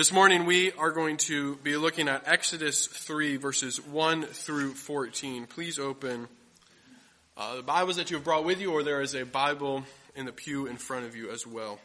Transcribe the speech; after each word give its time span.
This 0.00 0.14
morning 0.14 0.46
we 0.46 0.72
are 0.78 0.92
going 0.92 1.18
to 1.28 1.56
be 1.56 1.76
looking 1.76 2.08
at 2.08 2.26
Exodus 2.26 2.86
3 2.86 3.36
verses 3.36 3.78
1 3.84 4.22
through 4.22 4.72
14. 4.72 5.44
Please 5.44 5.78
open 5.78 6.26
uh, 7.36 7.56
the 7.56 7.62
Bibles 7.62 7.96
that 7.96 8.10
you 8.10 8.16
have 8.16 8.24
brought 8.24 8.46
with 8.46 8.62
you 8.62 8.72
or 8.72 8.82
there 8.82 9.02
is 9.02 9.14
a 9.14 9.26
Bible 9.26 9.84
in 10.16 10.24
the 10.24 10.32
pew 10.32 10.66
in 10.66 10.78
front 10.78 11.04
of 11.04 11.16
you 11.16 11.30
as 11.30 11.46
well. 11.46 11.80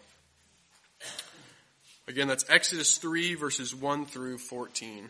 Again, 2.07 2.29
that's 2.29 2.45
Exodus 2.47 2.97
3 2.99 3.35
verses 3.35 3.75
1 3.75 4.05
through 4.05 4.37
14. 4.37 5.09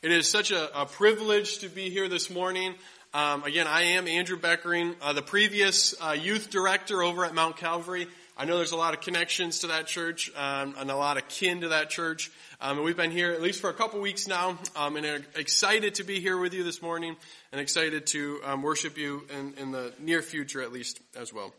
It 0.00 0.12
is 0.12 0.30
such 0.30 0.50
a, 0.50 0.80
a 0.80 0.86
privilege 0.86 1.58
to 1.58 1.68
be 1.68 1.90
here 1.90 2.08
this 2.08 2.30
morning. 2.30 2.74
Um, 3.14 3.44
again, 3.44 3.66
I 3.66 3.82
am 3.82 4.08
Andrew 4.08 4.38
Beckering, 4.38 4.94
uh, 5.02 5.12
the 5.12 5.20
previous 5.20 5.94
uh, 6.00 6.12
youth 6.12 6.48
director 6.48 7.02
over 7.02 7.26
at 7.26 7.34
Mount 7.34 7.58
Calvary. 7.58 8.06
I 8.38 8.46
know 8.46 8.56
there's 8.56 8.72
a 8.72 8.76
lot 8.76 8.94
of 8.94 9.02
connections 9.02 9.58
to 9.58 9.66
that 9.66 9.86
church 9.86 10.32
um, 10.34 10.74
and 10.78 10.90
a 10.90 10.96
lot 10.96 11.18
of 11.18 11.28
kin 11.28 11.60
to 11.60 11.68
that 11.68 11.90
church. 11.90 12.30
Um, 12.58 12.78
and 12.78 12.86
we've 12.86 12.96
been 12.96 13.10
here 13.10 13.32
at 13.32 13.42
least 13.42 13.60
for 13.60 13.68
a 13.68 13.74
couple 13.74 14.00
weeks 14.00 14.26
now, 14.26 14.58
um, 14.76 14.96
and 14.96 15.04
are 15.04 15.20
excited 15.36 15.96
to 15.96 16.04
be 16.04 16.20
here 16.20 16.38
with 16.38 16.54
you 16.54 16.64
this 16.64 16.80
morning, 16.80 17.14
and 17.52 17.60
excited 17.60 18.06
to 18.06 18.40
um, 18.46 18.62
worship 18.62 18.96
you 18.96 19.26
in, 19.38 19.52
in, 19.58 19.72
the 19.72 19.92
near 20.00 20.22
future, 20.22 20.62
at 20.62 20.72
least 20.72 20.98
as 21.14 21.34
well. 21.34 21.52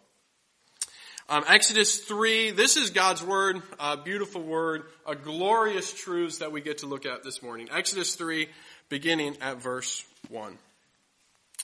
Um, 1.29 1.43
Exodus 1.47 1.99
three. 1.99 2.49
This 2.49 2.77
is 2.77 2.89
God's 2.89 3.21
word, 3.21 3.61
a 3.79 3.95
beautiful 3.95 4.41
word, 4.41 4.85
a 5.05 5.13
glorious 5.13 5.93
truths 5.93 6.39
that 6.39 6.51
we 6.51 6.61
get 6.61 6.79
to 6.79 6.87
look 6.87 7.05
at 7.05 7.23
this 7.23 7.43
morning. 7.43 7.69
Exodus 7.71 8.15
three, 8.15 8.49
beginning 8.89 9.37
at 9.39 9.61
verse 9.61 10.03
one. 10.29 10.57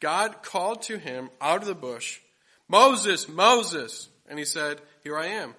God 0.00 0.42
called 0.42 0.82
to 0.82 0.98
him 0.98 1.30
out 1.40 1.62
of 1.62 1.68
the 1.68 1.74
bush, 1.74 2.20
Moses, 2.68 3.28
Moses. 3.28 4.08
And 4.28 4.38
he 4.38 4.44
said, 4.44 4.80
Here 5.02 5.18
I 5.18 5.26
am. 5.26 5.54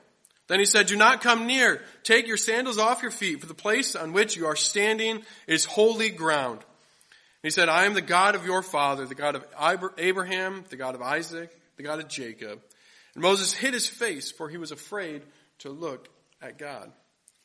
Then 0.48 0.60
he 0.60 0.66
said, 0.66 0.88
Do 0.88 0.96
not 0.96 1.22
come 1.22 1.48
near. 1.48 1.82
Take 2.04 2.28
your 2.28 2.38
sandals 2.38 2.78
off 2.78 3.02
your 3.02 3.12
feet, 3.12 3.40
for 3.40 3.46
the 3.46 3.54
place 3.54 3.96
on 3.96 4.14
which 4.14 4.36
you 4.36 4.48
are 4.48 4.56
standing 4.56 5.22
is 5.48 5.66
holy 5.66 6.10
ground. 6.10 6.60
And 6.60 7.48
he 7.48 7.52
said, 7.52 7.70
I 7.70 7.86
am 7.86 7.94
the 7.94 8.02
God 8.02 8.36
of 8.36 8.46
your 8.46 8.62
father, 8.62 9.06
the 9.06 9.16
God 9.16 9.36
of 9.36 9.46
Abraham, 9.98 10.66
the 10.70 10.76
God 10.76 10.96
of 10.96 11.02
Isaac, 11.02 11.56
the 11.78 11.84
God 11.84 12.00
of 12.00 12.08
Jacob. 12.10 12.60
And 13.14 13.24
Moses 13.24 13.54
hid 13.54 13.74
his 13.74 13.88
face, 13.88 14.32
for 14.32 14.50
he 14.50 14.58
was 14.58 14.72
afraid 14.72 15.22
to 15.60 15.70
look 15.70 16.10
at 16.42 16.58
God. 16.58 16.92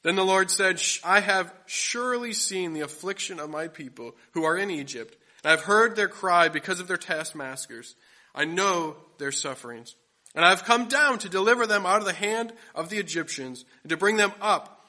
Then 0.03 0.17
the 0.17 0.25
Lord 0.25 0.51
said, 0.51 0.81
I 1.03 1.21
have 1.21 1.53
surely 1.67 2.33
seen 2.33 2.73
the 2.73 2.81
affliction 2.81 3.41
of 3.41 3.51
my 3.51 3.69
people 3.69 4.15
who 4.33 4.45
are 4.45 4.57
in 4.57 4.71
Egypt 4.71 5.17
I 5.45 5.51
have 5.51 5.63
heard 5.63 5.95
their 5.95 6.09
cry 6.09 6.49
because 6.49 6.81
of 6.81 6.89
their 6.89 6.97
taskmasters. 6.97 7.95
I 8.35 8.45
know 8.45 8.97
their 9.19 9.33
sufferings. 9.33 9.95
And 10.35 10.45
I 10.45 10.51
have 10.51 10.65
come 10.65 10.89
down 10.89 11.19
to 11.21 11.29
deliver 11.29 11.67
them 11.67 11.87
out 11.87 11.99
of 11.99 12.07
the 12.07 12.13
hand 12.13 12.53
of 12.75 12.89
the 12.89 12.99
Egyptians 12.99 13.65
and 13.83 13.91
to 13.91 13.97
bring 13.97 14.17
them 14.17 14.33
up 14.41 14.85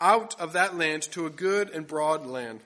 out 0.00 0.38
of 0.38 0.52
that 0.52 0.76
land 0.76 1.02
to 1.02 1.24
a 1.24 1.30
good 1.30 1.70
and 1.70 1.86
broad 1.86 2.26
land, 2.26 2.60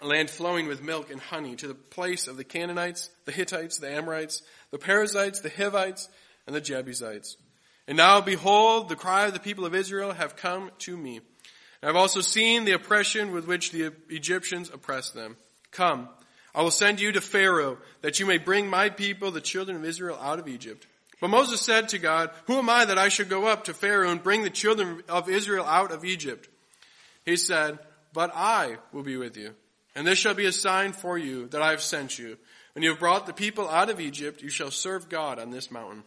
a 0.00 0.06
land 0.06 0.30
flowing 0.30 0.66
with 0.66 0.82
milk 0.82 1.10
and 1.10 1.20
honey, 1.20 1.54
to 1.54 1.68
the 1.68 1.74
place 1.74 2.26
of 2.26 2.36
the 2.36 2.44
Canaanites, 2.44 3.10
the 3.24 3.32
Hittites, 3.32 3.78
the 3.78 3.90
Amorites, 3.90 4.42
the 4.72 4.78
Perizzites, 4.78 5.40
the 5.40 5.50
Hivites, 5.50 6.08
and 6.46 6.56
the 6.56 6.60
Jebusites. 6.60 7.36
And 7.86 7.96
now 7.96 8.20
behold, 8.20 8.88
the 8.88 8.96
cry 8.96 9.26
of 9.26 9.34
the 9.34 9.40
people 9.40 9.64
of 9.64 9.74
Israel 9.74 10.12
have 10.12 10.34
come 10.34 10.72
to 10.80 10.96
me. 10.96 11.16
And 11.16 11.24
I 11.84 11.86
have 11.86 11.96
also 11.96 12.20
seen 12.20 12.64
the 12.64 12.72
oppression 12.72 13.32
with 13.32 13.46
which 13.46 13.70
the 13.70 13.92
Egyptians 14.08 14.70
oppress 14.74 15.10
them. 15.10 15.36
Come, 15.70 16.08
I 16.54 16.62
will 16.62 16.70
send 16.70 17.00
you 17.00 17.12
to 17.12 17.20
Pharaoh 17.20 17.78
that 18.00 18.18
you 18.18 18.26
may 18.26 18.38
bring 18.38 18.68
my 18.68 18.88
people, 18.88 19.30
the 19.30 19.40
children 19.40 19.76
of 19.76 19.84
Israel, 19.84 20.18
out 20.20 20.38
of 20.38 20.48
Egypt. 20.48 20.86
But 21.20 21.28
Moses 21.28 21.60
said 21.60 21.88
to 21.90 21.98
God, 21.98 22.30
Who 22.46 22.54
am 22.54 22.70
I 22.70 22.84
that 22.84 22.98
I 22.98 23.08
should 23.08 23.28
go 23.28 23.46
up 23.46 23.64
to 23.64 23.74
Pharaoh 23.74 24.10
and 24.10 24.22
bring 24.22 24.42
the 24.42 24.50
children 24.50 25.02
of 25.08 25.28
Israel 25.28 25.64
out 25.64 25.92
of 25.92 26.04
Egypt? 26.04 26.48
He 27.24 27.36
said, 27.36 27.78
But 28.12 28.30
I 28.34 28.76
will 28.92 29.02
be 29.02 29.16
with 29.16 29.36
you. 29.36 29.54
And 29.94 30.06
this 30.06 30.18
shall 30.18 30.34
be 30.34 30.46
a 30.46 30.52
sign 30.52 30.92
for 30.92 31.18
you 31.18 31.48
that 31.48 31.62
I 31.62 31.70
have 31.70 31.82
sent 31.82 32.18
you. 32.18 32.38
When 32.74 32.84
you 32.84 32.90
have 32.90 33.00
brought 33.00 33.26
the 33.26 33.32
people 33.32 33.68
out 33.68 33.90
of 33.90 34.00
Egypt, 34.00 34.42
you 34.42 34.50
shall 34.50 34.70
serve 34.70 35.08
God 35.08 35.40
on 35.40 35.50
this 35.50 35.70
mountain. 35.70 36.04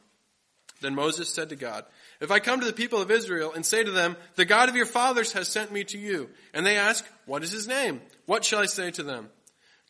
Then 0.80 0.96
Moses 0.96 1.30
said 1.30 1.50
to 1.50 1.56
God, 1.56 1.86
If 2.22 2.32
I 2.32 2.40
come 2.40 2.62
to 2.62 2.66
the 2.66 2.74
people 2.74 3.02
of 3.02 3.12
Israel 3.12 3.52
and 3.54 3.66
say 3.66 3.84
to 3.84 3.92
them, 3.92 4.16
The 4.36 4.46
God 4.46 4.70
of 4.70 4.76
your 4.76 4.86
fathers 4.86 5.34
has 5.34 5.48
sent 5.48 5.72
me 5.72 5.84
to 5.86 5.98
you, 5.98 6.30
and 6.54 6.66
they 6.66 6.78
ask, 6.78 7.06
What 7.26 7.44
is 7.44 7.52
his 7.52 7.68
name? 7.68 8.02
What 8.26 8.46
shall 8.46 8.60
I 8.60 8.66
say 8.66 8.92
to 8.92 9.04
them? 9.04 9.30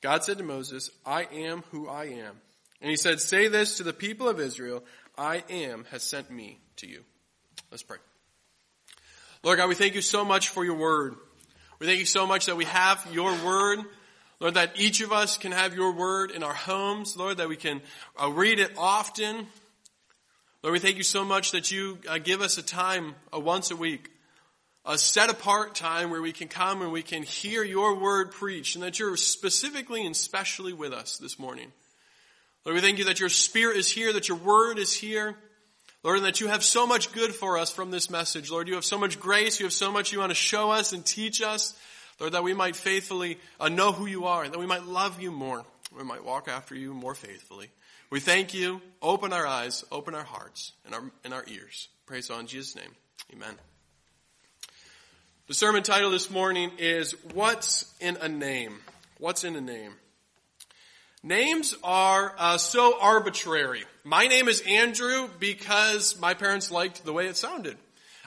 God 0.01 0.23
said 0.23 0.39
to 0.39 0.43
Moses, 0.43 0.89
I 1.05 1.27
am 1.31 1.63
who 1.71 1.87
I 1.87 2.05
am. 2.05 2.35
And 2.81 2.89
he 2.89 2.97
said, 2.97 3.19
say 3.19 3.47
this 3.47 3.77
to 3.77 3.83
the 3.83 3.93
people 3.93 4.27
of 4.27 4.39
Israel, 4.39 4.83
I 5.17 5.43
am 5.49 5.85
has 5.91 6.03
sent 6.03 6.31
me 6.31 6.59
to 6.77 6.87
you. 6.87 7.03
Let's 7.69 7.83
pray. 7.83 7.97
Lord 9.43 9.59
God, 9.59 9.69
we 9.69 9.75
thank 9.75 9.93
you 9.93 10.01
so 10.01 10.25
much 10.25 10.49
for 10.49 10.65
your 10.65 10.75
word. 10.75 11.15
We 11.79 11.87
thank 11.87 11.99
you 11.99 12.05
so 12.05 12.25
much 12.25 12.47
that 12.47 12.57
we 12.57 12.65
have 12.65 13.07
your 13.11 13.31
word. 13.45 13.79
Lord, 14.39 14.55
that 14.55 14.79
each 14.79 15.01
of 15.01 15.11
us 15.11 15.37
can 15.37 15.51
have 15.51 15.75
your 15.75 15.93
word 15.93 16.31
in 16.31 16.41
our 16.41 16.53
homes. 16.53 17.15
Lord, 17.15 17.37
that 17.37 17.47
we 17.47 17.55
can 17.55 17.81
uh, 18.21 18.31
read 18.31 18.59
it 18.59 18.71
often. 18.77 19.47
Lord, 20.63 20.73
we 20.73 20.79
thank 20.79 20.97
you 20.97 21.03
so 21.03 21.23
much 21.23 21.51
that 21.51 21.71
you 21.71 21.99
uh, 22.09 22.17
give 22.17 22.41
us 22.41 22.57
a 22.57 22.63
time 22.63 23.15
uh, 23.31 23.39
once 23.39 23.69
a 23.69 23.75
week 23.75 24.09
a 24.85 24.97
set 24.97 25.29
apart 25.29 25.75
time 25.75 26.09
where 26.09 26.21
we 26.21 26.31
can 26.31 26.47
come 26.47 26.81
and 26.81 26.91
we 26.91 27.03
can 27.03 27.23
hear 27.23 27.63
your 27.63 27.95
word 27.95 28.31
preached 28.31 28.75
and 28.75 28.83
that 28.83 28.99
you're 28.99 29.17
specifically 29.17 30.05
and 30.05 30.15
specially 30.15 30.73
with 30.73 30.93
us 30.93 31.17
this 31.17 31.37
morning. 31.37 31.71
Lord, 32.65 32.75
we 32.75 32.81
thank 32.81 32.99
you 32.99 33.05
that 33.05 33.19
your 33.19 33.29
spirit 33.29 33.77
is 33.77 33.89
here, 33.89 34.13
that 34.13 34.27
your 34.27 34.37
word 34.37 34.79
is 34.79 34.93
here. 34.93 35.35
Lord, 36.03 36.17
and 36.17 36.25
that 36.25 36.41
you 36.41 36.47
have 36.47 36.63
so 36.63 36.87
much 36.87 37.11
good 37.11 37.33
for 37.33 37.59
us 37.59 37.71
from 37.71 37.91
this 37.91 38.09
message. 38.09 38.49
Lord, 38.49 38.67
you 38.67 38.73
have 38.73 38.85
so 38.85 38.97
much 38.97 39.19
grace. 39.19 39.59
You 39.59 39.67
have 39.67 39.73
so 39.73 39.91
much 39.91 40.11
you 40.11 40.19
want 40.19 40.31
to 40.31 40.35
show 40.35 40.71
us 40.71 40.93
and 40.93 41.05
teach 41.05 41.43
us. 41.43 41.75
Lord, 42.19 42.33
that 42.33 42.43
we 42.43 42.53
might 42.53 42.75
faithfully 42.75 43.37
uh, 43.59 43.69
know 43.69 43.91
who 43.91 44.07
you 44.07 44.25
are 44.25 44.43
and 44.43 44.53
that 44.53 44.59
we 44.59 44.65
might 44.65 44.85
love 44.85 45.21
you 45.21 45.31
more. 45.31 45.63
We 45.95 46.03
might 46.03 46.23
walk 46.23 46.47
after 46.47 46.75
you 46.75 46.93
more 46.93 47.15
faithfully. 47.15 47.69
We 48.09 48.19
thank 48.19 48.53
you. 48.53 48.81
Open 49.01 49.31
our 49.31 49.45
eyes, 49.45 49.85
open 49.91 50.15
our 50.15 50.23
hearts 50.23 50.73
and 50.85 50.95
our, 50.95 51.03
and 51.23 51.33
our 51.33 51.45
ears. 51.47 51.87
Praise 52.05 52.29
on 52.29 52.47
Jesus' 52.47 52.75
name. 52.75 52.95
Amen. 53.33 53.55
The 55.51 55.55
sermon 55.55 55.83
title 55.83 56.11
this 56.11 56.31
morning 56.31 56.71
is 56.77 57.11
What's 57.33 57.93
in 57.99 58.15
a 58.21 58.29
Name? 58.29 58.79
What's 59.17 59.43
in 59.43 59.57
a 59.57 59.59
Name? 59.59 59.91
Names 61.23 61.75
are 61.83 62.33
uh, 62.37 62.57
so 62.57 62.97
arbitrary. 63.01 63.83
My 64.05 64.27
name 64.27 64.47
is 64.47 64.61
Andrew 64.61 65.27
because 65.41 66.17
my 66.21 66.35
parents 66.35 66.71
liked 66.71 67.03
the 67.03 67.11
way 67.11 67.27
it 67.27 67.35
sounded. 67.35 67.75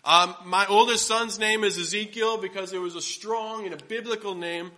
Um, 0.04 0.34
my 0.44 0.66
oldest 0.66 1.06
son's 1.06 1.38
name 1.38 1.64
is 1.64 1.78
Ezekiel 1.78 2.36
because 2.36 2.74
it 2.74 2.78
was 2.78 2.94
a 2.94 3.00
strong 3.00 3.64
and 3.64 3.72
a 3.72 3.82
biblical 3.86 4.34
name. 4.34 4.70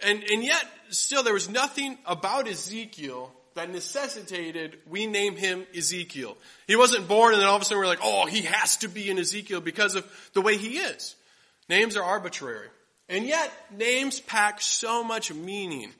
And, 0.00 0.22
and 0.22 0.44
yet, 0.44 0.64
still, 0.90 1.24
there 1.24 1.34
was 1.34 1.48
nothing 1.48 1.98
about 2.06 2.46
Ezekiel 2.46 3.32
that 3.56 3.72
necessitated 3.72 4.78
we 4.88 5.08
name 5.08 5.34
him 5.34 5.66
Ezekiel. 5.76 6.36
He 6.68 6.76
wasn't 6.76 7.08
born 7.08 7.32
and 7.32 7.42
then 7.42 7.48
all 7.48 7.56
of 7.56 7.62
a 7.62 7.64
sudden 7.64 7.80
we're 7.80 7.86
like, 7.86 8.04
oh, 8.04 8.26
he 8.26 8.42
has 8.42 8.76
to 8.76 8.88
be 8.88 9.10
an 9.10 9.18
Ezekiel 9.18 9.60
because 9.60 9.96
of 9.96 10.06
the 10.32 10.40
way 10.40 10.56
he 10.56 10.78
is. 10.78 11.16
Names 11.68 11.96
are 11.96 12.02
arbitrary. 12.02 12.68
And 13.08 13.24
yet, 13.24 13.50
names 13.76 14.20
pack 14.20 14.60
so 14.60 15.02
much 15.02 15.32
meaning. 15.32 15.90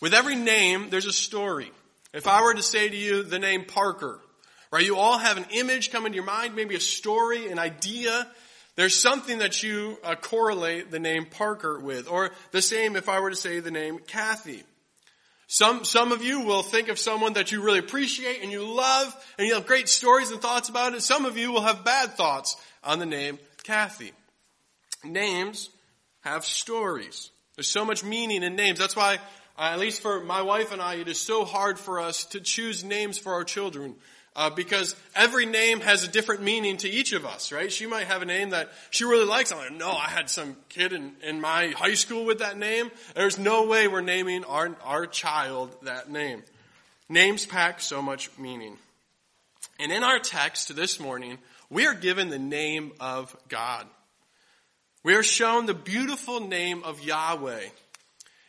With 0.00 0.14
every 0.14 0.34
name, 0.34 0.90
there's 0.90 1.06
a 1.06 1.12
story. 1.12 1.70
If 2.12 2.26
I 2.26 2.42
were 2.42 2.54
to 2.54 2.62
say 2.62 2.88
to 2.88 2.96
you 2.96 3.22
the 3.22 3.38
name 3.38 3.64
Parker, 3.64 4.20
right, 4.72 4.84
you 4.84 4.96
all 4.96 5.18
have 5.18 5.36
an 5.36 5.46
image 5.52 5.92
come 5.92 6.06
into 6.06 6.16
your 6.16 6.24
mind, 6.24 6.56
maybe 6.56 6.74
a 6.74 6.80
story, 6.80 7.50
an 7.50 7.58
idea. 7.58 8.26
There's 8.76 8.98
something 8.98 9.38
that 9.38 9.62
you 9.62 9.98
uh, 10.02 10.16
correlate 10.16 10.90
the 10.90 10.98
name 10.98 11.26
Parker 11.26 11.78
with. 11.78 12.08
Or 12.08 12.30
the 12.50 12.62
same 12.62 12.96
if 12.96 13.08
I 13.08 13.20
were 13.20 13.30
to 13.30 13.36
say 13.36 13.60
the 13.60 13.70
name 13.70 13.98
Kathy. 13.98 14.62
Some, 15.46 15.84
some 15.84 16.12
of 16.12 16.22
you 16.22 16.42
will 16.42 16.62
think 16.62 16.88
of 16.88 16.98
someone 16.98 17.32
that 17.32 17.50
you 17.50 17.62
really 17.62 17.80
appreciate 17.80 18.42
and 18.42 18.52
you 18.52 18.64
love 18.64 19.14
and 19.36 19.46
you 19.46 19.54
have 19.54 19.66
great 19.66 19.88
stories 19.88 20.30
and 20.30 20.40
thoughts 20.40 20.68
about 20.68 20.94
it. 20.94 21.02
Some 21.02 21.24
of 21.24 21.36
you 21.36 21.52
will 21.52 21.62
have 21.62 21.84
bad 21.84 22.10
thoughts 22.10 22.56
on 22.84 23.00
the 23.00 23.06
name 23.06 23.38
Kathy 23.64 24.12
names 25.04 25.70
have 26.20 26.44
stories. 26.44 27.30
There's 27.56 27.70
so 27.70 27.84
much 27.84 28.04
meaning 28.04 28.42
in 28.42 28.56
names. 28.56 28.78
That's 28.78 28.96
why, 28.96 29.16
uh, 29.58 29.70
at 29.72 29.78
least 29.78 30.00
for 30.00 30.22
my 30.22 30.42
wife 30.42 30.72
and 30.72 30.80
I, 30.80 30.94
it 30.94 31.08
is 31.08 31.20
so 31.20 31.44
hard 31.44 31.78
for 31.78 32.00
us 32.00 32.24
to 32.26 32.40
choose 32.40 32.84
names 32.84 33.18
for 33.18 33.32
our 33.34 33.44
children. 33.44 33.96
Uh, 34.36 34.48
because 34.48 34.94
every 35.16 35.44
name 35.44 35.80
has 35.80 36.04
a 36.04 36.08
different 36.08 36.40
meaning 36.40 36.76
to 36.76 36.88
each 36.88 37.12
of 37.12 37.26
us, 37.26 37.50
right? 37.50 37.72
She 37.72 37.86
might 37.86 38.06
have 38.06 38.22
a 38.22 38.24
name 38.24 38.50
that 38.50 38.70
she 38.90 39.04
really 39.04 39.26
likes. 39.26 39.50
I'm 39.50 39.58
like, 39.58 39.72
no, 39.72 39.90
I 39.90 40.08
had 40.08 40.30
some 40.30 40.56
kid 40.68 40.92
in, 40.92 41.12
in 41.24 41.40
my 41.40 41.68
high 41.76 41.94
school 41.94 42.24
with 42.24 42.38
that 42.38 42.56
name. 42.56 42.92
There's 43.16 43.40
no 43.40 43.66
way 43.66 43.88
we're 43.88 44.02
naming 44.02 44.44
our, 44.44 44.76
our 44.84 45.06
child 45.06 45.74
that 45.82 46.10
name. 46.10 46.44
Names 47.08 47.44
pack 47.44 47.80
so 47.80 48.00
much 48.00 48.30
meaning. 48.38 48.78
And 49.80 49.90
in 49.90 50.04
our 50.04 50.20
text 50.20 50.76
this 50.76 51.00
morning, 51.00 51.38
we 51.68 51.88
are 51.88 51.94
given 51.94 52.30
the 52.30 52.38
name 52.38 52.92
of 53.00 53.36
God. 53.48 53.84
We 55.02 55.14
are 55.14 55.22
shown 55.22 55.64
the 55.64 55.72
beautiful 55.72 56.40
name 56.40 56.82
of 56.84 57.02
Yahweh. 57.02 57.68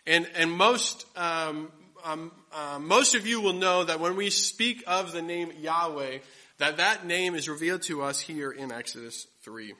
And, 0.06 0.28
and 0.36 0.52
most, 0.52 1.06
um, 1.16 1.72
um, 2.04 2.34
uh, 2.54 2.78
most 2.78 3.16
of 3.16 3.26
you 3.26 3.40
will 3.40 3.54
know 3.54 3.86
that 3.86 4.02
when 4.02 4.18
we 4.18 4.30
speak 4.30 4.84
of 4.86 5.14
the 5.14 5.22
name 5.22 5.54
Yahweh, 5.62 6.18
that 6.58 6.78
that 6.78 7.06
name 7.06 7.36
is 7.36 7.48
revealed 7.48 7.84
to 7.84 8.02
us 8.02 8.20
here 8.20 8.52
in 8.52 8.70
Exodus 8.70 9.28
3. 9.44 9.74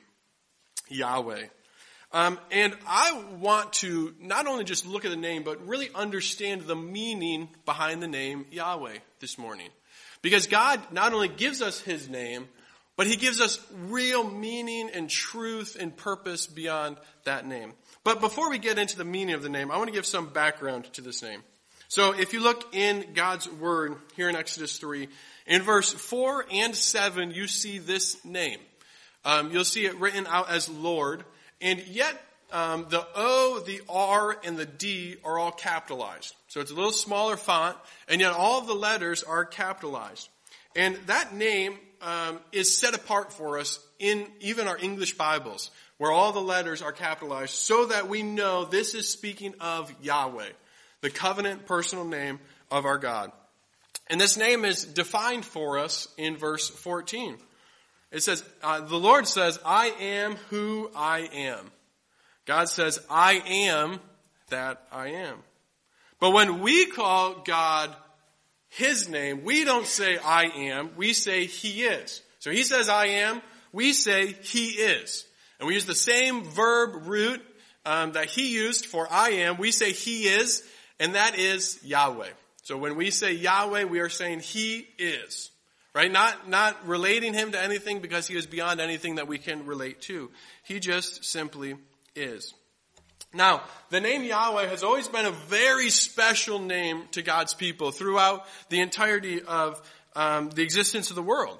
Yahweh. 0.88 1.44
Um, 2.10 2.38
and 2.50 2.74
I 2.86 3.22
want 3.38 3.74
to 3.74 4.14
not 4.18 4.46
only 4.46 4.64
just 4.64 4.86
look 4.86 5.04
at 5.04 5.10
the 5.10 5.16
name, 5.16 5.42
but 5.42 5.66
really 5.66 5.90
understand 5.94 6.62
the 6.62 6.76
meaning 6.76 7.50
behind 7.66 8.02
the 8.02 8.08
name 8.08 8.46
Yahweh 8.50 8.96
this 9.20 9.36
morning. 9.36 9.68
Because 10.22 10.46
God 10.46 10.80
not 10.90 11.12
only 11.12 11.28
gives 11.28 11.60
us 11.60 11.80
His 11.80 12.08
name, 12.08 12.48
but 12.96 13.06
He 13.06 13.16
gives 13.16 13.40
us 13.40 13.60
real 13.88 14.28
meaning 14.28 14.90
and 14.92 15.08
truth 15.08 15.76
and 15.78 15.96
purpose 15.96 16.46
beyond 16.46 16.96
that 17.24 17.46
name. 17.46 17.72
But 18.04 18.20
before 18.20 18.50
we 18.50 18.58
get 18.58 18.78
into 18.78 18.96
the 18.96 19.04
meaning 19.04 19.34
of 19.34 19.42
the 19.42 19.48
name, 19.48 19.70
I 19.70 19.76
want 19.76 19.88
to 19.88 19.94
give 19.94 20.06
some 20.06 20.28
background 20.28 20.92
to 20.94 21.00
this 21.00 21.22
name. 21.22 21.42
So 21.88 22.12
if 22.12 22.32
you 22.32 22.42
look 22.42 22.74
in 22.74 23.12
God's 23.12 23.50
Word 23.50 23.96
here 24.16 24.28
in 24.28 24.36
Exodus 24.36 24.78
3, 24.78 25.08
in 25.46 25.62
verse 25.62 25.92
4 25.92 26.46
and 26.50 26.74
7, 26.74 27.32
you 27.32 27.46
see 27.46 27.78
this 27.78 28.24
name. 28.24 28.58
Um, 29.24 29.50
you'll 29.50 29.64
see 29.64 29.84
it 29.84 29.96
written 29.96 30.26
out 30.26 30.50
as 30.50 30.68
Lord. 30.68 31.24
And 31.60 31.80
yet, 31.86 32.20
um, 32.50 32.86
the 32.88 33.06
O, 33.14 33.62
the 33.66 33.80
R, 33.88 34.38
and 34.44 34.56
the 34.56 34.66
D 34.66 35.16
are 35.24 35.38
all 35.38 35.52
capitalized. 35.52 36.34
So 36.48 36.60
it's 36.60 36.70
a 36.70 36.74
little 36.74 36.92
smaller 36.92 37.36
font, 37.36 37.76
and 38.08 38.20
yet 38.20 38.32
all 38.32 38.58
of 38.58 38.66
the 38.66 38.74
letters 38.74 39.22
are 39.22 39.44
capitalized. 39.44 40.28
And 40.74 40.96
that 41.06 41.34
name 41.34 41.78
um, 42.02 42.40
is 42.50 42.76
set 42.76 42.94
apart 42.94 43.32
for 43.32 43.58
us 43.58 43.78
in 43.98 44.26
even 44.40 44.66
our 44.66 44.76
English 44.76 45.16
Bibles, 45.16 45.70
where 45.98 46.10
all 46.10 46.32
the 46.32 46.40
letters 46.40 46.82
are 46.82 46.92
capitalized, 46.92 47.54
so 47.54 47.86
that 47.86 48.08
we 48.08 48.22
know 48.22 48.64
this 48.64 48.94
is 48.94 49.08
speaking 49.08 49.54
of 49.60 49.92
Yahweh, 50.02 50.50
the 51.00 51.10
covenant 51.10 51.66
personal 51.66 52.04
name 52.04 52.40
of 52.70 52.84
our 52.84 52.98
God. 52.98 53.30
And 54.08 54.20
this 54.20 54.36
name 54.36 54.64
is 54.64 54.84
defined 54.84 55.44
for 55.44 55.78
us 55.78 56.08
in 56.18 56.36
verse 56.36 56.68
14. 56.68 57.36
It 58.10 58.22
says, 58.22 58.44
uh, 58.62 58.80
the 58.80 58.98
Lord 58.98 59.26
says, 59.26 59.58
I 59.64 59.86
am 60.00 60.36
who 60.50 60.90
I 60.94 61.20
am. 61.32 61.70
God 62.44 62.68
says, 62.68 62.98
I 63.08 63.42
am 63.46 64.00
that 64.50 64.82
I 64.92 65.08
am. 65.08 65.38
But 66.20 66.32
when 66.32 66.60
we 66.60 66.86
call 66.86 67.42
God 67.44 67.94
His 68.74 69.06
name, 69.06 69.44
we 69.44 69.64
don't 69.64 69.86
say 69.86 70.16
I 70.16 70.44
am, 70.44 70.92
we 70.96 71.12
say 71.12 71.44
He 71.44 71.82
is. 71.82 72.22
So 72.38 72.50
He 72.50 72.62
says 72.62 72.88
I 72.88 73.06
am, 73.06 73.42
we 73.70 73.92
say 73.92 74.32
He 74.32 74.68
is. 74.68 75.26
And 75.58 75.66
we 75.66 75.74
use 75.74 75.84
the 75.84 75.94
same 75.94 76.42
verb 76.44 77.06
root 77.06 77.42
um, 77.84 78.12
that 78.12 78.26
He 78.26 78.54
used 78.54 78.86
for 78.86 79.06
I 79.10 79.30
am, 79.30 79.58
we 79.58 79.72
say 79.72 79.92
He 79.92 80.22
is, 80.22 80.62
and 80.98 81.16
that 81.16 81.38
is 81.38 81.80
Yahweh. 81.84 82.30
So 82.62 82.78
when 82.78 82.96
we 82.96 83.10
say 83.10 83.34
Yahweh, 83.34 83.84
we 83.84 84.00
are 84.00 84.08
saying 84.08 84.40
He 84.40 84.88
is. 84.98 85.50
Right? 85.94 86.10
Not, 86.10 86.48
not 86.48 86.88
relating 86.88 87.34
him 87.34 87.52
to 87.52 87.62
anything 87.62 88.00
because 88.00 88.26
he 88.26 88.34
is 88.34 88.46
beyond 88.46 88.80
anything 88.80 89.16
that 89.16 89.28
we 89.28 89.36
can 89.36 89.66
relate 89.66 90.00
to. 90.02 90.30
He 90.64 90.80
just 90.80 91.26
simply 91.26 91.76
is. 92.16 92.54
Now, 93.34 93.62
the 93.90 94.00
name 94.00 94.24
Yahweh 94.24 94.66
has 94.66 94.82
always 94.82 95.08
been 95.08 95.24
a 95.24 95.30
very 95.30 95.88
special 95.88 96.58
name 96.58 97.04
to 97.12 97.22
God's 97.22 97.54
people 97.54 97.90
throughout 97.90 98.46
the 98.68 98.80
entirety 98.80 99.40
of 99.42 99.80
um, 100.14 100.50
the 100.50 100.62
existence 100.62 101.08
of 101.10 101.16
the 101.16 101.22
world. 101.22 101.58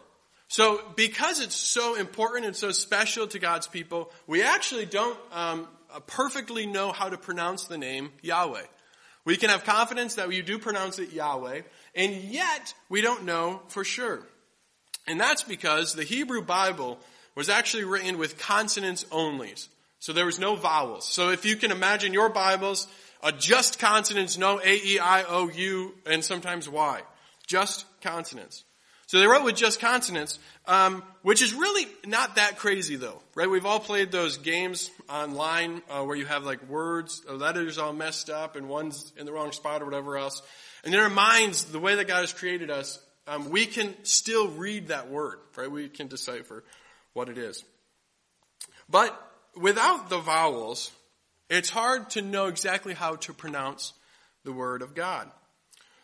So, 0.48 0.82
because 0.96 1.40
it's 1.40 1.54
so 1.54 1.94
important 1.94 2.44
and 2.44 2.54
so 2.54 2.72
special 2.72 3.26
to 3.28 3.38
God's 3.38 3.66
people, 3.66 4.12
we 4.26 4.42
actually 4.42 4.84
don't 4.84 5.18
um, 5.32 5.66
perfectly 6.06 6.66
know 6.66 6.92
how 6.92 7.08
to 7.08 7.16
pronounce 7.16 7.64
the 7.64 7.78
name 7.78 8.10
Yahweh. 8.20 8.66
We 9.24 9.38
can 9.38 9.48
have 9.48 9.64
confidence 9.64 10.16
that 10.16 10.28
we 10.28 10.42
do 10.42 10.58
pronounce 10.58 10.98
it 10.98 11.12
Yahweh, 11.12 11.62
and 11.94 12.12
yet 12.12 12.74
we 12.90 13.00
don't 13.00 13.24
know 13.24 13.62
for 13.68 13.82
sure. 13.82 14.20
And 15.06 15.18
that's 15.18 15.42
because 15.42 15.94
the 15.94 16.04
Hebrew 16.04 16.42
Bible 16.42 16.98
was 17.34 17.48
actually 17.48 17.84
written 17.84 18.18
with 18.18 18.38
consonants 18.38 19.06
only. 19.10 19.54
So 20.02 20.12
there 20.12 20.26
was 20.26 20.40
no 20.40 20.56
vowels. 20.56 21.06
So 21.06 21.30
if 21.30 21.44
you 21.44 21.54
can 21.54 21.70
imagine 21.70 22.12
your 22.12 22.28
Bibles, 22.28 22.88
uh, 23.22 23.30
just 23.30 23.78
consonants, 23.78 24.36
no 24.36 24.58
A, 24.58 24.74
E, 24.74 24.98
I, 24.98 25.22
O, 25.22 25.48
U, 25.48 25.94
and 26.04 26.24
sometimes 26.24 26.68
Y. 26.68 27.02
Just 27.46 27.84
consonants. 28.00 28.64
So 29.06 29.20
they 29.20 29.28
wrote 29.28 29.44
with 29.44 29.54
just 29.54 29.78
consonants, 29.78 30.40
um, 30.66 31.04
which 31.22 31.40
is 31.40 31.54
really 31.54 31.86
not 32.04 32.34
that 32.34 32.58
crazy 32.58 32.96
though, 32.96 33.22
right? 33.36 33.48
We've 33.48 33.64
all 33.64 33.78
played 33.78 34.10
those 34.10 34.38
games 34.38 34.90
online 35.08 35.82
uh, 35.88 36.02
where 36.02 36.16
you 36.16 36.26
have 36.26 36.42
like 36.42 36.68
words, 36.68 37.22
letters 37.30 37.78
all 37.78 37.92
messed 37.92 38.28
up, 38.28 38.56
and 38.56 38.68
one's 38.68 39.12
in 39.16 39.24
the 39.24 39.32
wrong 39.32 39.52
spot 39.52 39.82
or 39.82 39.84
whatever 39.84 40.16
else. 40.16 40.42
And 40.82 40.92
in 40.92 40.98
our 40.98 41.10
minds, 41.10 41.66
the 41.66 41.78
way 41.78 41.94
that 41.94 42.08
God 42.08 42.22
has 42.22 42.32
created 42.32 42.72
us, 42.72 42.98
um, 43.28 43.50
we 43.50 43.66
can 43.66 43.94
still 44.02 44.48
read 44.48 44.88
that 44.88 45.08
word, 45.08 45.38
right? 45.54 45.70
We 45.70 45.88
can 45.88 46.08
decipher 46.08 46.64
what 47.12 47.28
it 47.28 47.38
is. 47.38 47.62
But 48.90 49.16
without 49.56 50.08
the 50.08 50.18
vowels, 50.18 50.90
it's 51.48 51.70
hard 51.70 52.10
to 52.10 52.22
know 52.22 52.46
exactly 52.46 52.94
how 52.94 53.16
to 53.16 53.32
pronounce 53.32 53.92
the 54.44 54.52
word 54.52 54.82
of 54.82 54.94
God. 54.94 55.30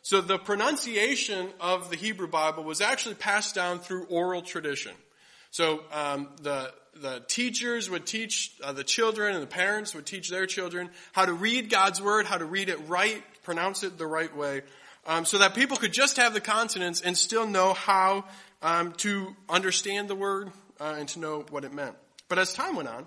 So 0.03 0.21
the 0.21 0.39
pronunciation 0.39 1.51
of 1.61 1.91
the 1.91 1.97
Hebrew 1.97 2.29
Bible 2.29 2.65
was 2.65 2.81
actually 2.81 3.17
passed 3.17 3.55
down 3.55 3.81
through 3.81 4.05
oral 4.05 4.43
tradition. 4.43 4.93
So 5.51 5.83
um, 5.93 6.29
the 6.43 6.73
the 7.01 7.23
teachers 7.29 7.89
would 7.89 8.07
teach 8.07 8.53
uh, 8.63 8.73
the 8.73 8.83
children, 8.85 9.35
and 9.35 9.43
the 9.43 9.47
parents 9.47 9.95
would 9.95 10.07
teach 10.07 10.31
their 10.31 10.47
children 10.47 10.91
how 11.13 11.25
to 11.25 11.33
read 11.33 11.71
God's 11.71 12.03
word, 12.03 12.27
how 12.27 12.39
to 12.39 12.45
read 12.45 12.69
it 12.69 12.79
right, 12.89 13.23
pronounce 13.45 13.85
it 13.85 13.99
the 13.99 14.07
right 14.07 14.35
way, 14.35 14.63
um, 15.07 15.25
so 15.25 15.39
that 15.39 15.55
people 15.55 15.77
could 15.77 15.93
just 15.93 16.17
have 16.17 16.35
the 16.35 16.41
consonants 16.41 17.01
and 17.01 17.17
still 17.17 17.47
know 17.47 17.73
how 17.73 18.25
um, 18.63 18.93
to 18.95 19.35
understand 19.49 20.09
the 20.09 20.15
word 20.15 20.51
uh, 20.81 20.97
and 20.99 21.09
to 21.11 21.21
know 21.21 21.45
what 21.51 21.65
it 21.65 21.73
meant. 21.73 21.95
But 22.29 22.39
as 22.39 22.53
time 22.53 22.75
went 22.77 22.89
on, 22.89 23.07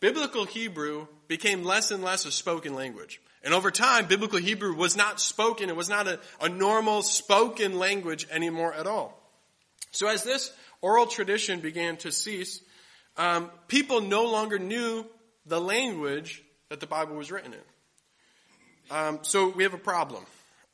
biblical 0.00 0.44
Hebrew 0.44 1.06
became 1.26 1.64
less 1.64 1.90
and 1.90 2.02
less 2.02 2.24
a 2.24 2.32
spoken 2.32 2.74
language. 2.74 3.20
And 3.44 3.54
over 3.54 3.70
time, 3.70 4.06
biblical 4.06 4.38
Hebrew 4.38 4.74
was 4.74 4.96
not 4.96 5.20
spoken. 5.20 5.68
It 5.68 5.76
was 5.76 5.88
not 5.88 6.08
a, 6.08 6.18
a 6.40 6.48
normal 6.48 7.02
spoken 7.02 7.78
language 7.78 8.26
anymore 8.30 8.74
at 8.74 8.86
all. 8.86 9.18
So 9.90 10.08
as 10.08 10.24
this 10.24 10.52
oral 10.82 11.06
tradition 11.06 11.60
began 11.60 11.96
to 11.98 12.12
cease, 12.12 12.60
um, 13.16 13.50
people 13.68 14.00
no 14.00 14.24
longer 14.24 14.58
knew 14.58 15.06
the 15.46 15.60
language 15.60 16.42
that 16.68 16.80
the 16.80 16.86
Bible 16.86 17.16
was 17.16 17.30
written 17.30 17.54
in. 17.54 17.60
Um, 18.90 19.18
so 19.22 19.48
we 19.48 19.62
have 19.62 19.74
a 19.74 19.78
problem. 19.78 20.24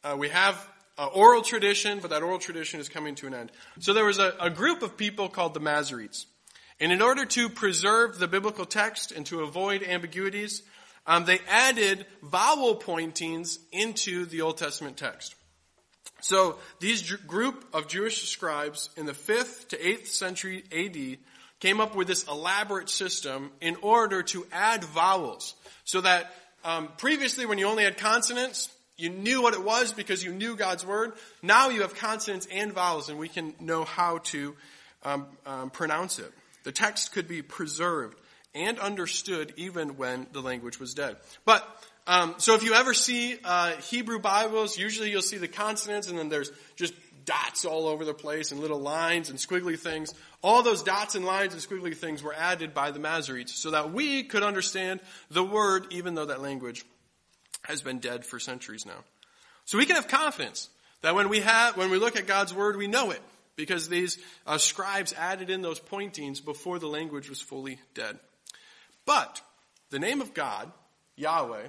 Uh, 0.03 0.17
we 0.19 0.29
have 0.29 0.69
uh, 0.99 1.07
oral 1.07 1.43
tradition, 1.43 1.99
but 2.01 2.11
that 2.11 2.23
oral 2.23 2.39
tradition 2.39 2.81
is 2.81 2.89
coming 2.89 3.15
to 3.17 3.27
an 3.27 3.35
end. 3.35 3.53
So 3.81 3.93
there 3.93 4.05
was 4.05 4.19
a, 4.19 4.35
a 4.41 4.51
group 4.51 4.83
of 4.83 4.97
people 4.97 5.29
called 5.29 5.55
the 5.55 5.61
Masoretes. 5.61 6.27
And 6.81 6.93
in 6.93 7.03
order 7.03 7.25
to 7.25 7.49
preserve 7.49 8.19
the 8.19 8.29
biblical 8.29 8.65
text 8.65 9.13
and 9.13 9.25
to 9.27 9.43
avoid 9.43 9.83
ambiguities, 9.83 10.63
um, 11.07 11.25
they 11.25 11.39
added 11.49 12.07
vowel 12.23 12.77
pointings 12.77 13.59
into 13.71 14.25
the 14.27 14.41
Old 14.41 14.59
Testament 14.59 14.97
text. 14.97 15.35
So 16.21 16.59
these 16.81 17.13
group 17.13 17.67
of 17.75 17.87
Jewish 17.87 18.29
scribes 18.29 18.89
in 18.97 19.07
the 19.07 19.13
5th 19.13 19.69
to 19.69 19.77
8th 19.77 20.07
century 20.07 20.65
AD 20.73 21.19
came 21.61 21.81
up 21.81 21.95
with 21.95 22.09
this 22.09 22.25
elaborate 22.25 22.89
system 22.89 23.51
in 23.61 23.77
order 23.83 24.23
to 24.23 24.47
add 24.51 24.85
vowels. 24.85 25.55
So 25.85 26.01
that 26.01 26.35
um, 26.65 26.89
previously 26.97 27.47
when 27.47 27.59
you 27.59 27.67
only 27.67 27.85
had 27.85 27.99
consonants, 27.99 28.71
you 28.97 29.11
knew 29.11 29.43
what 29.43 29.55
it 29.55 29.63
was 29.63 29.93
because 29.93 30.25
you 30.25 30.33
knew 30.33 30.57
God's 30.57 30.87
word. 30.87 31.13
Now 31.43 31.69
you 31.69 31.83
have 31.83 31.95
consonants 31.95 32.49
and 32.51 32.73
vowels 32.73 33.11
and 33.11 33.19
we 33.19 33.29
can 33.29 33.55
know 33.61 33.85
how 33.85 34.19
to 34.19 34.57
um, 35.03 35.27
um, 35.45 35.71
pronounce 35.71 36.19
it. 36.19 36.33
The 36.65 36.73
text 36.73 37.13
could 37.13 37.29
be 37.29 37.43
preserved 37.43 38.19
and 38.55 38.79
understood 38.79 39.53
even 39.57 39.97
when 39.97 40.27
the 40.33 40.41
language 40.41 40.79
was 40.81 40.95
dead. 40.95 41.17
But 41.45 41.67
um, 42.07 42.35
so 42.39 42.55
if 42.55 42.63
you 42.63 42.75
ever 42.75 42.95
see 42.95 43.39
uh, 43.45 43.73
Hebrew 43.77 44.19
Bibles, 44.19 44.77
usually 44.77 45.11
you'll 45.11 45.23
see 45.23 45.39
the 45.39 45.49
consonants, 45.49 46.09
and 46.09 46.19
then 46.19 46.29
there's 46.29 46.51
just 46.77 46.95
dots 47.25 47.65
all 47.65 47.87
over 47.87 48.05
the 48.05 48.15
place, 48.15 48.53
and 48.53 48.61
little 48.61 48.81
lines 48.81 49.31
and 49.31 49.39
squiggly 49.39 49.79
things. 49.79 50.13
All 50.43 50.63
those 50.63 50.83
dots 50.83 51.15
and 51.15 51.25
lines 51.25 51.55
and 51.55 51.63
squiggly 51.63 51.97
things 51.97 52.23
were 52.23 52.35
added 52.35 52.75
by 52.75 52.91
the 52.91 52.99
Masoretes 52.99 53.51
so 53.51 53.71
that 53.71 53.93
we 53.93 54.25
could 54.25 54.43
understand 54.43 55.01
the 55.31 55.43
word, 55.43 55.87
even 55.91 56.15
though 56.15 56.27
that 56.27 56.43
language 56.43 56.85
has 57.63 57.81
been 57.81 57.99
dead 57.99 58.27
for 58.27 58.39
centuries 58.39 58.85
now. 58.85 59.03
So 59.65 59.79
we 59.79 59.87
can 59.87 59.97
have 59.97 60.09
confidence 60.09 60.69
that 61.01 61.15
when 61.15 61.31
we 61.31 61.41
have, 61.41 61.77
when 61.79 61.91
we 61.91 61.97
look 61.97 62.17
at 62.17 62.27
God's 62.27 62.53
word, 62.53 62.77
we 62.77 62.87
know 62.87 63.11
it. 63.11 63.23
Because 63.57 63.89
these 63.89 64.19
uh, 64.47 64.59
scribes 64.59 65.13
added 65.13 65.51
in 65.51 65.63
those 65.63 65.79
pointings 65.79 66.41
before 66.41 66.79
the 66.79 66.87
language 66.87 67.29
was 67.29 67.41
fully 67.41 67.79
dead. 67.95 68.19
But 69.07 69.41
the 69.91 69.99
name 69.99 70.21
of 70.21 70.35
God, 70.35 70.71
Yahweh, 71.17 71.69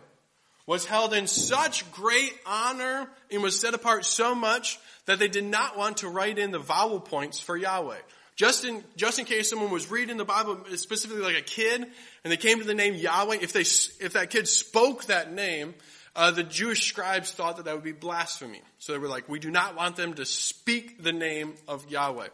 was 0.66 0.86
held 0.86 1.14
in 1.14 1.28
such 1.28 1.90
great 1.92 2.34
honor 2.46 3.08
and 3.30 3.44
was 3.44 3.60
set 3.60 3.74
apart 3.74 4.06
so 4.06 4.34
much 4.34 4.80
that 5.06 5.20
they 5.20 5.28
did 5.28 5.44
not 5.44 5.78
want 5.78 5.98
to 5.98 6.10
write 6.10 6.40
in 6.40 6.52
the 6.52 6.60
vowel 6.60 7.00
points 7.00 7.40
for 7.40 7.56
Yahweh. 7.56 8.00
Just 8.36 8.66
in, 8.66 8.84
just 8.98 9.18
in 9.20 9.26
case 9.26 9.50
someone 9.50 9.72
was 9.72 9.90
reading 9.90 10.18
the 10.18 10.26
Bible, 10.26 10.60
specifically 10.76 11.24
like 11.24 11.38
a 11.38 11.42
kid, 11.42 11.86
and 12.24 12.32
they 12.32 12.38
came 12.38 12.60
to 12.60 12.66
the 12.66 12.74
name 12.74 12.96
Yahweh, 12.96 13.38
if 13.42 13.54
they, 13.54 13.62
if 13.62 14.14
that 14.14 14.30
kid 14.30 14.48
spoke 14.48 15.06
that 15.06 15.32
name, 15.32 15.74
uh, 16.16 16.32
the 16.32 16.44
Jewish 16.44 16.88
scribes 16.88 17.32
thought 17.32 17.58
that 17.58 17.66
that 17.66 17.76
would 17.76 17.84
be 17.84 17.92
blasphemy. 17.92 18.62
So 18.80 18.94
they 18.94 19.00
were 19.00 19.08
like, 19.08 19.28
we 19.28 19.40
do 19.40 19.52
not 19.52 19.76
want 19.76 19.96
them 19.96 20.14
to 20.16 20.26
speak 20.26 21.04
the 21.04 21.14
name 21.14 21.56
of 21.68 21.90
Yahweh. 21.90 22.30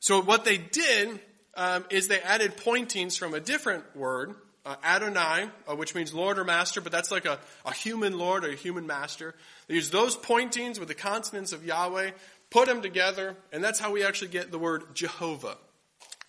So 0.00 0.20
what 0.20 0.44
they 0.44 0.58
did 0.58 1.20
um, 1.54 1.84
is 1.90 2.08
they 2.08 2.20
added 2.20 2.56
pointings 2.58 3.16
from 3.16 3.32
a 3.32 3.40
different 3.40 3.96
word, 3.96 4.34
uh, 4.66 4.76
Adonai, 4.84 5.48
uh, 5.66 5.76
which 5.76 5.94
means 5.94 6.12
Lord 6.12 6.38
or 6.38 6.44
Master, 6.44 6.80
but 6.80 6.92
that's 6.92 7.10
like 7.10 7.24
a, 7.24 7.38
a 7.64 7.72
human 7.72 8.18
Lord 8.18 8.44
or 8.44 8.50
a 8.50 8.54
human 8.54 8.86
Master. 8.86 9.34
They 9.66 9.74
use 9.74 9.90
those 9.90 10.14
pointings 10.14 10.78
with 10.78 10.88
the 10.88 10.94
consonants 10.94 11.52
of 11.52 11.64
Yahweh 11.64 12.10
put 12.50 12.66
them 12.66 12.82
together, 12.82 13.36
and 13.52 13.62
that's 13.62 13.78
how 13.78 13.92
we 13.92 14.04
actually 14.04 14.28
get 14.28 14.50
the 14.50 14.58
word 14.58 14.94
Jehovah, 14.94 15.56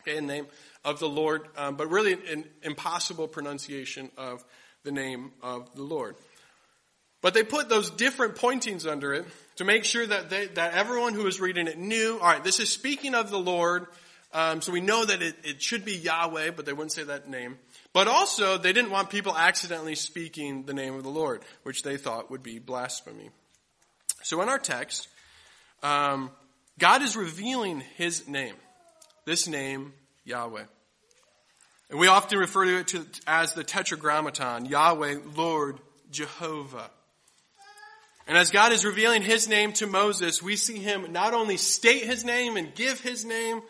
okay, 0.02 0.18
in 0.18 0.28
name 0.28 0.48
of 0.84 1.00
the 1.00 1.10
Lord, 1.10 1.48
um, 1.56 1.76
but 1.76 1.90
really 1.90 2.14
an 2.14 2.46
impossible 2.64 3.28
pronunciation 3.28 4.10
of 4.18 4.44
the 4.84 4.92
name 4.92 5.32
of 5.42 5.74
the 5.76 5.84
Lord. 5.84 6.16
But 7.22 7.34
they 7.34 7.44
put 7.44 7.70
those 7.70 7.90
different 7.90 8.36
pointings 8.36 8.86
under 8.86 9.14
it 9.14 9.26
to 9.56 9.66
make 9.66 9.86
sure 9.86 10.06
that 10.06 10.30
they, 10.30 10.48
that 10.48 10.74
everyone 10.74 11.14
who 11.14 11.24
was 11.24 11.40
reading 11.40 11.68
it 11.68 11.78
knew, 11.78 12.20
all 12.22 12.28
right, 12.28 12.44
this 12.44 12.60
is 12.60 12.70
speaking 12.70 13.16
of 13.16 13.30
the 13.32 13.40
Lord, 13.40 13.88
um, 14.34 14.62
so 14.62 14.72
we 14.72 14.82
know 14.82 15.04
that 15.04 15.22
it, 15.22 15.36
it 15.44 15.62
should 15.62 15.84
be 15.84 15.96
Yahweh, 15.96 16.52
but 16.52 16.66
they 16.66 16.74
wouldn't 16.74 16.92
say 16.92 17.04
that 17.04 17.30
name. 17.30 17.58
But 17.94 18.08
also, 18.08 18.58
they 18.58 18.74
didn't 18.74 18.92
want 18.92 19.10
people 19.10 19.36
accidentally 19.36 19.96
speaking 19.96 20.64
the 20.64 20.74
name 20.74 20.94
of 20.94 21.04
the 21.04 21.10
Lord, 21.10 21.42
which 21.64 21.82
they 21.82 21.98
thought 21.98 22.30
would 22.30 22.44
be 22.44 22.60
blasphemy. 22.60 23.30
So 24.24 24.42
in 24.42 24.50
our 24.50 24.60
text, 24.60 25.08
um, 25.82 26.30
God 26.78 27.02
is 27.02 27.16
revealing 27.16 27.82
His 27.96 28.28
name. 28.28 28.56
This 29.26 29.48
name, 29.48 29.94
Yahweh. 30.26 30.66
And 31.90 32.00
we 32.00 32.08
often 32.08 32.38
refer 32.38 32.66
to 32.66 32.78
it 32.80 32.88
to, 32.90 33.06
as 33.26 33.54
the 33.54 33.64
Tetragrammaton, 33.64 34.66
Yahweh, 34.66 35.20
Lord, 35.36 35.80
Jehovah. 36.12 36.92
And 38.28 38.38
as 38.38 38.52
God 38.52 38.74
is 38.74 38.84
revealing 38.84 39.22
His 39.22 39.48
name 39.48 39.72
to 39.74 39.88
Moses, 39.88 40.44
we 40.44 40.58
see 40.58 40.80
Him 40.80 41.12
not 41.12 41.34
only 41.34 41.58
state 41.58 42.04
His 42.04 42.26
name 42.26 42.58
and 42.58 42.76
give 42.76 43.00
His 43.00 43.24
name, 43.24 43.62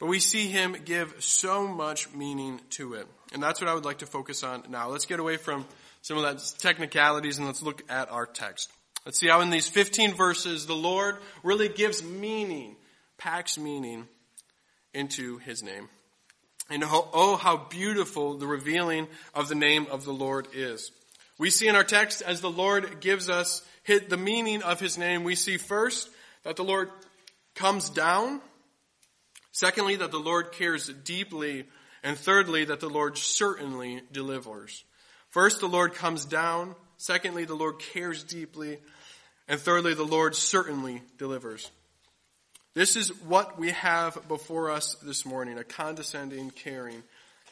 but 0.00 0.06
we 0.06 0.18
see 0.18 0.48
Him 0.48 0.76
give 0.84 1.14
so 1.22 1.68
much 1.68 2.12
meaning 2.12 2.60
to 2.70 2.94
it. 2.94 3.06
And 3.32 3.42
that's 3.42 3.60
what 3.60 3.70
I 3.70 3.74
would 3.74 3.84
like 3.84 3.98
to 3.98 4.06
focus 4.06 4.42
on 4.42 4.64
now. 4.68 4.88
Let's 4.88 5.06
get 5.06 5.20
away 5.20 5.36
from 5.36 5.64
some 6.02 6.18
of 6.18 6.24
that 6.24 6.58
technicalities 6.58 7.38
and 7.38 7.46
let's 7.46 7.62
look 7.62 7.82
at 7.88 8.10
our 8.10 8.26
text. 8.26 8.70
Let's 9.06 9.18
see 9.18 9.28
how 9.28 9.40
in 9.42 9.50
these 9.50 9.68
15 9.68 10.14
verses 10.14 10.66
the 10.66 10.74
Lord 10.74 11.18
really 11.42 11.68
gives 11.68 12.02
meaning, 12.02 12.76
packs 13.18 13.58
meaning 13.58 14.08
into 14.92 15.38
his 15.38 15.62
name. 15.62 15.88
And 16.70 16.82
oh, 16.86 17.36
how 17.36 17.56
beautiful 17.56 18.38
the 18.38 18.46
revealing 18.46 19.08
of 19.34 19.48
the 19.48 19.54
name 19.54 19.86
of 19.90 20.04
the 20.04 20.12
Lord 20.12 20.48
is. 20.54 20.90
We 21.38 21.50
see 21.50 21.68
in 21.68 21.74
our 21.74 21.84
text 21.84 22.22
as 22.22 22.40
the 22.40 22.50
Lord 22.50 23.00
gives 23.00 23.28
us 23.28 23.62
the 23.86 24.16
meaning 24.16 24.62
of 24.62 24.80
his 24.80 24.96
name, 24.96 25.24
we 25.24 25.34
see 25.34 25.56
first 25.56 26.08
that 26.44 26.56
the 26.56 26.64
Lord 26.64 26.90
comes 27.54 27.90
down. 27.90 28.40
Secondly, 29.52 29.96
that 29.96 30.10
the 30.10 30.18
Lord 30.18 30.52
cares 30.52 30.88
deeply. 30.88 31.64
And 32.02 32.18
thirdly, 32.18 32.64
that 32.66 32.80
the 32.80 32.88
Lord 32.88 33.16
certainly 33.16 34.02
delivers. 34.12 34.84
First, 35.30 35.60
the 35.60 35.68
Lord 35.68 35.94
comes 35.94 36.24
down. 36.24 36.74
Secondly, 36.96 37.44
the 37.44 37.54
Lord 37.54 37.78
cares 37.78 38.24
deeply. 38.24 38.78
And 39.48 39.60
thirdly, 39.60 39.94
the 39.94 40.04
Lord 40.04 40.34
certainly 40.34 41.02
delivers. 41.18 41.70
This 42.74 42.96
is 42.96 43.08
what 43.22 43.58
we 43.58 43.70
have 43.70 44.26
before 44.26 44.70
us 44.70 44.96
this 45.02 45.24
morning, 45.24 45.58
a 45.58 45.64
condescending, 45.64 46.50
caring, 46.50 47.02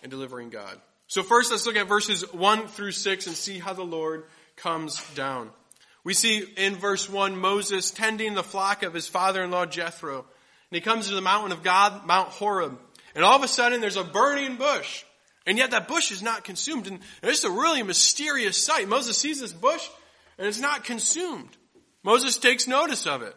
and 0.03 0.11
delivering 0.11 0.51
God. 0.51 0.81
So 1.13 1.23
first 1.23 1.51
let's 1.51 1.67
look 1.67 1.77
at 1.77 1.89
verses 1.89 2.23
1 2.33 2.69
through 2.69 2.93
6 2.93 3.27
and 3.27 3.37
see 3.37 3.59
how 3.59 3.75
the 3.75 3.83
Lord 3.83 4.25
comes 4.57 4.99
down. 5.15 5.51
We 6.05 6.15
see 6.15 6.39
in 6.57 6.77
verse 6.77 7.07
1 7.07 7.37
Moses 7.37 7.91
tending 7.91 8.33
the 8.33 8.43
flock 8.43 8.83
of 8.83 8.95
his 8.95 9.09
father-in-law 9.09 9.67
Jethro. 9.67 10.21
And 10.21 10.25
he 10.71 10.81
comes 10.81 11.09
to 11.09 11.15
the 11.15 11.21
mountain 11.21 11.53
of 11.53 11.63
God, 11.63 12.07
Mount 12.07 12.31
Horeb. 12.31 12.79
And 13.15 13.27
all 13.27 13.37
of 13.37 13.43
a 13.43 13.49
sudden 13.49 13.83
there's 13.83 13.99
a 13.99 14.05
burning 14.05 14.57
bush. 14.57 15.05
And 15.47 15.59
yet 15.59 15.73
that 15.73 15.87
bush 15.87 16.13
is 16.13 16.23
not 16.23 16.45
consumed. 16.45 16.87
And 16.87 17.01
it's 17.23 17.45
a 17.45 17.51
really 17.51 17.83
mysterious 17.83 18.57
sight. 18.57 18.89
Moses 18.89 19.19
sees 19.19 19.39
this 19.39 19.53
bush 19.53 19.87
and 20.39 20.47
it's 20.47 20.61
not 20.61 20.85
consumed. 20.85 21.51
Moses 22.03 22.39
takes 22.39 22.67
notice 22.67 23.07
of 23.07 23.21
it. 23.21 23.37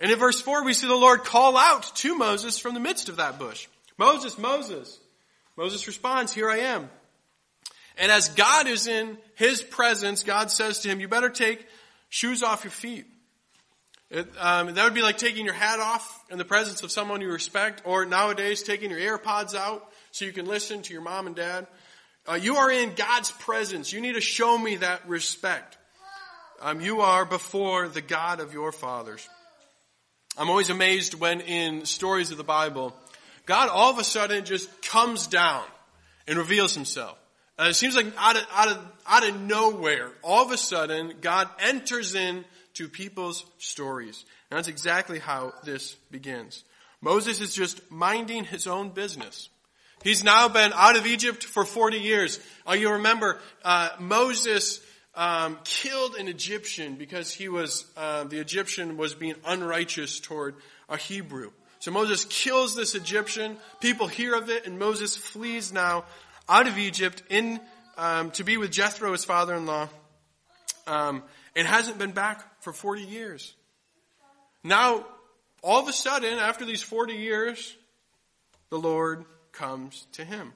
And 0.00 0.12
in 0.12 0.18
verse 0.18 0.42
4, 0.42 0.66
we 0.66 0.74
see 0.74 0.86
the 0.86 0.94
Lord 0.94 1.24
call 1.24 1.56
out 1.56 1.96
to 1.96 2.14
Moses 2.14 2.58
from 2.58 2.74
the 2.74 2.80
midst 2.80 3.08
of 3.08 3.16
that 3.16 3.38
bush. 3.38 3.68
Moses, 3.96 4.36
Moses. 4.36 4.98
Moses 5.56 5.86
responds, 5.86 6.32
Here 6.32 6.50
I 6.50 6.58
am. 6.58 6.88
And 7.98 8.10
as 8.10 8.28
God 8.30 8.66
is 8.66 8.86
in 8.86 9.18
his 9.34 9.62
presence, 9.62 10.22
God 10.22 10.50
says 10.50 10.80
to 10.80 10.88
him, 10.88 11.00
You 11.00 11.08
better 11.08 11.30
take 11.30 11.66
shoes 12.08 12.42
off 12.42 12.64
your 12.64 12.70
feet. 12.70 13.06
It, 14.10 14.28
um, 14.38 14.74
that 14.74 14.84
would 14.84 14.94
be 14.94 15.02
like 15.02 15.18
taking 15.18 15.44
your 15.44 15.54
hat 15.54 15.80
off 15.80 16.24
in 16.30 16.36
the 16.38 16.44
presence 16.44 16.82
of 16.82 16.90
someone 16.90 17.20
you 17.20 17.30
respect, 17.30 17.82
or 17.84 18.04
nowadays 18.04 18.62
taking 18.62 18.90
your 18.90 19.18
AirPods 19.18 19.54
out 19.54 19.90
so 20.10 20.24
you 20.24 20.32
can 20.32 20.46
listen 20.46 20.82
to 20.82 20.92
your 20.92 21.02
mom 21.02 21.26
and 21.26 21.36
dad. 21.36 21.66
Uh, 22.28 22.34
you 22.34 22.56
are 22.56 22.70
in 22.70 22.94
God's 22.94 23.30
presence. 23.30 23.92
You 23.92 24.00
need 24.00 24.14
to 24.14 24.20
show 24.20 24.56
me 24.56 24.76
that 24.76 25.08
respect 25.08 25.78
um, 26.62 26.80
you 26.80 27.00
are 27.00 27.24
before 27.24 27.88
the 27.88 28.00
God 28.00 28.38
of 28.38 28.52
your 28.52 28.70
fathers. 28.70 29.28
I'm 30.38 30.48
always 30.48 30.70
amazed 30.70 31.14
when 31.14 31.40
in 31.40 31.84
stories 31.84 32.30
of 32.30 32.36
the 32.36 32.44
Bible, 32.44 32.94
God 33.46 33.68
all 33.68 33.90
of 33.90 33.98
a 33.98 34.04
sudden 34.04 34.44
just 34.44 34.82
comes 34.82 35.26
down 35.26 35.64
and 36.26 36.38
reveals 36.38 36.74
himself. 36.74 37.18
Uh, 37.58 37.66
it 37.70 37.74
seems 37.74 37.94
like 37.94 38.06
out 38.16 38.36
of, 38.36 38.46
out, 38.52 38.68
of, 38.68 38.78
out 39.06 39.28
of 39.28 39.40
nowhere, 39.40 40.10
all 40.22 40.44
of 40.44 40.50
a 40.52 40.56
sudden, 40.56 41.14
God 41.20 41.48
enters 41.60 42.14
in 42.14 42.44
to 42.74 42.88
people's 42.88 43.44
stories. 43.58 44.24
And 44.50 44.58
that's 44.58 44.68
exactly 44.68 45.18
how 45.18 45.52
this 45.64 45.94
begins. 46.10 46.64
Moses 47.00 47.40
is 47.40 47.54
just 47.54 47.90
minding 47.90 48.44
his 48.44 48.66
own 48.66 48.90
business. 48.90 49.48
He's 50.02 50.24
now 50.24 50.48
been 50.48 50.72
out 50.74 50.96
of 50.96 51.06
Egypt 51.06 51.44
for 51.44 51.64
40 51.64 51.98
years. 51.98 52.40
Uh, 52.66 52.72
you 52.72 52.92
remember, 52.92 53.38
uh, 53.64 53.90
Moses 54.00 54.80
um, 55.14 55.58
killed 55.64 56.14
an 56.16 56.28
Egyptian 56.28 56.96
because 56.96 57.32
he 57.32 57.48
was 57.48 57.84
uh, 57.96 58.24
the 58.24 58.38
Egyptian 58.38 58.96
was 58.96 59.14
being 59.14 59.34
unrighteous 59.44 60.20
toward 60.20 60.56
a 60.88 60.96
Hebrew. 60.96 61.50
So 61.82 61.90
Moses 61.90 62.24
kills 62.26 62.76
this 62.76 62.94
Egyptian. 62.94 63.56
People 63.80 64.06
hear 64.06 64.36
of 64.36 64.48
it, 64.48 64.68
and 64.68 64.78
Moses 64.78 65.16
flees 65.16 65.72
now 65.72 66.04
out 66.48 66.68
of 66.68 66.78
Egypt 66.78 67.24
in 67.28 67.58
um, 67.98 68.30
to 68.32 68.44
be 68.44 68.56
with 68.56 68.70
Jethro, 68.70 69.10
his 69.10 69.24
father-in-law, 69.24 69.88
um, 70.86 71.24
and 71.56 71.66
hasn't 71.66 71.98
been 71.98 72.12
back 72.12 72.62
for 72.62 72.72
40 72.72 73.02
years. 73.02 73.52
Now, 74.62 75.04
all 75.60 75.80
of 75.82 75.88
a 75.88 75.92
sudden, 75.92 76.38
after 76.38 76.64
these 76.64 76.84
40 76.84 77.14
years, 77.14 77.76
the 78.70 78.78
Lord 78.78 79.24
comes 79.50 80.06
to 80.12 80.24
him. 80.24 80.52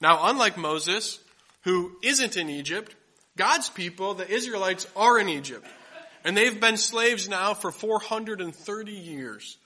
Now, 0.00 0.30
unlike 0.30 0.56
Moses, 0.56 1.18
who 1.64 1.92
isn't 2.02 2.38
in 2.38 2.48
Egypt, 2.48 2.94
God's 3.36 3.68
people, 3.68 4.14
the 4.14 4.26
Israelites, 4.26 4.86
are 4.96 5.18
in 5.18 5.28
Egypt. 5.28 5.66
And 6.24 6.34
they've 6.34 6.58
been 6.58 6.78
slaves 6.78 7.28
now 7.28 7.52
for 7.52 7.70
430 7.70 8.92
years. 8.92 9.58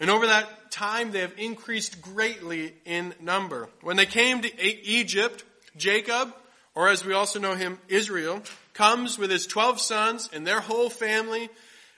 And 0.00 0.08
over 0.08 0.26
that 0.26 0.70
time, 0.70 1.12
they 1.12 1.20
have 1.20 1.34
increased 1.36 2.00
greatly 2.00 2.74
in 2.86 3.14
number. 3.20 3.68
When 3.82 3.96
they 3.96 4.06
came 4.06 4.40
to 4.40 4.62
Egypt, 4.62 5.44
Jacob, 5.76 6.34
or 6.74 6.88
as 6.88 7.04
we 7.04 7.12
also 7.12 7.38
know 7.38 7.54
him, 7.54 7.78
Israel, 7.88 8.42
comes 8.72 9.18
with 9.18 9.30
his 9.30 9.46
12 9.46 9.80
sons 9.80 10.30
and 10.32 10.46
their 10.46 10.60
whole 10.60 10.88
family. 10.88 11.50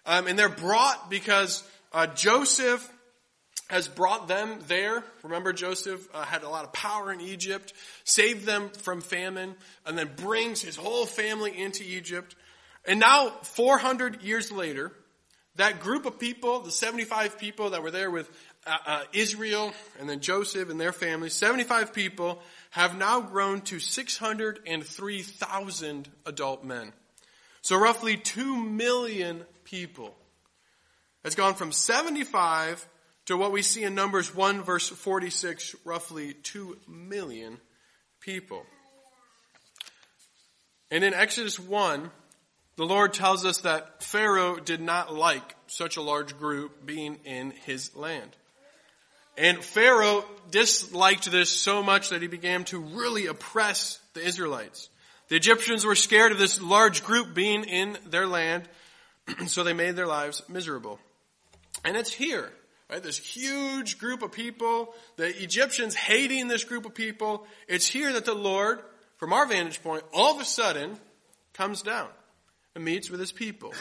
Um, 0.04 0.26
and 0.26 0.36
they're 0.36 0.48
brought 0.48 1.10
because 1.10 1.62
uh, 1.92 2.08
Joseph 2.08 2.90
has 3.70 3.86
brought 3.86 4.26
them 4.26 4.58
there. 4.66 5.04
Remember, 5.22 5.52
Joseph 5.52 6.06
uh, 6.12 6.24
had 6.24 6.42
a 6.42 6.48
lot 6.48 6.64
of 6.64 6.72
power 6.72 7.12
in 7.12 7.20
Egypt, 7.20 7.72
saved 8.04 8.44
them 8.44 8.68
from 8.70 9.00
famine, 9.00 9.54
and 9.86 9.96
then 9.96 10.10
brings 10.16 10.60
his 10.60 10.76
whole 10.76 11.06
family 11.06 11.56
into 11.56 11.84
Egypt. 11.84 12.34
And 12.84 12.98
now, 12.98 13.30
400 13.42 14.22
years 14.22 14.50
later, 14.50 14.92
that 15.56 15.80
group 15.80 16.06
of 16.06 16.18
people, 16.18 16.60
the 16.60 16.70
75 16.70 17.38
people 17.38 17.68
that 17.70 17.82
were 17.82 17.90
there 17.90 18.10
with 18.10 18.30
uh, 18.66 18.78
uh, 18.86 19.02
Israel 19.12 19.74
and 20.00 20.08
then 20.08 20.20
Joseph 20.20 20.70
and 20.70 20.80
their 20.80 20.92
family, 20.92 21.28
75 21.28 21.92
people 21.92 22.40
have 22.70 22.96
now 22.96 23.20
grown 23.20 23.60
to 23.62 23.78
603,000 23.78 26.08
adult 26.24 26.64
men. 26.64 26.94
So 27.60 27.78
roughly 27.78 28.16
2 28.16 28.56
million 28.56 29.44
people 29.64 30.14
has 31.22 31.34
gone 31.34 31.52
from 31.54 31.70
75 31.70 32.88
to 33.26 33.36
what 33.36 33.52
we 33.52 33.60
see 33.62 33.84
in 33.84 33.94
Numbers 33.94 34.34
1 34.34 34.62
verse 34.62 34.88
46, 34.88 35.76
roughly 35.84 36.32
2 36.32 36.78
million 36.88 37.58
people. 38.20 38.64
And 40.90 41.04
in 41.04 41.14
Exodus 41.14 41.58
1, 41.58 42.10
the 42.76 42.86
Lord 42.86 43.12
tells 43.12 43.44
us 43.44 43.58
that 43.58 44.02
Pharaoh 44.02 44.56
did 44.56 44.80
not 44.80 45.14
like 45.14 45.56
such 45.66 45.96
a 45.96 46.02
large 46.02 46.38
group 46.38 46.86
being 46.86 47.18
in 47.24 47.50
his 47.50 47.94
land. 47.94 48.30
And 49.36 49.62
Pharaoh 49.62 50.24
disliked 50.50 51.30
this 51.30 51.50
so 51.50 51.82
much 51.82 52.10
that 52.10 52.22
he 52.22 52.28
began 52.28 52.64
to 52.64 52.78
really 52.78 53.26
oppress 53.26 53.98
the 54.14 54.24
Israelites. 54.24 54.88
The 55.28 55.36
Egyptians 55.36 55.84
were 55.84 55.94
scared 55.94 56.32
of 56.32 56.38
this 56.38 56.60
large 56.60 57.04
group 57.04 57.34
being 57.34 57.64
in 57.64 57.96
their 58.06 58.26
land, 58.26 58.68
so 59.46 59.64
they 59.64 59.72
made 59.72 59.96
their 59.96 60.06
lives 60.06 60.42
miserable. 60.48 60.98
And 61.84 61.96
it's 61.96 62.12
here, 62.12 62.52
right? 62.90 63.02
This 63.02 63.18
huge 63.18 63.98
group 63.98 64.22
of 64.22 64.32
people, 64.32 64.94
the 65.16 65.28
Egyptians 65.42 65.94
hating 65.94 66.48
this 66.48 66.64
group 66.64 66.84
of 66.84 66.94
people. 66.94 67.46
It's 67.68 67.86
here 67.86 68.12
that 68.12 68.26
the 68.26 68.34
Lord, 68.34 68.80
from 69.16 69.32
our 69.32 69.46
vantage 69.46 69.82
point, 69.82 70.04
all 70.12 70.34
of 70.34 70.40
a 70.40 70.44
sudden 70.44 70.98
comes 71.54 71.82
down 71.82 72.08
and 72.74 72.84
meets 72.84 73.10
with 73.10 73.20
his 73.20 73.32
people. 73.32 73.72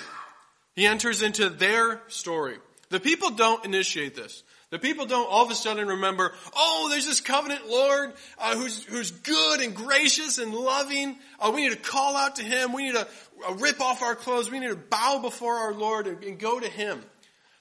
He 0.76 0.86
enters 0.86 1.22
into 1.22 1.50
their 1.50 2.02
story. 2.08 2.58
The 2.90 3.00
people 3.00 3.32
don't 3.32 3.64
initiate 3.66 4.16
this. 4.16 4.44
The 4.70 4.80
people 4.80 5.06
don't 5.06 5.30
all 5.30 5.44
of 5.44 5.52
a 5.52 5.56
sudden 5.56 5.88
remember, 5.88 6.32
oh, 6.56 6.88
there's 6.90 7.06
this 7.06 7.20
covenant 7.20 7.68
Lord 7.68 8.14
uh, 8.38 8.56
who's, 8.56 8.84
who's 8.86 9.12
good 9.12 9.60
and 9.60 9.76
gracious 9.76 10.38
and 10.38 10.54
loving. 10.54 11.18
Uh, 11.40 11.52
we 11.54 11.64
need 11.64 11.74
to 11.74 11.78
call 11.78 12.16
out 12.16 12.38
to 12.38 12.44
Him. 12.44 12.72
We 12.72 12.84
need 12.84 12.96
to 12.96 13.08
uh, 13.48 13.54
rip 13.56 13.82
off 13.82 14.02
our 14.02 14.16
clothes. 14.16 14.50
We 14.50 14.60
need 14.60 14.70
to 14.70 14.78
bow 14.78 15.20
before 15.22 15.56
our 15.56 15.74
Lord 15.74 16.08
and, 16.08 16.24
and 16.24 16.40
go 16.40 16.58
to 16.58 16.68
Him. 16.68 17.02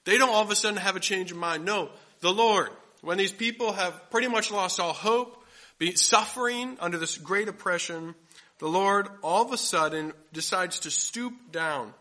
They 0.05 0.17
don't 0.17 0.29
all 0.29 0.41
of 0.41 0.51
a 0.51 0.55
sudden 0.55 0.77
have 0.77 0.95
a 0.95 1.01
change 1.01 1.31
of 1.31 1.37
mind. 1.37 1.65
No, 1.65 1.89
the 2.21 2.31
Lord. 2.31 2.69
When 3.01 3.17
these 3.17 3.31
people 3.31 3.73
have 3.73 4.09
pretty 4.09 4.27
much 4.27 4.49
lost 4.49 4.79
all 4.79 4.93
hope, 4.93 5.43
be 5.79 5.95
suffering 5.95 6.77
under 6.79 6.97
this 6.97 7.17
great 7.17 7.49
oppression, 7.49 8.15
the 8.61 8.67
Lord 8.67 9.09
all 9.23 9.43
of 9.43 9.51
a 9.51 9.57
sudden 9.57 10.13
decides 10.31 10.81
to 10.81 10.91
stoop 10.91 11.33
down 11.51 11.95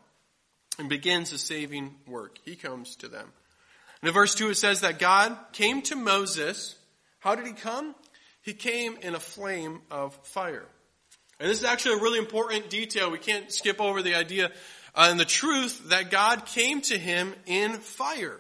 and 0.79 0.91
begins 0.91 1.33
a 1.33 1.39
saving 1.39 1.95
work. 2.07 2.39
He 2.45 2.55
comes 2.55 2.97
to 2.97 3.09
them. 3.09 3.33
in 4.03 4.13
verse 4.13 4.35
2 4.35 4.51
it 4.51 4.57
says 4.57 4.83
that 4.83 4.99
God 4.99 5.35
came 5.53 5.81
to 5.83 5.97
Moses. 5.97 6.77
How 7.21 7.35
did 7.35 7.47
he 7.47 7.55
come? 7.55 7.95
He 8.43 8.53
came 8.53 8.99
in 9.01 9.15
a 9.15 9.21
flame 9.21 9.81
of 9.91 10.15
fire. 10.27 10.67
And 11.41 11.49
this 11.49 11.59
is 11.59 11.65
actually 11.65 11.99
a 11.99 12.03
really 12.03 12.19
important 12.19 12.69
detail. 12.69 13.11
We 13.11 13.17
can't 13.17 13.51
skip 13.51 13.81
over 13.81 14.03
the 14.03 14.15
idea 14.15 14.53
uh, 14.95 15.09
and 15.11 15.19
the 15.19 15.25
truth 15.25 15.89
that 15.89 16.11
God 16.11 16.45
came 16.45 16.83
to 16.83 16.99
him 16.99 17.35
in 17.47 17.73
fire. 17.73 18.39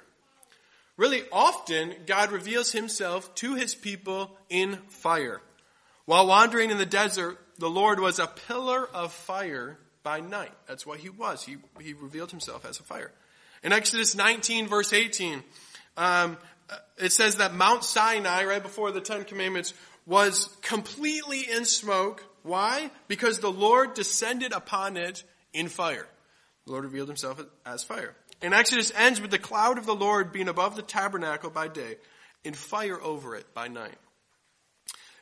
Really 0.99 1.23
often, 1.33 1.95
God 2.07 2.33
reveals 2.33 2.71
himself 2.73 3.35
to 3.37 3.55
his 3.55 3.75
people 3.75 4.37
in 4.50 4.77
fire. 4.89 5.41
While 6.05 6.27
wandering 6.27 6.71
in 6.71 6.77
the 6.77 6.85
desert, 6.85 7.39
the 7.61 7.71
Lord 7.71 8.00
was 8.00 8.19
a 8.19 8.26
pillar 8.26 8.88
of 8.93 9.12
fire 9.12 9.79
by 10.02 10.21
night. 10.21 10.52
That's 10.67 10.87
what 10.87 10.99
he 10.99 11.11
was. 11.11 11.45
He, 11.45 11.59
he 11.81 11.93
revealed 11.93 12.31
himself 12.31 12.64
as 12.64 12.81
a 12.81 12.83
fire. 12.83 13.12
In 13.62 13.73
Exodus 13.73 14.17
19 14.17 14.67
verse 14.67 14.93
18, 14.93 15.43
um, 15.97 16.38
it 16.97 17.12
says 17.12 17.37
that 17.37 17.55
Mount 17.55 17.85
Sinai, 17.85 18.45
right 18.45 18.62
before 18.62 18.93
the 18.93 19.00
Ten 19.00 19.25
Commandments, 19.25 19.75
was 20.07 20.49
completely 20.62 21.43
in 21.43 21.67
smoke. 21.67 22.25
Why? 22.43 22.90
Because 23.09 23.40
the 23.40 23.52
Lord 23.52 23.93
descended 23.93 24.52
upon 24.52 24.97
it 24.97 25.23
in 25.52 25.69
fire. 25.69 26.07
The 26.64 26.73
Lord 26.73 26.85
revealed 26.85 27.09
himself 27.09 27.45
as 27.67 27.85
fire. 27.85 28.14
And 28.40 28.55
Exodus 28.55 28.93
ends 28.97 29.21
with 29.21 29.31
the 29.31 29.38
cloud 29.38 29.76
of 29.76 29.85
the 29.85 29.95
Lord 29.95 30.33
being 30.33 30.49
above 30.49 30.76
the 30.76 30.83
tabernacle 30.83 31.50
by 31.50 31.69
day 31.69 31.97
and 32.43 32.57
fire 32.57 33.00
over 33.02 33.37
it 33.37 33.52
by 33.52 33.69
night. 33.69 33.97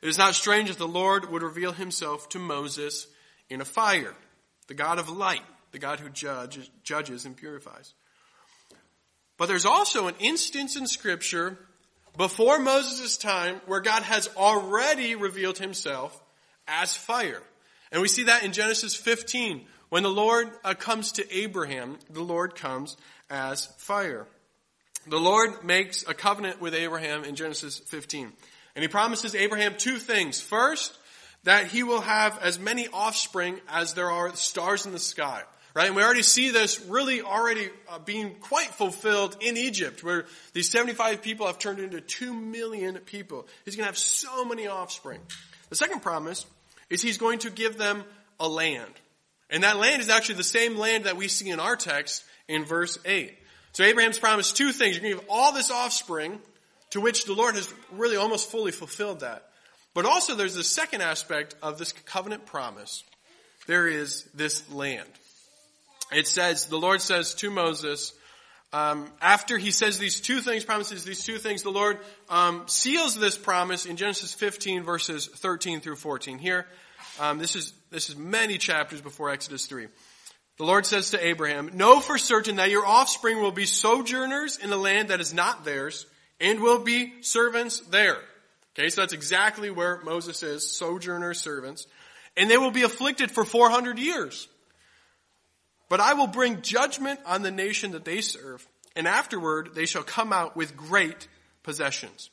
It 0.03 0.09
is 0.09 0.19
not 0.19 0.35
strange 0.35 0.69
that 0.69 0.79
the 0.79 0.87
Lord 0.87 1.31
would 1.31 1.43
reveal 1.43 1.73
himself 1.73 2.29
to 2.31 2.39
Moses 2.39 3.07
in 3.51 3.61
a 3.61 3.65
fire 3.65 4.15
the 4.69 4.75
God 4.75 4.99
of 4.99 5.09
light, 5.09 5.41
the 5.73 5.79
God 5.79 5.99
who 5.99 6.11
judges, 6.11 6.71
judges 6.83 7.25
and 7.25 7.37
purifies. 7.37 7.95
But 9.39 9.47
there's 9.47 9.65
also 9.65 10.09
an 10.09 10.15
instance 10.19 10.77
in 10.77 10.87
scripture 10.87 11.57
before 12.19 12.59
Moses' 12.59 13.17
time 13.17 13.61
where 13.67 13.81
God 13.81 14.03
has 14.03 14.29
already 14.37 15.15
revealed 15.15 15.57
himself 15.57 16.21
as 16.67 16.95
fire. 16.95 17.43
And 17.91 18.03
we 18.03 18.09
see 18.09 18.25
that 18.25 18.43
in 18.43 18.53
Genesis 18.53 18.95
15. 18.95 19.65
When 19.89 20.03
the 20.03 20.11
Lord 20.11 20.51
uh, 20.65 20.75
comes 20.75 21.13
to 21.13 21.35
Abraham, 21.35 21.99
the 22.11 22.21
Lord 22.23 22.55
comes 22.55 22.97
as 23.31 23.67
fire. 23.79 24.27
The 25.07 25.19
Lord 25.19 25.65
makes 25.65 26.07
a 26.07 26.13
covenant 26.13 26.61
with 26.61 26.75
Abraham 26.75 27.25
in 27.25 27.35
Genesis 27.35 27.79
15. 27.79 28.33
And 28.75 28.83
he 28.83 28.89
promises 28.89 29.35
Abraham 29.35 29.75
two 29.77 29.97
things. 29.99 30.41
First, 30.41 30.97
that 31.45 31.67
he 31.67 31.83
will 31.83 32.01
have 32.01 32.39
as 32.43 32.59
many 32.59 32.89
offspring 32.93 33.61
as 33.69 33.95
there 33.95 34.11
are 34.11 34.35
stars 34.37 34.87
in 34.87 34.93
the 34.93 34.99
sky. 34.99 35.43
Right? 35.75 35.87
And 35.87 35.97
we 35.97 36.03
already 36.03 36.23
see 36.23 36.51
this 36.51 36.81
really 36.81 37.23
already 37.23 37.69
uh, 37.89 38.01
being 38.01 38.35
quite 38.41 38.69
fulfilled 38.69 39.37
in 39.41 39.57
Egypt, 39.57 40.03
where 40.03 40.27
these 40.53 40.71
75 40.71 41.23
people 41.23 41.47
have 41.47 41.59
turned 41.59 41.79
into 41.79 42.01
2 42.01 42.35
million 42.35 42.97
people. 42.99 43.47
He's 43.65 43.77
going 43.77 43.85
to 43.85 43.91
have 43.91 43.99
so 43.99 44.45
many 44.45 44.67
offspring. 44.67 45.21
The 45.69 45.77
second 45.77 46.01
promise 46.01 46.47
is 46.91 47.03
he's 47.03 47.19
going 47.19 47.41
to 47.41 47.51
give 47.51 47.79
them 47.79 48.03
a 48.41 48.49
land. 48.49 48.93
And 49.51 49.63
that 49.63 49.77
land 49.77 50.03
is 50.03 50.09
actually 50.09 50.37
the 50.37 50.45
same 50.45 50.77
land 50.77 51.05
that 51.05 51.17
we 51.17 51.29
see 51.29 51.51
in 51.51 51.61
our 51.61 51.77
text 51.77 52.25
in 52.49 52.65
verse 52.65 52.99
8. 53.05 53.37
So 53.73 53.85
Abraham's 53.85 54.19
promised 54.19 54.57
two 54.57 54.73
things. 54.73 54.97
You're 54.97 55.03
going 55.03 55.15
to 55.15 55.21
give 55.21 55.31
all 55.31 55.53
this 55.53 55.71
offspring, 55.71 56.41
to 56.91 57.01
which 57.01 57.25
the 57.25 57.35
Lord 57.35 57.55
has 57.55 57.73
really 57.93 58.17
almost 58.17 58.51
fully 58.51 58.73
fulfilled 58.73 59.21
that. 59.21 59.49
But 59.95 60.05
also 60.05 60.35
there's 60.35 60.55
the 60.55 60.65
second 60.65 61.03
aspect 61.03 61.55
of 61.63 61.79
this 61.79 61.93
covenant 61.93 62.47
promise. 62.47 63.05
There 63.67 63.87
is 63.87 64.25
this 64.35 64.71
land. 64.71 65.09
It 66.13 66.27
says, 66.27 66.67
the 66.67 66.79
Lord 66.79 67.03
says 67.03 67.35
to 67.35 67.51
Moses, 67.51 68.13
um, 68.73 69.11
after 69.21 69.57
he 69.57 69.71
says 69.71 69.99
these 69.99 70.21
two 70.21 70.41
things, 70.41 70.65
promises 70.65 71.05
these 71.05 71.25
two 71.25 71.39
things, 71.39 71.63
the 71.63 71.71
Lord 71.71 71.99
um, 72.29 72.65
seals 72.67 73.19
this 73.19 73.37
promise 73.37 73.87
in 73.87 73.97
Genesis 73.97 74.35
15 74.35 74.83
verses 74.83 75.27
13 75.27 75.81
through 75.81 75.97
14. 75.97 76.39
Here, 76.39 76.67
um, 77.19 77.39
this 77.39 77.57
is 77.57 77.73
this 77.91 78.11
is 78.11 78.17
many 78.17 78.59
chapters 78.59 79.01
before 79.01 79.31
Exodus 79.31 79.67
3. 79.67 79.89
The 80.59 80.65
Lord 80.65 80.85
says 80.85 81.11
to 81.11 81.25
Abraham, 81.25 81.71
Know 81.75 82.01
for 82.01 82.19
certain 82.19 82.57
that 82.57 82.71
your 82.71 82.85
offspring 82.85 83.41
will 83.41 83.53
be 83.53 83.65
sojourners 83.65 84.59
in 84.59 84.73
a 84.73 84.77
land 84.77 85.09
that 85.09 85.21
is 85.21 85.33
not 85.33 85.65
theirs, 85.65 86.07
and 86.41 86.61
will 86.61 86.79
be 86.79 87.23
servants 87.23 87.81
there. 87.81 88.19
Okay, 88.79 88.91
so 88.91 89.01
that's 89.01 89.13
exactly 89.13 89.71
where 89.71 90.01
Moses 90.05 90.43
is, 90.43 90.71
sojourner 90.71 91.35
servants. 91.35 91.87
And 92.37 92.49
they 92.49 92.59
will 92.59 92.71
be 92.71 92.83
afflicted 92.83 93.31
for 93.31 93.45
400 93.45 93.99
years. 93.99 94.47
But 95.89 96.01
I 96.01 96.15
will 96.15 96.27
bring 96.27 96.63
judgment 96.63 97.19
on 97.27 97.43
the 97.43 97.51
nation 97.51 97.93
that 97.93 98.05
they 98.05 98.21
serve, 98.21 98.67
and 98.95 99.09
afterward 99.09 99.71
they 99.75 99.87
shall 99.87 100.03
come 100.03 100.33
out 100.33 100.57
with 100.57 100.77
great 100.77 101.27
possessions. 101.63 102.31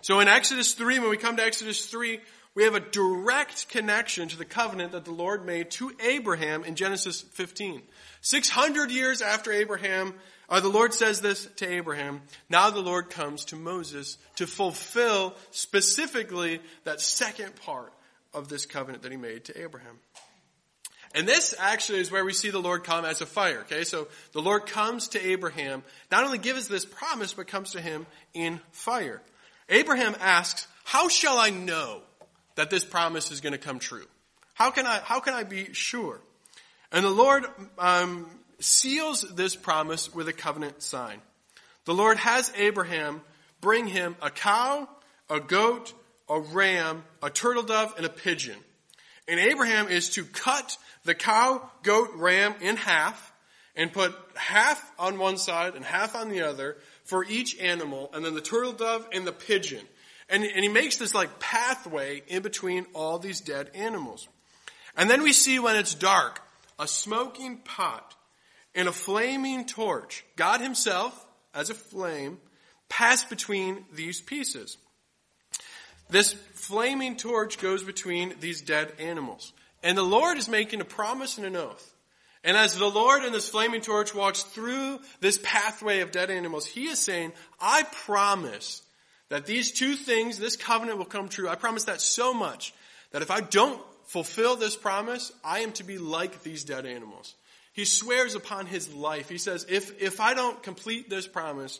So 0.00 0.20
in 0.20 0.28
Exodus 0.28 0.74
3, 0.74 0.98
when 0.98 1.10
we 1.10 1.16
come 1.16 1.36
to 1.36 1.44
Exodus 1.44 1.86
3, 1.86 2.18
we 2.54 2.64
have 2.64 2.74
a 2.74 2.80
direct 2.80 3.68
connection 3.68 4.28
to 4.28 4.38
the 4.38 4.44
covenant 4.46 4.92
that 4.92 5.04
the 5.04 5.12
Lord 5.12 5.44
made 5.44 5.70
to 5.72 5.92
Abraham 6.00 6.64
in 6.64 6.74
Genesis 6.74 7.20
15. 7.20 7.82
600 8.22 8.90
years 8.90 9.20
after 9.20 9.52
Abraham 9.52 10.14
uh, 10.48 10.60
the 10.60 10.68
Lord 10.68 10.94
says 10.94 11.20
this 11.20 11.46
to 11.56 11.68
Abraham. 11.68 12.22
Now 12.48 12.70
the 12.70 12.80
Lord 12.80 13.10
comes 13.10 13.44
to 13.46 13.56
Moses 13.56 14.18
to 14.36 14.46
fulfill 14.46 15.34
specifically 15.50 16.60
that 16.84 17.00
second 17.00 17.56
part 17.56 17.92
of 18.32 18.48
this 18.48 18.66
covenant 18.66 19.02
that 19.02 19.12
he 19.12 19.18
made 19.18 19.46
to 19.46 19.60
Abraham. 19.60 19.98
And 21.14 21.26
this 21.26 21.54
actually 21.58 22.00
is 22.00 22.10
where 22.10 22.24
we 22.24 22.32
see 22.32 22.50
the 22.50 22.58
Lord 22.58 22.84
come 22.84 23.04
as 23.04 23.22
a 23.22 23.26
fire. 23.26 23.60
Okay, 23.60 23.84
so 23.84 24.08
the 24.32 24.42
Lord 24.42 24.66
comes 24.66 25.08
to 25.08 25.26
Abraham, 25.26 25.82
not 26.10 26.24
only 26.24 26.38
gives 26.38 26.68
this 26.68 26.84
promise, 26.84 27.32
but 27.32 27.46
comes 27.46 27.72
to 27.72 27.80
him 27.80 28.06
in 28.34 28.60
fire. 28.70 29.22
Abraham 29.68 30.14
asks, 30.20 30.68
how 30.84 31.08
shall 31.08 31.38
I 31.38 31.50
know 31.50 32.02
that 32.56 32.70
this 32.70 32.84
promise 32.84 33.30
is 33.30 33.40
going 33.40 33.52
to 33.52 33.58
come 33.58 33.78
true? 33.78 34.06
How 34.54 34.70
can 34.70 34.86
I, 34.86 34.98
how 34.98 35.20
can 35.20 35.34
I 35.34 35.44
be 35.44 35.72
sure? 35.72 36.20
And 36.92 37.04
the 37.04 37.10
Lord 37.10 37.44
um, 37.78 38.26
seals 38.58 39.22
this 39.34 39.56
promise 39.56 40.14
with 40.14 40.28
a 40.28 40.32
covenant 40.32 40.82
sign. 40.82 41.20
The 41.84 41.94
Lord 41.94 42.18
has 42.18 42.52
Abraham 42.56 43.20
bring 43.60 43.86
him 43.86 44.16
a 44.20 44.30
cow, 44.30 44.88
a 45.30 45.40
goat, 45.40 45.92
a 46.28 46.40
ram, 46.40 47.04
a 47.22 47.30
turtle 47.30 47.62
dove, 47.62 47.94
and 47.96 48.06
a 48.06 48.10
pigeon. 48.10 48.56
And 49.28 49.40
Abraham 49.40 49.88
is 49.88 50.10
to 50.10 50.24
cut 50.24 50.76
the 51.04 51.14
cow, 51.14 51.68
goat, 51.82 52.10
ram 52.14 52.54
in 52.60 52.76
half 52.76 53.32
and 53.76 53.92
put 53.92 54.14
half 54.34 54.92
on 54.98 55.18
one 55.18 55.36
side 55.36 55.74
and 55.74 55.84
half 55.84 56.16
on 56.16 56.30
the 56.30 56.42
other 56.42 56.76
for 57.04 57.24
each 57.24 57.58
animal, 57.60 58.10
and 58.12 58.24
then 58.24 58.34
the 58.34 58.40
turtle 58.40 58.72
dove 58.72 59.06
and 59.12 59.26
the 59.26 59.32
pigeon. 59.32 59.84
And, 60.28 60.42
and 60.42 60.64
he 60.64 60.68
makes 60.68 60.96
this 60.96 61.14
like 61.14 61.38
pathway 61.38 62.22
in 62.26 62.42
between 62.42 62.86
all 62.94 63.18
these 63.18 63.40
dead 63.40 63.70
animals. 63.74 64.26
And 64.96 65.08
then 65.08 65.22
we 65.22 65.32
see 65.32 65.58
when 65.58 65.76
it's 65.76 65.94
dark, 65.94 66.40
a 66.78 66.88
smoking 66.88 67.58
pot 67.58 68.15
and 68.76 68.88
a 68.88 68.92
flaming 68.92 69.64
torch, 69.64 70.24
God 70.36 70.60
himself, 70.60 71.26
as 71.54 71.70
a 71.70 71.74
flame, 71.74 72.38
passed 72.88 73.30
between 73.30 73.84
these 73.92 74.20
pieces. 74.20 74.76
This 76.10 76.34
flaming 76.52 77.16
torch 77.16 77.58
goes 77.58 77.82
between 77.82 78.34
these 78.38 78.60
dead 78.60 78.92
animals. 79.00 79.52
And 79.82 79.98
the 79.98 80.04
Lord 80.04 80.36
is 80.36 80.48
making 80.48 80.80
a 80.80 80.84
promise 80.84 81.38
and 81.38 81.46
an 81.46 81.56
oath. 81.56 81.94
And 82.44 82.56
as 82.56 82.76
the 82.76 82.86
Lord 82.86 83.24
and 83.24 83.34
this 83.34 83.48
flaming 83.48 83.80
torch 83.80 84.14
walks 84.14 84.42
through 84.42 85.00
this 85.20 85.40
pathway 85.42 86.00
of 86.00 86.12
dead 86.12 86.30
animals, 86.30 86.66
He 86.66 86.86
is 86.86 87.00
saying, 87.00 87.32
I 87.60 87.82
promise 88.04 88.82
that 89.30 89.46
these 89.46 89.72
two 89.72 89.96
things, 89.96 90.38
this 90.38 90.54
covenant 90.54 90.98
will 90.98 91.06
come 91.06 91.28
true. 91.28 91.48
I 91.48 91.56
promise 91.56 91.84
that 91.84 92.00
so 92.00 92.32
much 92.32 92.72
that 93.10 93.22
if 93.22 93.30
I 93.30 93.40
don't 93.40 93.80
fulfill 94.04 94.54
this 94.54 94.76
promise, 94.76 95.32
I 95.42 95.60
am 95.60 95.72
to 95.72 95.84
be 95.84 95.98
like 95.98 96.42
these 96.42 96.62
dead 96.62 96.86
animals. 96.86 97.34
He 97.76 97.84
swears 97.84 98.34
upon 98.34 98.64
his 98.64 98.90
life. 98.94 99.28
He 99.28 99.36
says, 99.36 99.66
if, 99.68 100.00
if 100.00 100.18
I 100.18 100.32
don't 100.32 100.62
complete 100.62 101.10
this 101.10 101.26
promise, 101.26 101.78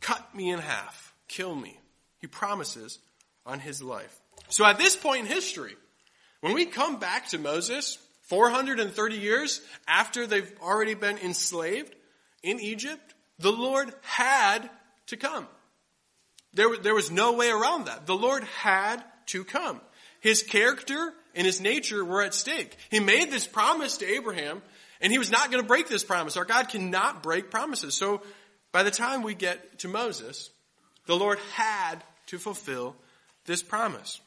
cut 0.00 0.34
me 0.34 0.50
in 0.50 0.58
half, 0.58 1.14
kill 1.28 1.54
me. 1.54 1.78
He 2.18 2.26
promises 2.26 2.98
on 3.46 3.60
his 3.60 3.80
life. 3.80 4.20
So 4.48 4.64
at 4.64 4.76
this 4.76 4.96
point 4.96 5.20
in 5.20 5.26
history, 5.26 5.76
when 6.40 6.52
we 6.52 6.66
come 6.66 6.98
back 6.98 7.28
to 7.28 7.38
Moses, 7.38 7.96
430 8.22 9.16
years 9.18 9.60
after 9.86 10.26
they've 10.26 10.52
already 10.60 10.94
been 10.94 11.18
enslaved 11.18 11.94
in 12.42 12.58
Egypt, 12.58 13.14
the 13.38 13.52
Lord 13.52 13.94
had 14.02 14.68
to 15.06 15.16
come. 15.16 15.46
There, 16.54 16.76
there 16.76 16.94
was 16.94 17.12
no 17.12 17.34
way 17.34 17.50
around 17.50 17.86
that. 17.86 18.04
The 18.04 18.16
Lord 18.16 18.42
had 18.42 19.04
to 19.26 19.44
come. 19.44 19.80
His 20.18 20.42
character 20.42 21.14
and 21.36 21.46
his 21.46 21.60
nature 21.60 22.04
were 22.04 22.22
at 22.22 22.34
stake. 22.34 22.76
He 22.90 22.98
made 22.98 23.30
this 23.30 23.46
promise 23.46 23.98
to 23.98 24.06
Abraham, 24.06 24.60
and 25.00 25.12
he 25.12 25.18
was 25.18 25.30
not 25.30 25.50
going 25.50 25.62
to 25.62 25.68
break 25.68 25.88
this 25.88 26.04
promise. 26.04 26.36
Our 26.36 26.44
God 26.44 26.68
cannot 26.68 27.22
break 27.22 27.50
promises. 27.50 27.94
So 27.94 28.22
by 28.72 28.82
the 28.82 28.90
time 28.90 29.22
we 29.22 29.34
get 29.34 29.80
to 29.80 29.88
Moses, 29.88 30.50
the 31.06 31.16
Lord 31.16 31.38
had 31.54 31.96
to 32.26 32.38
fulfill 32.38 32.94
this 33.46 33.62
promise. 33.62 34.20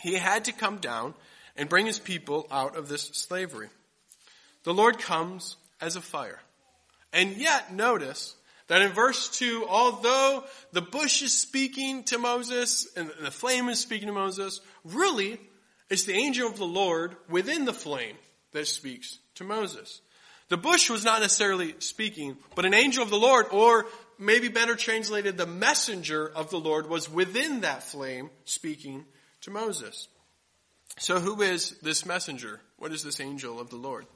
He 0.00 0.14
had 0.14 0.44
to 0.44 0.52
come 0.52 0.78
down 0.78 1.14
and 1.56 1.68
bring 1.68 1.86
his 1.86 1.98
people 1.98 2.46
out 2.50 2.76
of 2.76 2.88
this 2.88 3.02
slavery. 3.02 3.68
The 4.64 4.74
Lord 4.74 4.98
comes 4.98 5.56
as 5.80 5.96
a 5.96 6.00
fire. 6.00 6.40
And 7.12 7.36
yet, 7.36 7.72
notice 7.72 8.34
that 8.66 8.82
in 8.82 8.92
verse 8.92 9.28
2, 9.38 9.66
although 9.68 10.44
the 10.72 10.82
bush 10.82 11.22
is 11.22 11.32
speaking 11.32 12.02
to 12.04 12.18
Moses 12.18 12.86
and 12.96 13.10
the 13.20 13.30
flame 13.30 13.68
is 13.68 13.80
speaking 13.80 14.08
to 14.08 14.14
Moses, 14.14 14.60
really, 14.84 15.40
it's 15.88 16.04
the 16.04 16.14
angel 16.14 16.48
of 16.48 16.58
the 16.58 16.64
Lord 16.64 17.16
within 17.28 17.64
the 17.64 17.72
flame 17.72 18.16
that 18.52 18.66
speaks 18.66 19.18
to 19.36 19.44
Moses. 19.44 20.00
The 20.48 20.56
bush 20.56 20.90
was 20.90 21.04
not 21.04 21.20
necessarily 21.20 21.74
speaking, 21.78 22.36
but 22.54 22.64
an 22.64 22.74
angel 22.74 23.02
of 23.02 23.10
the 23.10 23.16
Lord, 23.16 23.46
or 23.50 23.86
maybe 24.18 24.48
better 24.48 24.76
translated, 24.76 25.36
the 25.36 25.46
messenger 25.46 26.28
of 26.28 26.50
the 26.50 26.58
Lord 26.58 26.88
was 26.88 27.10
within 27.10 27.60
that 27.60 27.82
flame 27.82 28.30
speaking 28.44 29.04
to 29.42 29.50
Moses. 29.50 30.08
So 30.98 31.20
who 31.20 31.42
is 31.42 31.70
this 31.82 32.06
messenger? 32.06 32.60
What 32.78 32.92
is 32.92 33.02
this 33.02 33.20
angel 33.20 33.60
of 33.60 33.70
the 33.70 33.76
Lord? 33.76 34.06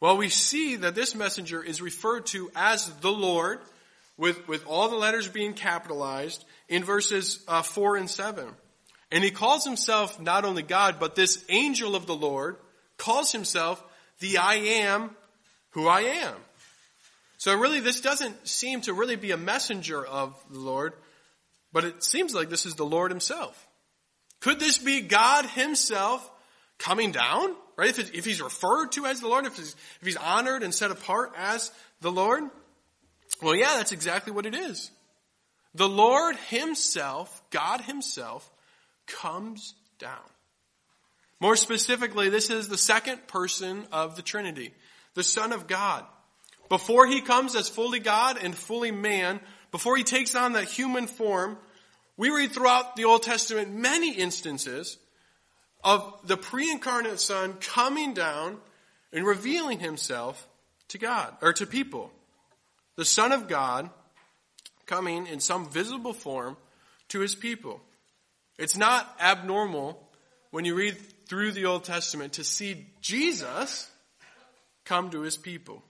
Well, 0.00 0.16
we 0.16 0.28
see 0.28 0.76
that 0.76 0.94
this 0.94 1.14
messenger 1.14 1.62
is 1.62 1.82
referred 1.82 2.26
to 2.26 2.50
as 2.54 2.88
the 3.00 3.10
Lord, 3.10 3.58
with, 4.16 4.46
with 4.46 4.64
all 4.66 4.88
the 4.88 4.96
letters 4.96 5.28
being 5.28 5.54
capitalized 5.54 6.44
in 6.68 6.84
verses 6.84 7.42
uh, 7.48 7.62
4 7.62 7.96
and 7.96 8.08
7. 8.08 8.48
And 9.10 9.24
he 9.24 9.30
calls 9.30 9.64
himself 9.64 10.20
not 10.20 10.44
only 10.44 10.62
God, 10.62 10.96
but 11.00 11.16
this 11.16 11.44
angel 11.48 11.96
of 11.96 12.06
the 12.06 12.14
Lord 12.14 12.56
calls 12.96 13.32
himself 13.32 13.82
the 14.20 14.38
I 14.38 14.54
am 14.54 15.10
who 15.70 15.86
I 15.86 16.00
am. 16.00 16.34
So 17.38 17.54
really, 17.54 17.80
this 17.80 18.00
doesn't 18.00 18.48
seem 18.48 18.80
to 18.82 18.92
really 18.92 19.16
be 19.16 19.30
a 19.30 19.36
messenger 19.36 20.04
of 20.04 20.34
the 20.50 20.58
Lord, 20.58 20.92
but 21.72 21.84
it 21.84 22.02
seems 22.02 22.34
like 22.34 22.50
this 22.50 22.66
is 22.66 22.74
the 22.74 22.84
Lord 22.84 23.10
himself. 23.10 23.66
Could 24.40 24.58
this 24.60 24.78
be 24.78 25.00
God 25.02 25.46
himself 25.46 26.28
coming 26.78 27.12
down? 27.12 27.54
Right? 27.76 27.96
If, 27.96 28.12
if 28.12 28.24
he's 28.24 28.40
referred 28.40 28.92
to 28.92 29.06
as 29.06 29.20
the 29.20 29.28
Lord, 29.28 29.46
if 29.46 29.56
he's, 29.56 29.76
if 30.00 30.06
he's 30.06 30.16
honored 30.16 30.64
and 30.64 30.74
set 30.74 30.90
apart 30.90 31.32
as 31.36 31.70
the 32.00 32.10
Lord? 32.10 32.42
Well, 33.40 33.54
yeah, 33.54 33.76
that's 33.76 33.92
exactly 33.92 34.32
what 34.32 34.46
it 34.46 34.54
is. 34.54 34.90
The 35.74 35.88
Lord 35.88 36.34
himself, 36.48 37.42
God 37.50 37.82
himself, 37.82 38.50
comes 39.06 39.74
down. 40.00 40.18
More 41.40 41.56
specifically, 41.56 42.28
this 42.28 42.50
is 42.50 42.68
the 42.68 42.78
second 42.78 43.26
person 43.28 43.86
of 43.92 44.16
the 44.16 44.22
Trinity, 44.22 44.74
the 45.14 45.22
Son 45.22 45.52
of 45.52 45.66
God. 45.66 46.04
Before 46.68 47.06
he 47.06 47.20
comes 47.20 47.54
as 47.54 47.68
fully 47.68 48.00
God 48.00 48.38
and 48.42 48.54
fully 48.54 48.90
man, 48.90 49.40
before 49.70 49.96
he 49.96 50.04
takes 50.04 50.34
on 50.34 50.52
that 50.52 50.64
human 50.64 51.06
form, 51.06 51.56
we 52.16 52.30
read 52.30 52.52
throughout 52.52 52.96
the 52.96 53.04
Old 53.04 53.22
Testament 53.22 53.72
many 53.72 54.12
instances 54.14 54.98
of 55.84 56.20
the 56.24 56.36
pre-incarnate 56.36 57.20
Son 57.20 57.54
coming 57.60 58.14
down 58.14 58.58
and 59.12 59.24
revealing 59.24 59.78
himself 59.78 60.48
to 60.88 60.98
God, 60.98 61.36
or 61.40 61.52
to 61.52 61.66
people. 61.66 62.10
The 62.96 63.04
Son 63.04 63.30
of 63.30 63.46
God 63.46 63.90
coming 64.86 65.26
in 65.26 65.38
some 65.38 65.68
visible 65.68 66.12
form 66.12 66.56
to 67.08 67.20
his 67.20 67.34
people. 67.34 67.80
It's 68.58 68.76
not 68.76 69.16
abnormal 69.20 70.02
when 70.50 70.64
you 70.64 70.74
read 70.74 70.96
through 71.28 71.52
the 71.52 71.66
Old 71.66 71.84
Testament 71.84 72.34
to 72.34 72.44
see 72.44 72.86
Jesus 73.00 73.90
come 74.84 75.10
to 75.10 75.20
his 75.20 75.36
people. 75.36 75.82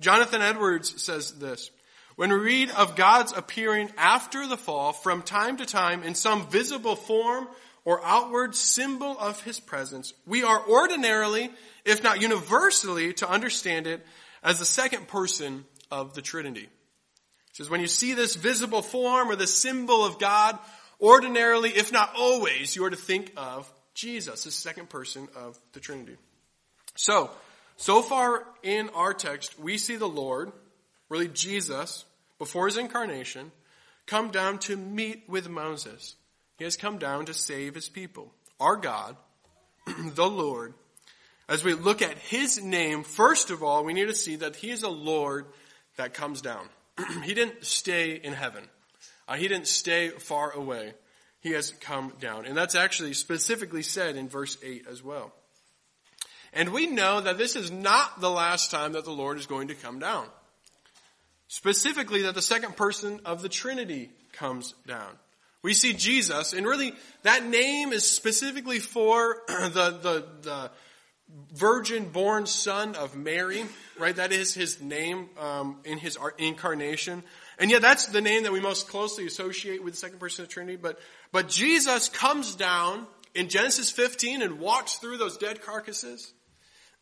Jonathan 0.00 0.40
Edwards 0.40 1.02
says 1.02 1.38
this. 1.38 1.70
When 2.16 2.30
we 2.30 2.36
read 2.36 2.70
of 2.70 2.96
God's 2.96 3.32
appearing 3.32 3.90
after 3.96 4.46
the 4.46 4.56
fall 4.56 4.92
from 4.92 5.22
time 5.22 5.58
to 5.58 5.66
time 5.66 6.02
in 6.02 6.14
some 6.14 6.48
visible 6.48 6.96
form 6.96 7.46
or 7.84 8.04
outward 8.04 8.54
symbol 8.54 9.18
of 9.18 9.42
his 9.42 9.60
presence, 9.60 10.12
we 10.26 10.42
are 10.42 10.62
ordinarily, 10.68 11.50
if 11.84 12.02
not 12.02 12.20
universally, 12.20 13.12
to 13.14 13.30
understand 13.30 13.86
it 13.86 14.04
as 14.42 14.58
the 14.58 14.64
second 14.64 15.08
person 15.08 15.64
of 15.90 16.14
the 16.14 16.22
Trinity. 16.22 16.60
He 16.60 17.54
says, 17.54 17.70
when 17.70 17.80
you 17.80 17.86
see 17.86 18.14
this 18.14 18.36
visible 18.36 18.82
form 18.82 19.30
or 19.30 19.36
the 19.36 19.46
symbol 19.46 20.04
of 20.04 20.18
God, 20.18 20.58
ordinarily, 21.00 21.70
if 21.70 21.92
not 21.92 22.12
always, 22.16 22.76
you 22.76 22.84
are 22.84 22.90
to 22.90 22.96
think 22.96 23.32
of 23.36 23.70
Jesus, 24.00 24.44
the 24.44 24.50
second 24.50 24.88
person 24.88 25.28
of 25.36 25.58
the 25.74 25.80
Trinity. 25.80 26.16
So, 26.96 27.30
so 27.76 28.00
far 28.00 28.44
in 28.62 28.88
our 28.94 29.12
text, 29.12 29.58
we 29.60 29.76
see 29.76 29.96
the 29.96 30.08
Lord, 30.08 30.52
really 31.10 31.28
Jesus, 31.28 32.06
before 32.38 32.66
his 32.66 32.78
incarnation, 32.78 33.52
come 34.06 34.30
down 34.30 34.58
to 34.60 34.76
meet 34.76 35.24
with 35.28 35.50
Moses. 35.50 36.16
He 36.56 36.64
has 36.64 36.78
come 36.78 36.96
down 36.96 37.26
to 37.26 37.34
save 37.34 37.74
his 37.74 37.90
people. 37.90 38.32
Our 38.58 38.76
God, 38.76 39.16
the 40.14 40.28
Lord, 40.28 40.72
as 41.46 41.62
we 41.62 41.74
look 41.74 42.00
at 42.00 42.16
his 42.16 42.62
name, 42.62 43.02
first 43.02 43.50
of 43.50 43.62
all, 43.62 43.84
we 43.84 43.92
need 43.92 44.08
to 44.08 44.14
see 44.14 44.36
that 44.36 44.56
he 44.56 44.70
is 44.70 44.82
a 44.82 44.88
Lord 44.88 45.44
that 45.96 46.14
comes 46.14 46.40
down. 46.40 46.70
he 47.22 47.34
didn't 47.34 47.66
stay 47.66 48.14
in 48.14 48.32
heaven. 48.32 48.64
Uh, 49.28 49.34
he 49.34 49.46
didn't 49.46 49.66
stay 49.66 50.08
far 50.08 50.52
away. 50.52 50.94
He 51.40 51.52
has 51.52 51.70
come 51.72 52.12
down. 52.20 52.44
And 52.44 52.56
that's 52.56 52.74
actually 52.74 53.14
specifically 53.14 53.82
said 53.82 54.16
in 54.16 54.28
verse 54.28 54.58
8 54.62 54.86
as 54.90 55.02
well. 55.02 55.32
And 56.52 56.72
we 56.72 56.86
know 56.86 57.20
that 57.20 57.38
this 57.38 57.56
is 57.56 57.70
not 57.70 58.20
the 58.20 58.30
last 58.30 58.70
time 58.70 58.92
that 58.92 59.04
the 59.04 59.12
Lord 59.12 59.38
is 59.38 59.46
going 59.46 59.68
to 59.68 59.74
come 59.74 59.98
down. 59.98 60.26
Specifically, 61.48 62.22
that 62.22 62.34
the 62.34 62.42
second 62.42 62.76
person 62.76 63.20
of 63.24 63.42
the 63.42 63.48
Trinity 63.48 64.10
comes 64.32 64.74
down. 64.86 65.10
We 65.62 65.74
see 65.74 65.92
Jesus, 65.92 66.52
and 66.52 66.66
really 66.66 66.94
that 67.22 67.44
name 67.44 67.92
is 67.92 68.08
specifically 68.08 68.78
for 68.78 69.42
the, 69.48 69.98
the, 70.02 70.24
the 70.42 70.70
virgin 71.52 72.08
born 72.08 72.46
son 72.46 72.94
of 72.94 73.16
Mary, 73.16 73.64
right? 73.98 74.16
That 74.16 74.32
is 74.32 74.54
his 74.54 74.80
name 74.80 75.28
um, 75.38 75.78
in 75.84 75.98
his 75.98 76.18
incarnation. 76.38 77.22
And 77.60 77.70
yet 77.70 77.82
that's 77.82 78.06
the 78.06 78.22
name 78.22 78.44
that 78.44 78.52
we 78.52 78.60
most 78.60 78.88
closely 78.88 79.26
associate 79.26 79.84
with 79.84 79.92
the 79.92 80.00
second 80.00 80.18
person 80.18 80.42
of 80.42 80.48
the 80.48 80.54
Trinity. 80.54 80.76
But, 80.76 80.98
but 81.30 81.46
Jesus 81.46 82.08
comes 82.08 82.56
down 82.56 83.06
in 83.34 83.50
Genesis 83.50 83.90
15 83.90 84.40
and 84.40 84.58
walks 84.58 84.94
through 84.94 85.18
those 85.18 85.36
dead 85.36 85.62
carcasses. 85.62 86.32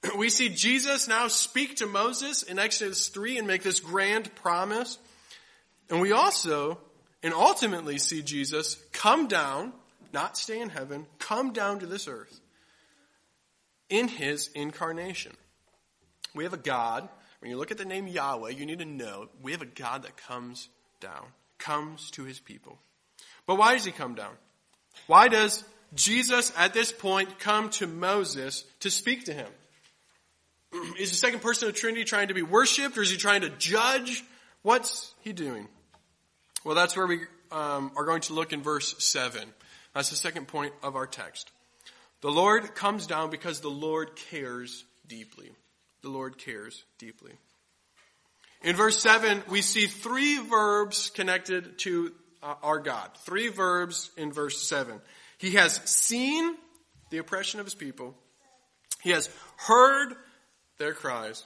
We 0.16 0.30
see 0.30 0.48
Jesus 0.48 1.08
now 1.08 1.28
speak 1.28 1.76
to 1.76 1.86
Moses 1.86 2.42
in 2.42 2.58
Exodus 2.58 3.08
3 3.08 3.38
and 3.38 3.46
make 3.46 3.62
this 3.62 3.80
grand 3.80 4.34
promise. 4.36 4.98
And 5.90 6.00
we 6.00 6.12
also 6.12 6.78
and 7.22 7.32
ultimately 7.32 7.98
see 7.98 8.22
Jesus 8.22 8.76
come 8.92 9.26
down, 9.26 9.72
not 10.12 10.36
stay 10.36 10.60
in 10.60 10.70
heaven, 10.70 11.06
come 11.18 11.52
down 11.52 11.80
to 11.80 11.86
this 11.86 12.06
earth 12.06 12.40
in 13.88 14.08
his 14.08 14.48
incarnation. 14.54 15.32
We 16.34 16.44
have 16.44 16.52
a 16.52 16.58
God, 16.58 17.08
when 17.40 17.50
you 17.50 17.56
look 17.56 17.70
at 17.70 17.78
the 17.78 17.84
name 17.84 18.06
Yahweh, 18.06 18.50
you 18.50 18.66
need 18.66 18.80
to 18.80 18.84
know 18.84 19.28
we 19.42 19.52
have 19.52 19.62
a 19.62 19.66
God 19.66 20.02
that 20.02 20.16
comes 20.16 20.68
down, 21.00 21.24
comes 21.58 22.10
to 22.12 22.24
his 22.24 22.40
people. 22.40 22.78
But 23.46 23.56
why 23.56 23.74
does 23.74 23.84
he 23.84 23.92
come 23.92 24.14
down? 24.14 24.32
Why 25.06 25.28
does 25.28 25.64
Jesus 25.94 26.52
at 26.56 26.74
this 26.74 26.92
point 26.92 27.38
come 27.38 27.70
to 27.70 27.86
Moses 27.86 28.64
to 28.80 28.90
speak 28.90 29.24
to 29.24 29.32
him? 29.32 29.48
is 30.98 31.10
the 31.10 31.16
second 31.16 31.40
person 31.40 31.68
of 31.68 31.74
the 31.74 31.80
Trinity 31.80 32.04
trying 32.04 32.28
to 32.28 32.34
be 32.34 32.42
worshipped 32.42 32.98
or 32.98 33.02
is 33.02 33.10
he 33.10 33.16
trying 33.16 33.42
to 33.42 33.50
judge? 33.50 34.24
What's 34.62 35.14
he 35.20 35.32
doing? 35.32 35.68
Well, 36.64 36.74
that's 36.74 36.96
where 36.96 37.06
we 37.06 37.20
um, 37.52 37.92
are 37.96 38.04
going 38.04 38.22
to 38.22 38.34
look 38.34 38.52
in 38.52 38.62
verse 38.62 38.94
7. 38.98 39.40
That's 39.94 40.10
the 40.10 40.16
second 40.16 40.48
point 40.48 40.74
of 40.82 40.96
our 40.96 41.06
text. 41.06 41.50
The 42.20 42.30
Lord 42.30 42.74
comes 42.74 43.06
down 43.06 43.30
because 43.30 43.60
the 43.60 43.70
Lord 43.70 44.16
cares 44.16 44.84
deeply. 45.06 45.52
The 46.02 46.10
Lord 46.10 46.38
cares 46.38 46.84
deeply. 46.98 47.32
In 48.62 48.76
verse 48.76 48.98
7, 49.00 49.42
we 49.48 49.62
see 49.62 49.86
three 49.86 50.38
verbs 50.38 51.10
connected 51.10 51.78
to 51.80 52.12
uh, 52.42 52.54
our 52.62 52.80
God. 52.80 53.10
Three 53.18 53.48
verbs 53.48 54.10
in 54.16 54.32
verse 54.32 54.60
7. 54.68 55.00
He 55.38 55.52
has 55.52 55.76
seen 55.88 56.56
the 57.10 57.18
oppression 57.18 57.60
of 57.60 57.66
his 57.66 57.74
people. 57.74 58.14
He 59.02 59.10
has 59.10 59.30
heard 59.56 60.14
their 60.78 60.92
cries 60.92 61.44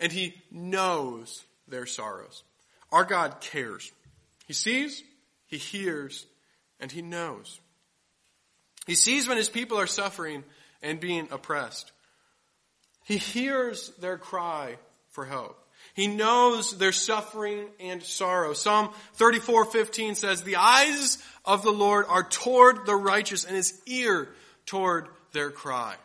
and 0.00 0.10
he 0.10 0.34
knows 0.50 1.44
their 1.68 1.86
sorrows. 1.86 2.42
Our 2.92 3.04
God 3.04 3.40
cares. 3.40 3.90
He 4.46 4.52
sees, 4.52 5.02
he 5.46 5.58
hears, 5.58 6.26
and 6.80 6.90
he 6.90 7.02
knows. 7.02 7.60
He 8.86 8.94
sees 8.94 9.26
when 9.26 9.36
his 9.36 9.48
people 9.48 9.78
are 9.78 9.86
suffering 9.86 10.44
and 10.82 11.00
being 11.00 11.28
oppressed. 11.30 11.92
He 13.04 13.18
hears 13.18 13.90
their 14.00 14.18
cry 14.18 14.76
for 15.10 15.24
help. 15.24 15.60
He 15.94 16.06
knows 16.06 16.76
their 16.76 16.92
suffering 16.92 17.68
and 17.78 18.02
sorrow. 18.02 18.54
Psalm 18.54 18.92
34:15 19.14 20.14
says, 20.14 20.42
"The 20.42 20.56
eyes 20.56 21.18
of 21.44 21.62
the 21.62 21.72
Lord 21.72 22.06
are 22.08 22.28
toward 22.28 22.86
the 22.86 22.96
righteous 22.96 23.44
and 23.44 23.54
his 23.54 23.80
ear 23.86 24.34
toward 24.66 25.08
their 25.32 25.50
cry." 25.50 25.96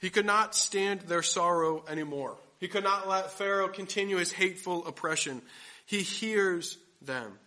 He 0.00 0.10
could 0.10 0.26
not 0.26 0.56
stand 0.56 1.02
their 1.02 1.22
sorrow 1.22 1.84
anymore. 1.86 2.36
He 2.58 2.66
could 2.68 2.84
not 2.84 3.08
let 3.08 3.32
Pharaoh 3.32 3.68
continue 3.68 4.16
his 4.16 4.32
hateful 4.32 4.86
oppression. 4.86 5.42
He 5.86 6.02
hears 6.02 6.76
them. 7.00 7.38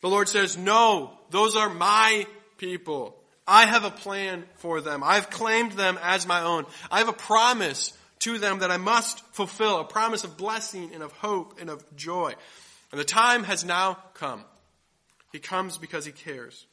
The 0.00 0.08
Lord 0.08 0.28
says, 0.28 0.56
No, 0.56 1.18
those 1.30 1.56
are 1.56 1.70
my 1.70 2.26
people. 2.58 3.16
I 3.46 3.66
have 3.66 3.84
a 3.84 3.90
plan 3.90 4.44
for 4.56 4.80
them. 4.80 5.02
I've 5.04 5.30
claimed 5.30 5.72
them 5.72 5.98
as 6.02 6.26
my 6.26 6.42
own. 6.42 6.64
I 6.90 6.98
have 6.98 7.08
a 7.08 7.12
promise 7.12 7.92
to 8.20 8.38
them 8.38 8.60
that 8.60 8.70
I 8.70 8.78
must 8.78 9.20
fulfill, 9.34 9.80
a 9.80 9.84
promise 9.84 10.24
of 10.24 10.36
blessing 10.36 10.92
and 10.94 11.02
of 11.02 11.12
hope 11.12 11.60
and 11.60 11.68
of 11.68 11.84
joy. 11.96 12.34
And 12.90 13.00
the 13.00 13.04
time 13.04 13.44
has 13.44 13.64
now 13.64 13.98
come. 14.14 14.44
He 15.32 15.40
comes 15.40 15.76
because 15.78 16.06
he 16.06 16.12
cares. 16.12 16.66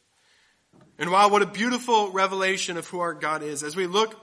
And 0.97 1.11
wow, 1.11 1.29
what 1.29 1.41
a 1.41 1.47
beautiful 1.47 2.11
revelation 2.11 2.77
of 2.77 2.87
who 2.87 2.99
our 2.99 3.13
God 3.13 3.43
is. 3.43 3.63
As 3.63 3.75
we 3.75 3.87
look 3.87 4.15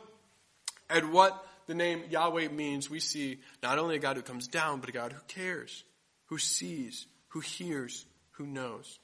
at 0.88 1.04
what 1.04 1.44
the 1.66 1.74
name 1.74 2.04
Yahweh 2.08 2.48
means, 2.48 2.88
we 2.88 3.00
see 3.00 3.40
not 3.62 3.78
only 3.78 3.96
a 3.96 3.98
God 3.98 4.16
who 4.16 4.22
comes 4.22 4.48
down, 4.48 4.80
but 4.80 4.88
a 4.88 4.92
God 4.92 5.12
who 5.12 5.20
cares, 5.26 5.84
who 6.26 6.38
sees, 6.38 7.06
who 7.28 7.40
hears, 7.40 8.06
who 8.32 8.46
knows. 8.46 8.98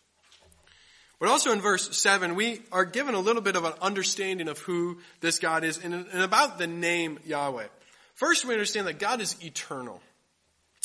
But 1.19 1.29
also 1.29 1.53
in 1.53 1.61
verse 1.61 1.97
7, 1.97 2.35
we 2.35 2.61
are 2.73 2.85
given 2.85 3.15
a 3.15 3.21
little 3.21 3.43
bit 3.43 3.57
of 3.57 3.65
an 3.65 3.73
understanding 3.81 4.49
of 4.49 4.59
who 4.59 4.99
this 5.21 5.39
God 5.39 5.65
is 5.65 5.79
and, 5.79 5.95
and 5.95 6.23
about 6.23 6.59
the 6.59 6.67
name 6.67 7.19
Yahweh. 7.25 7.67
First, 8.15 8.45
we 8.45 8.53
understand 8.55 8.87
that 8.87 8.99
God 8.99 9.21
is 9.21 9.37
eternal. 9.45 10.01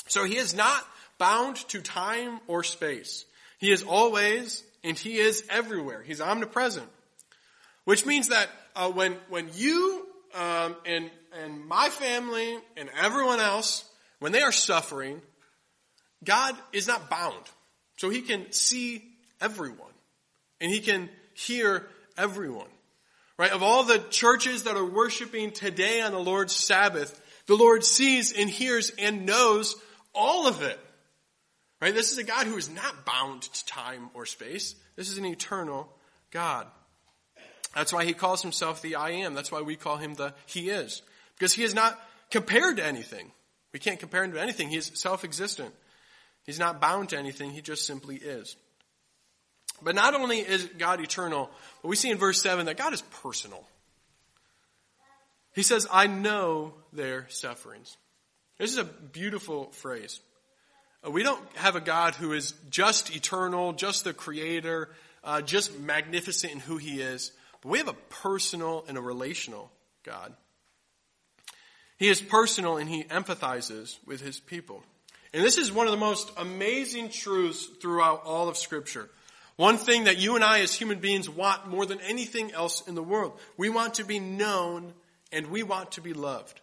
So 0.07 0.23
he 0.23 0.37
is 0.37 0.53
not 0.53 0.85
bound 1.17 1.57
to 1.69 1.81
time 1.81 2.39
or 2.47 2.63
space. 2.63 3.25
He 3.59 3.71
is 3.71 3.83
always 3.83 4.63
and 4.83 4.97
he 4.97 5.17
is 5.17 5.43
everywhere. 5.49 6.01
He's 6.01 6.21
omnipresent. 6.21 6.87
Which 7.83 8.05
means 8.05 8.29
that 8.29 8.49
uh, 8.75 8.89
when, 8.91 9.17
when 9.29 9.49
you 9.55 10.05
um, 10.33 10.75
and, 10.85 11.09
and 11.43 11.65
my 11.65 11.89
family 11.89 12.57
and 12.77 12.89
everyone 12.99 13.39
else, 13.39 13.83
when 14.19 14.31
they 14.31 14.41
are 14.41 14.51
suffering, 14.51 15.21
God 16.23 16.55
is 16.73 16.87
not 16.87 17.09
bound. 17.09 17.43
So 17.97 18.09
he 18.09 18.21
can 18.21 18.51
see 18.51 19.03
everyone. 19.41 19.91
And 20.61 20.71
he 20.71 20.79
can 20.79 21.09
hear 21.33 21.87
everyone. 22.17 22.67
Right? 23.37 23.51
Of 23.51 23.63
all 23.63 23.83
the 23.83 23.99
churches 24.09 24.63
that 24.63 24.75
are 24.75 24.85
worshiping 24.85 25.51
today 25.51 26.01
on 26.01 26.11
the 26.11 26.19
Lord's 26.19 26.55
Sabbath, 26.55 27.21
the 27.45 27.55
Lord 27.55 27.85
sees 27.85 28.33
and 28.33 28.49
hears 28.49 28.91
and 28.99 29.25
knows 29.25 29.75
all 30.13 30.47
of 30.47 30.61
it. 30.61 30.79
Right? 31.81 31.93
This 31.93 32.11
is 32.11 32.17
a 32.17 32.23
God 32.23 32.47
who 32.47 32.57
is 32.57 32.69
not 32.69 33.05
bound 33.05 33.43
to 33.43 33.65
time 33.65 34.09
or 34.13 34.25
space. 34.25 34.75
This 34.97 35.09
is 35.09 35.17
an 35.17 35.25
eternal 35.25 35.89
God. 36.31 36.67
That's 37.73 37.93
why 37.93 38.03
he 38.03 38.13
calls 38.13 38.41
himself 38.41 38.81
the 38.81 38.95
I 38.95 39.11
am. 39.11 39.33
That's 39.33 39.51
why 39.51 39.61
we 39.61 39.75
call 39.75 39.97
him 39.97 40.15
the 40.15 40.33
He 40.45 40.69
is. 40.69 41.01
Because 41.37 41.53
he 41.53 41.63
is 41.63 41.73
not 41.73 41.97
compared 42.31 42.77
to 42.77 42.85
anything. 42.85 43.31
We 43.71 43.79
can't 43.79 43.99
compare 43.99 44.23
him 44.23 44.33
to 44.33 44.41
anything. 44.41 44.69
He 44.69 44.77
is 44.77 44.91
self-existent. 44.95 45.73
He's 46.45 46.59
not 46.59 46.81
bound 46.81 47.09
to 47.09 47.17
anything. 47.17 47.51
He 47.51 47.61
just 47.61 47.85
simply 47.85 48.17
is. 48.17 48.57
But 49.81 49.95
not 49.95 50.13
only 50.13 50.39
is 50.39 50.65
God 50.77 51.01
eternal, 51.01 51.49
but 51.81 51.87
we 51.87 51.95
see 51.95 52.09
in 52.09 52.17
verse 52.17 52.41
7 52.41 52.65
that 52.65 52.77
God 52.77 52.93
is 52.93 53.01
personal. 53.23 53.63
He 55.53 55.63
says, 55.63 55.87
I 55.91 56.07
know 56.07 56.73
their 56.93 57.27
sufferings. 57.29 57.97
This 58.57 58.71
is 58.71 58.77
a 58.77 58.83
beautiful 58.83 59.65
phrase. 59.71 60.19
Uh, 61.05 61.11
we 61.11 61.23
don't 61.23 61.41
have 61.55 61.75
a 61.75 61.81
God 61.81 62.15
who 62.15 62.33
is 62.33 62.53
just 62.69 63.15
eternal, 63.15 63.73
just 63.73 64.03
the 64.03 64.13
creator, 64.13 64.89
uh, 65.23 65.41
just 65.41 65.79
magnificent 65.79 66.53
in 66.53 66.59
who 66.59 66.77
he 66.77 67.01
is. 67.01 67.31
But 67.61 67.69
we 67.69 67.77
have 67.77 67.87
a 67.87 67.93
personal 67.93 68.85
and 68.87 68.97
a 68.97 69.01
relational 69.01 69.71
God. 70.03 70.33
He 71.97 72.07
is 72.07 72.21
personal 72.21 72.77
and 72.77 72.89
he 72.89 73.03
empathizes 73.03 73.97
with 74.05 74.21
his 74.21 74.39
people. 74.39 74.83
And 75.33 75.43
this 75.43 75.57
is 75.57 75.71
one 75.71 75.85
of 75.85 75.91
the 75.91 75.97
most 75.97 76.31
amazing 76.37 77.09
truths 77.09 77.65
throughout 77.81 78.23
all 78.23 78.47
of 78.47 78.57
Scripture. 78.57 79.09
One 79.59 79.75
thing 79.75 80.05
that 80.05 80.19
you 80.19 80.35
and 80.35 80.43
I 80.43 80.61
as 80.61 80.73
human 80.73 80.99
beings 80.99 81.29
want 81.29 81.67
more 81.67 81.85
than 81.85 81.99
anything 81.99 82.53
else 82.53 82.87
in 82.87 82.95
the 82.95 83.03
world. 83.03 83.37
We 83.57 83.69
want 83.69 83.95
to 83.95 84.05
be 84.05 84.17
known 84.17 84.93
and 85.33 85.47
we 85.47 85.63
want 85.63 85.91
to 85.91 86.01
be 86.01 86.13
loved. 86.13 86.61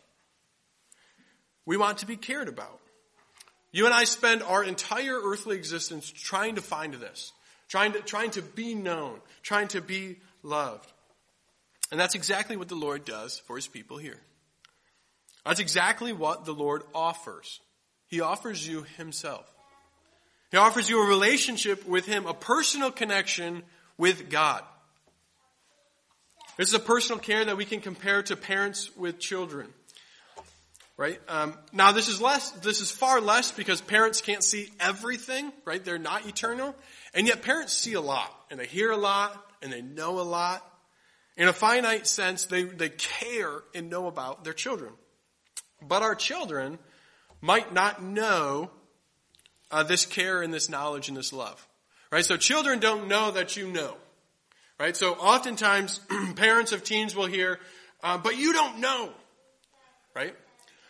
We 1.66 1.76
want 1.76 1.98
to 1.98 2.06
be 2.06 2.16
cared 2.16 2.48
about. 2.48 2.80
You 3.70 3.84
and 3.84 3.92
I 3.92 4.04
spend 4.04 4.42
our 4.42 4.64
entire 4.64 5.20
earthly 5.22 5.58
existence 5.58 6.10
trying 6.10 6.54
to 6.54 6.62
find 6.62 6.94
this, 6.94 7.34
trying 7.68 7.92
to, 7.92 8.00
trying 8.00 8.30
to 8.30 8.40
be 8.40 8.74
known, 8.74 9.20
trying 9.42 9.68
to 9.68 9.82
be 9.82 10.16
loved. 10.42 10.90
And 11.90 12.00
that's 12.00 12.14
exactly 12.14 12.56
what 12.56 12.68
the 12.68 12.76
Lord 12.76 13.04
does 13.04 13.40
for 13.40 13.56
his 13.56 13.68
people 13.68 13.98
here. 13.98 14.22
That's 15.44 15.60
exactly 15.60 16.14
what 16.14 16.46
the 16.46 16.54
Lord 16.54 16.82
offers. 16.94 17.60
He 18.06 18.22
offers 18.22 18.66
you 18.66 18.86
himself. 18.96 19.44
He 20.50 20.56
offers 20.56 20.88
you 20.88 21.02
a 21.02 21.06
relationship 21.06 21.86
with 21.86 22.06
him, 22.06 22.26
a 22.26 22.34
personal 22.34 22.90
connection 22.90 23.62
with 23.98 24.30
God. 24.30 24.62
This 26.56 26.68
is 26.68 26.74
a 26.74 26.80
personal 26.80 27.18
care 27.18 27.44
that 27.44 27.56
we 27.56 27.64
can 27.64 27.80
compare 27.80 28.22
to 28.22 28.36
parents 28.36 28.94
with 28.96 29.18
children. 29.18 29.68
Right? 30.96 31.20
Um, 31.28 31.52
now 31.72 31.92
this 31.92 32.08
is 32.08 32.22
less, 32.22 32.52
this 32.52 32.80
is 32.80 32.90
far 32.90 33.20
less 33.20 33.52
because 33.52 33.82
parents 33.82 34.22
can't 34.22 34.42
see 34.42 34.70
everything, 34.80 35.52
right? 35.66 35.84
They're 35.84 35.98
not 35.98 36.26
eternal. 36.26 36.74
And 37.12 37.26
yet 37.26 37.42
parents 37.42 37.74
see 37.74 37.92
a 37.92 38.00
lot, 38.00 38.34
and 38.50 38.58
they 38.58 38.66
hear 38.66 38.90
a 38.90 38.96
lot, 38.96 39.36
and 39.60 39.70
they 39.70 39.82
know 39.82 40.20
a 40.20 40.22
lot. 40.22 40.64
In 41.36 41.48
a 41.48 41.52
finite 41.52 42.06
sense, 42.06 42.46
they, 42.46 42.62
they 42.62 42.88
care 42.88 43.60
and 43.74 43.90
know 43.90 44.06
about 44.06 44.44
their 44.44 44.54
children. 44.54 44.92
But 45.82 46.02
our 46.02 46.14
children 46.14 46.78
might 47.42 47.74
not 47.74 48.02
know 48.02 48.70
uh, 49.70 49.82
this 49.82 50.06
care 50.06 50.42
and 50.42 50.52
this 50.52 50.68
knowledge 50.68 51.08
and 51.08 51.16
this 51.16 51.32
love. 51.32 51.66
Right? 52.10 52.24
So 52.24 52.36
children 52.36 52.78
don't 52.78 53.08
know 53.08 53.32
that 53.32 53.56
you 53.56 53.68
know. 53.68 53.94
Right? 54.78 54.96
So 54.96 55.14
oftentimes 55.14 56.00
parents 56.36 56.72
of 56.72 56.84
teens 56.84 57.16
will 57.16 57.26
hear, 57.26 57.58
uh, 58.02 58.18
but 58.18 58.36
you 58.36 58.52
don't 58.52 58.78
know. 58.78 59.10
Right? 60.14 60.34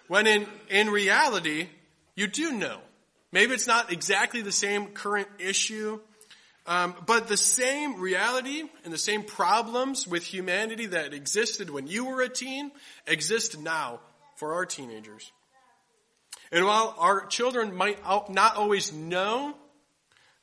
When 0.08 0.26
in, 0.26 0.46
in 0.68 0.90
reality, 0.90 1.68
you 2.14 2.26
do 2.26 2.52
know. 2.52 2.78
Maybe 3.32 3.54
it's 3.54 3.66
not 3.66 3.92
exactly 3.92 4.42
the 4.42 4.52
same 4.52 4.88
current 4.88 5.28
issue, 5.38 6.00
um, 6.66 6.94
but 7.06 7.28
the 7.28 7.36
same 7.36 8.00
reality 8.00 8.62
and 8.84 8.92
the 8.92 8.98
same 8.98 9.22
problems 9.22 10.06
with 10.06 10.22
humanity 10.24 10.86
that 10.86 11.12
existed 11.12 11.70
when 11.70 11.86
you 11.86 12.06
were 12.06 12.22
a 12.22 12.28
teen 12.28 12.72
exist 13.06 13.58
now 13.58 14.00
for 14.36 14.54
our 14.54 14.66
teenagers. 14.66 15.32
And 16.52 16.64
while 16.64 16.94
our 16.98 17.26
children 17.26 17.74
might 17.74 17.98
not 18.30 18.56
always 18.56 18.92
know 18.92 19.54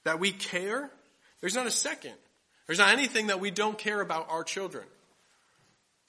that 0.03 0.19
we 0.19 0.31
care, 0.31 0.89
there's 1.41 1.55
not 1.55 1.67
a 1.67 1.71
second. 1.71 2.13
There's 2.67 2.79
not 2.79 2.89
anything 2.89 3.27
that 3.27 3.39
we 3.39 3.51
don't 3.51 3.77
care 3.77 4.01
about 4.01 4.29
our 4.29 4.43
children. 4.43 4.85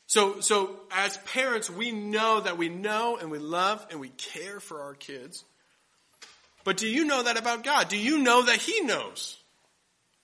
So, 0.06 0.40
so 0.40 0.76
as 0.90 1.16
parents, 1.18 1.70
we 1.70 1.90
know 1.90 2.40
that 2.40 2.58
we 2.58 2.68
know 2.68 3.16
and 3.16 3.30
we 3.30 3.38
love 3.38 3.84
and 3.90 4.00
we 4.00 4.10
care 4.10 4.60
for 4.60 4.82
our 4.82 4.94
kids. 4.94 5.44
But 6.64 6.76
do 6.76 6.88
you 6.88 7.04
know 7.04 7.22
that 7.22 7.36
about 7.36 7.64
God? 7.64 7.88
Do 7.88 7.96
you 7.96 8.18
know 8.18 8.42
that 8.42 8.56
He 8.56 8.80
knows? 8.82 9.38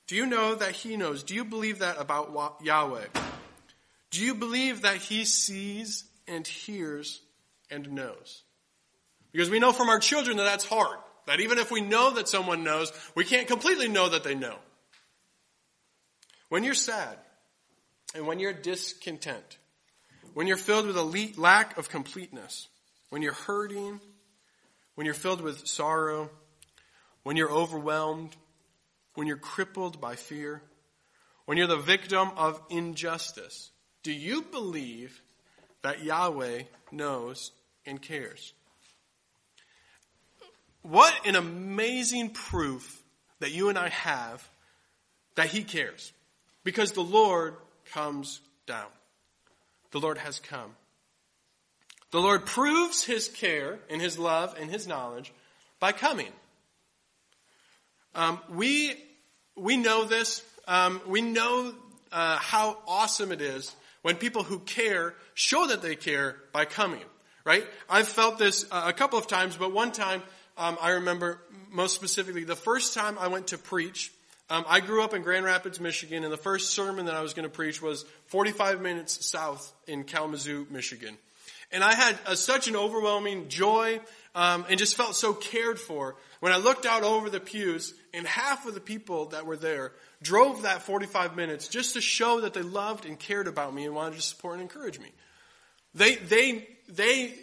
Do 0.07 0.17
you 0.17 0.27
know 0.27 0.55
that 0.55 0.73
He 0.73 0.97
knows? 0.97 1.23
Do 1.23 1.35
you 1.35 1.45
believe 1.45 1.81
that 1.81 2.01
about 2.01 2.61
Yahweh? 2.63 3.07
Do 4.11 4.25
you 4.25 4.35
believe 4.35 4.83
that 4.83 4.97
He 4.97 5.25
sees 5.25 6.05
and 6.31 6.47
hears 6.47 7.21
and 7.71 7.93
knows. 7.93 8.43
Because 9.33 9.51
we 9.51 9.59
know 9.59 9.73
from 9.73 9.89
our 9.89 9.99
children 9.99 10.37
that 10.37 10.45
that's 10.45 10.65
hard. 10.65 10.99
That 11.27 11.41
even 11.41 11.59
if 11.59 11.71
we 11.71 11.81
know 11.81 12.15
that 12.15 12.29
someone 12.29 12.65
knows, 12.65 12.93
we 13.15 13.25
can't 13.25 13.47
completely 13.47 13.89
know 13.89 14.09
that 14.09 14.25
they 14.25 14.35
know. 14.35 14.57
When 16.49 16.65
you're 16.65 16.75
sad, 16.75 17.17
and 18.15 18.27
when 18.27 18.41
you're 18.41 18.53
discontent, 18.53 19.59
when 20.35 20.47
you're 20.47 20.57
filled 20.57 20.87
with 20.87 20.97
a 20.97 21.31
lack 21.41 21.79
of 21.79 21.89
completeness, 21.89 22.69
when 23.11 23.23
you're 23.23 23.33
hurting, 23.33 24.01
when 24.95 25.05
you're 25.05 25.15
filled 25.15 25.41
with 25.41 25.67
sorrow, 25.67 26.31
when 27.23 27.37
you're 27.37 27.51
overwhelmed, 27.51 28.35
when 29.15 29.27
you're 29.27 29.37
crippled 29.37 30.01
by 30.01 30.17
fear, 30.17 30.63
when 31.45 31.59
you're 31.59 31.67
the 31.67 31.77
victim 31.77 32.31
of 32.37 32.61
injustice, 32.71 33.71
do 34.03 34.13
you 34.13 34.43
believe 34.43 35.21
that 35.83 36.03
Yahweh 36.03 36.63
knows 36.91 37.53
and 37.85 38.01
cares? 38.01 38.53
What 40.83 41.15
an 41.27 41.37
amazing 41.37 42.31
proof 42.31 43.03
that 43.41 43.53
you 43.53 43.69
and 43.69 43.79
I 43.79 43.89
have 43.89 44.49
that 45.35 45.49
He 45.49 45.65
cares. 45.65 46.13
Because 46.65 46.93
the 46.93 47.03
Lord 47.03 47.55
comes 47.93 48.41
down. 48.67 48.89
The 49.91 50.01
Lord 50.01 50.19
has 50.19 50.39
come. 50.39 50.77
The 52.11 52.21
Lord 52.21 52.47
proves 52.47 53.05
His 53.05 53.29
care 53.29 53.79
and 53.89 54.01
His 54.01 54.19
love 54.19 54.57
and 54.59 54.71
His 54.71 54.87
knowledge 54.87 55.33
by 55.79 55.93
coming. 55.93 56.33
Um, 58.15 58.41
we, 58.51 58.95
we 59.57 59.77
know 59.77 60.05
this. 60.05 60.43
Um, 60.67 61.01
we 61.07 61.21
know 61.21 61.73
uh, 62.13 62.37
how 62.37 62.79
awesome 62.87 63.33
it 63.33 63.41
is 63.41 63.75
when 64.03 64.17
people 64.17 64.43
who 64.43 64.59
care 64.59 65.15
show 65.35 65.67
that 65.69 65.83
they 65.83 65.95
care 65.95 66.37
by 66.53 66.65
coming, 66.65 67.05
right? 67.45 67.65
I've 67.89 68.09
felt 68.09 68.39
this 68.39 68.67
uh, 68.71 68.85
a 68.87 68.93
couple 68.93 69.19
of 69.19 69.27
times, 69.27 69.57
but 69.57 69.73
one 69.73 69.93
time 69.93 70.23
um, 70.61 70.77
I 70.81 70.91
remember 70.91 71.41
most 71.71 71.95
specifically 71.95 72.45
the 72.45 72.55
first 72.55 72.95
time 72.95 73.19
I 73.19 73.29
went 73.29 73.49
to 73.49 73.59
preach. 73.59 74.13
Um, 74.51 74.65
I 74.69 74.81
grew 74.81 75.03
up 75.03 75.15
in 75.15 75.23
Grand 75.23 75.45
Rapids, 75.45 75.81
Michigan, 75.81 76.23
and 76.23 76.33
the 76.33 76.37
first 76.37 76.73
sermon 76.73 77.07
that 77.07 77.15
I 77.15 77.23
was 77.23 77.35
going 77.35 77.45
to 77.45 77.55
preach 77.55 77.81
was 77.81 78.05
45 78.27 78.81
minutes 78.81 79.25
south 79.25 79.73
in 79.87 80.05
Kalamazoo, 80.05 80.67
Michigan. 80.71 81.17
And 81.73 81.83
I 81.83 81.95
had 81.95 82.19
a, 82.27 82.37
such 82.37 82.69
an 82.69 82.77
overwhelming 82.77 83.49
joy 83.49 84.01
um, 84.35 84.67
and 84.69 84.79
just 84.79 84.97
felt 84.97 85.15
so 85.15 85.33
cared 85.33 85.79
for 85.79 86.17
when 86.41 86.53
I 86.53 86.57
looked 86.57 86.85
out 86.85 87.05
over 87.05 87.31
the 87.31 87.41
pews 87.41 87.95
and 88.13 88.27
half 88.27 88.67
of 88.67 88.75
the 88.75 88.81
people 88.81 89.27
that 89.27 89.47
were 89.47 89.57
there 89.57 89.93
drove 90.21 90.63
that 90.63 90.83
45 90.83 91.37
minutes 91.37 91.69
just 91.69 91.95
to 91.95 92.01
show 92.01 92.43
that 92.43 92.53
they 92.53 92.63
loved 92.63 93.07
and 93.07 93.19
cared 93.19 93.47
about 93.47 93.73
me 93.73 93.87
and 93.87 93.95
wanted 93.95 94.17
to 94.17 94.23
support 94.23 94.55
and 94.55 94.63
encourage 94.63 94.99
me. 94.99 95.13
They, 95.95 96.17
they, 96.17 96.69
they 96.89 97.35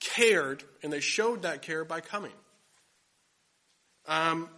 cared 0.00 0.64
and 0.82 0.92
they 0.92 1.00
showed 1.00 1.42
that 1.42 1.62
care 1.62 1.84
by 1.84 2.00
coming. 2.00 2.32
Um, 4.06 4.48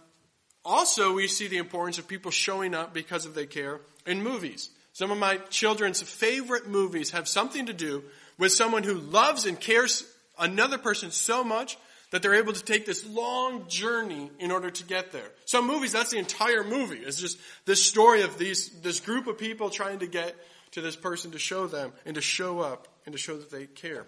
also, 0.65 1.13
we 1.13 1.27
see 1.27 1.47
the 1.47 1.57
importance 1.57 1.97
of 1.97 2.07
people 2.07 2.31
showing 2.31 2.75
up 2.75 2.93
because 2.93 3.25
of 3.25 3.33
their 3.33 3.45
care 3.45 3.79
in 4.05 4.21
movies. 4.21 4.69
Some 4.93 5.11
of 5.11 5.17
my 5.17 5.37
children's 5.49 6.01
favorite 6.01 6.67
movies 6.67 7.11
have 7.11 7.27
something 7.27 7.67
to 7.67 7.73
do 7.73 8.03
with 8.37 8.51
someone 8.51 8.83
who 8.83 8.95
loves 8.95 9.45
and 9.45 9.59
cares 9.59 10.03
another 10.39 10.77
person 10.77 11.11
so 11.11 11.43
much 11.43 11.77
that 12.11 12.21
they're 12.21 12.35
able 12.35 12.53
to 12.53 12.63
take 12.63 12.85
this 12.85 13.05
long 13.05 13.67
journey 13.67 14.31
in 14.39 14.51
order 14.51 14.69
to 14.69 14.83
get 14.85 15.11
there. 15.11 15.29
Some 15.45 15.67
movies, 15.67 15.91
that's 15.91 16.11
the 16.11 16.17
entire 16.17 16.63
movie. 16.63 16.99
It's 16.99 17.19
just 17.19 17.37
this 17.65 17.85
story 17.85 18.21
of 18.21 18.37
these, 18.37 18.69
this 18.81 18.99
group 18.99 19.27
of 19.27 19.37
people 19.37 19.69
trying 19.69 19.99
to 19.99 20.07
get 20.07 20.35
to 20.71 20.81
this 20.81 20.95
person 20.95 21.31
to 21.31 21.39
show 21.39 21.67
them 21.67 21.91
and 22.05 22.15
to 22.15 22.21
show 22.21 22.59
up 22.59 22.87
and 23.05 23.13
to 23.13 23.19
show 23.19 23.37
that 23.37 23.51
they 23.51 23.65
care. 23.65 24.05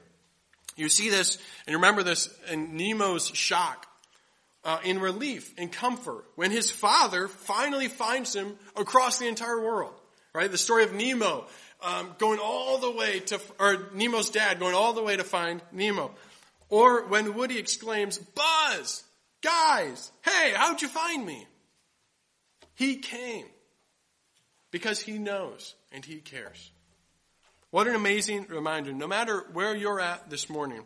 You 0.75 0.88
see 0.88 1.10
this 1.10 1.38
and 1.67 1.75
remember 1.75 2.04
this 2.04 2.30
in 2.49 2.78
Nemo's 2.78 3.28
shock, 3.28 3.86
uh, 4.63 4.80
in 4.84 5.00
relief, 5.00 5.54
and 5.58 5.72
comfort, 5.72 6.26
when 6.36 6.52
his 6.52 6.69
father 6.69 7.28
finally 7.28 7.88
finds 7.88 8.36
him 8.36 8.58
across 8.76 9.19
the 9.19 9.28
entire 9.28 9.60
world. 9.60 9.93
Right? 10.34 10.52
The 10.52 10.58
story 10.58 10.84
of 10.84 10.93
Nemo 10.93 11.45
um, 11.82 12.15
going 12.17 12.39
all 12.39 12.78
the 12.78 12.91
way 12.91 13.19
to, 13.19 13.39
or 13.58 13.78
Nemo's 13.93 14.30
dad 14.30 14.60
going 14.60 14.76
all 14.76 14.93
the 14.93 15.04
way 15.04 15.17
to 15.17 15.24
find 15.24 15.62
Nemo. 15.72 16.12
Or 16.69 17.08
when 17.08 17.34
Woody 17.34 17.58
exclaims, 17.58 18.17
Buzz! 18.17 19.04
Guys! 19.41 20.12
Hey, 20.22 20.54
how'd 20.56 20.82
you 20.82 20.88
find 20.88 21.26
me? 21.26 21.48
He 22.76 22.98
came. 22.98 23.45
Because 24.72 25.02
he 25.02 25.17
knows 25.17 25.76
and 25.91 26.06
he 26.06 26.17
cares. 26.17 26.72
What 27.72 27.88
an 27.88 27.95
amazing 27.95 28.48
reminder. 28.50 28.93
No 28.93 29.08
matter 29.08 29.45
where 29.54 29.76
you're 29.76 30.00
at 30.00 30.30
this 30.30 30.50
morning, 30.50 30.84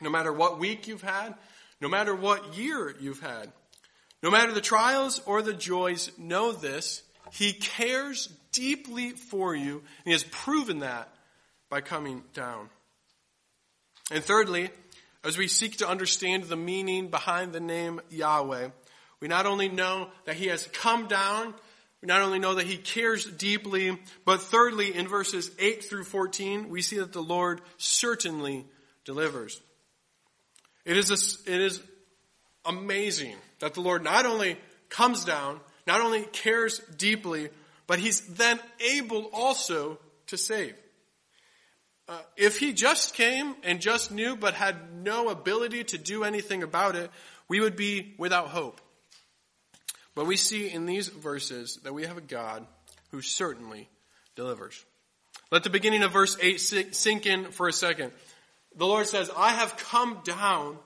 no 0.00 0.10
matter 0.10 0.32
what 0.32 0.58
week 0.58 0.86
you've 0.86 1.02
had, 1.02 1.34
no 1.84 1.90
matter 1.90 2.16
what 2.16 2.56
year 2.56 2.94
you've 2.98 3.20
had, 3.20 3.52
no 4.22 4.30
matter 4.30 4.52
the 4.52 4.62
trials 4.62 5.20
or 5.26 5.42
the 5.42 5.52
joys, 5.52 6.10
know 6.16 6.50
this. 6.50 7.02
He 7.30 7.52
cares 7.52 8.30
deeply 8.52 9.10
for 9.10 9.54
you, 9.54 9.74
and 9.74 10.06
he 10.06 10.12
has 10.12 10.24
proven 10.24 10.78
that 10.78 11.12
by 11.68 11.82
coming 11.82 12.22
down. 12.32 12.70
And 14.10 14.24
thirdly, 14.24 14.70
as 15.22 15.36
we 15.36 15.46
seek 15.46 15.76
to 15.78 15.88
understand 15.88 16.44
the 16.44 16.56
meaning 16.56 17.08
behind 17.08 17.52
the 17.52 17.60
name 17.60 18.00
Yahweh, 18.08 18.70
we 19.20 19.28
not 19.28 19.44
only 19.44 19.68
know 19.68 20.08
that 20.24 20.36
he 20.36 20.46
has 20.46 20.66
come 20.68 21.06
down, 21.06 21.52
we 22.00 22.06
not 22.06 22.22
only 22.22 22.38
know 22.38 22.54
that 22.54 22.66
he 22.66 22.78
cares 22.78 23.26
deeply, 23.26 23.98
but 24.24 24.40
thirdly, 24.40 24.94
in 24.94 25.06
verses 25.06 25.50
8 25.58 25.84
through 25.84 26.04
14, 26.04 26.70
we 26.70 26.80
see 26.80 26.96
that 26.96 27.12
the 27.12 27.22
Lord 27.22 27.60
certainly 27.76 28.64
delivers. 29.04 29.60
It 30.84 30.96
is, 30.96 31.10
a, 31.10 31.50
it 31.50 31.60
is 31.60 31.80
amazing 32.64 33.36
that 33.60 33.74
the 33.74 33.80
Lord 33.80 34.04
not 34.04 34.26
only 34.26 34.58
comes 34.88 35.24
down, 35.24 35.60
not 35.86 36.00
only 36.00 36.24
cares 36.24 36.80
deeply, 36.96 37.48
but 37.86 37.98
he's 37.98 38.20
then 38.34 38.60
able 38.80 39.30
also 39.32 39.98
to 40.28 40.36
save. 40.36 40.74
Uh, 42.06 42.18
if 42.36 42.58
he 42.58 42.72
just 42.72 43.14
came 43.14 43.54
and 43.62 43.80
just 43.80 44.10
knew 44.10 44.36
but 44.36 44.54
had 44.54 44.76
no 44.94 45.30
ability 45.30 45.84
to 45.84 45.98
do 45.98 46.24
anything 46.24 46.62
about 46.62 46.96
it, 46.96 47.10
we 47.48 47.60
would 47.60 47.76
be 47.76 48.14
without 48.18 48.48
hope. 48.48 48.80
But 50.14 50.26
we 50.26 50.36
see 50.36 50.70
in 50.70 50.86
these 50.86 51.08
verses 51.08 51.78
that 51.82 51.94
we 51.94 52.04
have 52.04 52.18
a 52.18 52.22
God 52.22 52.66
who 53.10 53.22
certainly 53.22 53.88
delivers. 54.36 54.84
Let 55.50 55.62
the 55.62 55.70
beginning 55.70 56.02
of 56.02 56.12
verse 56.12 56.36
8 56.40 56.58
sink 56.94 57.26
in 57.26 57.52
for 57.52 57.68
a 57.68 57.72
second. 57.72 58.12
The 58.76 58.86
Lord 58.86 59.06
says, 59.06 59.30
I 59.36 59.50
have 59.50 59.76
come 59.76 60.20
down 60.24 60.78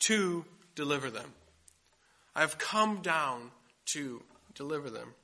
to 0.00 0.44
deliver 0.74 1.10
them. 1.10 1.32
I 2.34 2.40
have 2.40 2.58
come 2.58 3.02
down 3.02 3.50
to 3.86 4.22
deliver 4.54 4.90
them. 4.90 5.14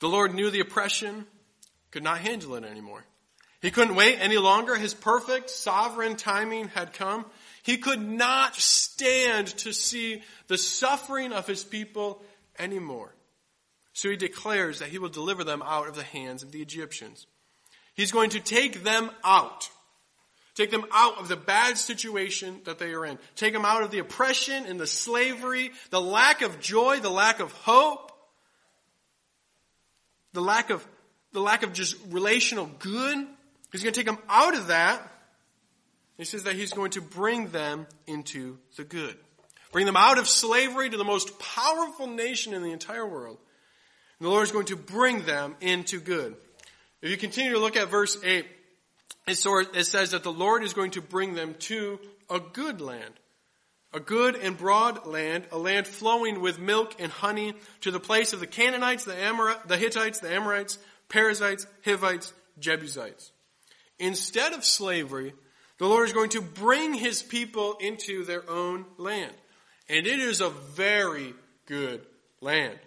The 0.00 0.08
Lord 0.08 0.34
knew 0.34 0.50
the 0.50 0.60
oppression, 0.60 1.26
could 1.90 2.04
not 2.04 2.18
handle 2.18 2.54
it 2.54 2.64
anymore. 2.64 3.04
He 3.60 3.72
couldn't 3.72 3.96
wait 3.96 4.18
any 4.20 4.38
longer. 4.38 4.76
His 4.76 4.94
perfect 4.94 5.50
sovereign 5.50 6.14
timing 6.16 6.68
had 6.68 6.92
come. 6.92 7.24
He 7.64 7.78
could 7.78 8.00
not 8.00 8.54
stand 8.54 9.48
to 9.58 9.72
see 9.72 10.22
the 10.46 10.58
suffering 10.58 11.32
of 11.32 11.46
his 11.46 11.64
people 11.64 12.22
anymore. 12.58 13.12
So 13.94 14.10
he 14.10 14.16
declares 14.16 14.78
that 14.78 14.90
he 14.90 14.98
will 14.98 15.08
deliver 15.08 15.42
them 15.42 15.62
out 15.64 15.88
of 15.88 15.96
the 15.96 16.04
hands 16.04 16.44
of 16.44 16.52
the 16.52 16.62
Egyptians. 16.62 17.26
He's 17.94 18.12
going 18.12 18.30
to 18.30 18.40
take 18.40 18.84
them 18.84 19.10
out. 19.24 19.70
Take 20.58 20.72
them 20.72 20.86
out 20.90 21.18
of 21.18 21.28
the 21.28 21.36
bad 21.36 21.78
situation 21.78 22.62
that 22.64 22.80
they 22.80 22.92
are 22.92 23.06
in. 23.06 23.16
Take 23.36 23.52
them 23.52 23.64
out 23.64 23.84
of 23.84 23.92
the 23.92 24.00
oppression 24.00 24.66
and 24.66 24.80
the 24.80 24.88
slavery, 24.88 25.70
the 25.90 26.00
lack 26.00 26.42
of 26.42 26.58
joy, 26.58 26.98
the 26.98 27.08
lack 27.08 27.38
of 27.38 27.52
hope, 27.52 28.10
the 30.32 30.40
lack 30.40 30.70
of, 30.70 30.84
the 31.32 31.38
lack 31.38 31.62
of 31.62 31.72
just 31.72 31.94
relational 32.10 32.68
good. 32.80 33.24
He's 33.70 33.84
going 33.84 33.94
to 33.94 34.00
take 34.00 34.06
them 34.06 34.18
out 34.28 34.56
of 34.56 34.66
that. 34.66 35.00
He 36.16 36.24
says 36.24 36.42
that 36.42 36.56
he's 36.56 36.72
going 36.72 36.90
to 36.90 37.02
bring 37.02 37.50
them 37.50 37.86
into 38.08 38.58
the 38.76 38.82
good. 38.82 39.16
Bring 39.70 39.86
them 39.86 39.96
out 39.96 40.18
of 40.18 40.26
slavery 40.26 40.90
to 40.90 40.96
the 40.96 41.04
most 41.04 41.38
powerful 41.38 42.08
nation 42.08 42.52
in 42.52 42.64
the 42.64 42.72
entire 42.72 43.06
world. 43.06 43.38
And 44.18 44.26
the 44.26 44.30
Lord 44.30 44.42
is 44.42 44.50
going 44.50 44.66
to 44.66 44.76
bring 44.76 45.22
them 45.22 45.54
into 45.60 46.00
good. 46.00 46.34
If 47.00 47.10
you 47.12 47.16
continue 47.16 47.52
to 47.52 47.60
look 47.60 47.76
at 47.76 47.86
verse 47.86 48.18
8, 48.24 48.44
it 49.26 49.84
says 49.86 50.10
that 50.12 50.22
the 50.22 50.32
Lord 50.32 50.62
is 50.62 50.72
going 50.72 50.92
to 50.92 51.02
bring 51.02 51.34
them 51.34 51.54
to 51.60 51.98
a 52.30 52.40
good 52.40 52.80
land. 52.80 53.14
A 53.94 54.00
good 54.00 54.36
and 54.36 54.56
broad 54.56 55.06
land, 55.06 55.46
a 55.50 55.56
land 55.56 55.86
flowing 55.86 56.40
with 56.40 56.58
milk 56.58 56.96
and 56.98 57.10
honey 57.10 57.54
to 57.80 57.90
the 57.90 58.00
place 58.00 58.34
of 58.34 58.40
the 58.40 58.46
Canaanites, 58.46 59.04
the, 59.04 59.16
Amor- 59.16 59.56
the 59.66 59.78
Hittites, 59.78 60.20
the 60.20 60.30
Amorites, 60.30 60.78
Perizzites, 61.08 61.66
Hivites, 61.84 62.34
Jebusites. 62.58 63.32
Instead 63.98 64.52
of 64.52 64.64
slavery, 64.64 65.32
the 65.78 65.86
Lord 65.86 66.06
is 66.06 66.12
going 66.12 66.30
to 66.30 66.42
bring 66.42 66.92
his 66.92 67.22
people 67.22 67.76
into 67.80 68.24
their 68.24 68.48
own 68.50 68.84
land. 68.98 69.32
And 69.88 70.06
it 70.06 70.18
is 70.18 70.42
a 70.42 70.50
very 70.50 71.34
good 71.64 72.04
land. 72.42 72.78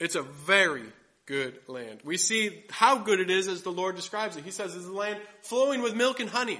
It's 0.00 0.16
a 0.16 0.22
very 0.22 0.84
good 1.30 1.54
land. 1.68 2.00
We 2.02 2.16
see 2.16 2.64
how 2.70 2.98
good 2.98 3.20
it 3.20 3.30
is 3.30 3.46
as 3.46 3.62
the 3.62 3.70
Lord 3.70 3.94
describes 3.94 4.36
it. 4.36 4.44
He 4.44 4.50
says 4.50 4.74
it's 4.74 4.84
a 4.84 4.92
land 4.92 5.20
flowing 5.42 5.80
with 5.80 5.94
milk 5.94 6.18
and 6.18 6.28
honey. 6.28 6.58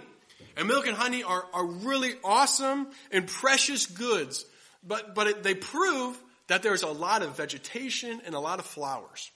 And 0.56 0.68
milk 0.68 0.86
and 0.86 0.96
honey 0.96 1.24
are, 1.24 1.44
are 1.52 1.66
really 1.66 2.12
awesome 2.22 2.86
and 3.10 3.26
precious 3.26 3.86
goods, 3.86 4.44
but, 4.86 5.16
but 5.16 5.26
it, 5.26 5.42
they 5.42 5.54
prove 5.54 6.16
that 6.46 6.62
there's 6.62 6.84
a 6.84 6.88
lot 6.88 7.22
of 7.22 7.36
vegetation 7.36 8.22
and 8.24 8.36
a 8.36 8.38
lot 8.38 8.60
of 8.60 8.64
flowers. 8.64 9.32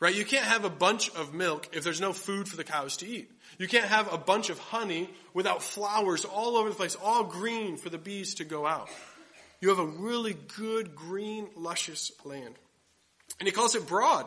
Right? 0.00 0.16
You 0.16 0.24
can't 0.24 0.44
have 0.44 0.64
a 0.64 0.70
bunch 0.70 1.10
of 1.10 1.32
milk 1.32 1.68
if 1.72 1.84
there's 1.84 2.00
no 2.00 2.12
food 2.12 2.48
for 2.48 2.56
the 2.56 2.64
cows 2.64 2.96
to 2.98 3.06
eat. 3.06 3.30
You 3.58 3.68
can't 3.68 3.86
have 3.86 4.12
a 4.12 4.18
bunch 4.18 4.50
of 4.50 4.58
honey 4.58 5.08
without 5.32 5.62
flowers 5.62 6.24
all 6.24 6.56
over 6.56 6.70
the 6.70 6.74
place, 6.74 6.96
all 7.00 7.22
green 7.22 7.76
for 7.76 7.88
the 7.88 7.98
bees 7.98 8.34
to 8.34 8.44
go 8.44 8.66
out. 8.66 8.88
You 9.60 9.68
have 9.68 9.78
a 9.78 9.86
really 9.86 10.34
good, 10.56 10.96
green, 10.96 11.46
luscious 11.54 12.10
land. 12.24 12.56
And 13.38 13.46
he 13.46 13.52
calls 13.52 13.76
it 13.76 13.86
broad. 13.86 14.26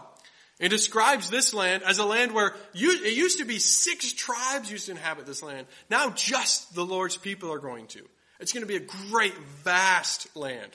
It 0.59 0.69
describes 0.69 1.29
this 1.29 1.53
land 1.53 1.83
as 1.83 1.99
a 1.99 2.05
land 2.05 2.33
where 2.33 2.53
you, 2.73 2.91
it 2.91 3.13
used 3.13 3.39
to 3.39 3.45
be 3.45 3.59
six 3.59 4.13
tribes 4.13 4.71
used 4.71 4.85
to 4.85 4.91
inhabit 4.91 5.25
this 5.25 5.43
land. 5.43 5.67
Now 5.89 6.11
just 6.11 6.73
the 6.73 6.85
Lord's 6.85 7.17
people 7.17 7.51
are 7.51 7.59
going 7.59 7.87
to. 7.87 8.01
It's 8.39 8.53
going 8.53 8.63
to 8.63 8.67
be 8.67 8.77
a 8.77 9.09
great, 9.09 9.37
vast 9.63 10.35
land. 10.35 10.71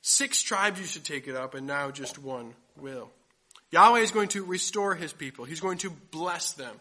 Six 0.00 0.42
tribes 0.42 0.80
used 0.80 0.94
to 0.94 1.02
take 1.02 1.28
it 1.28 1.36
up, 1.36 1.54
and 1.54 1.66
now 1.66 1.90
just 1.90 2.18
one 2.18 2.54
will. 2.76 3.10
Yahweh 3.70 4.00
is 4.00 4.10
going 4.10 4.28
to 4.28 4.44
restore 4.44 4.94
his 4.94 5.12
people. 5.12 5.44
He's 5.44 5.60
going 5.60 5.78
to 5.78 5.90
bless 5.90 6.52
them. 6.52 6.74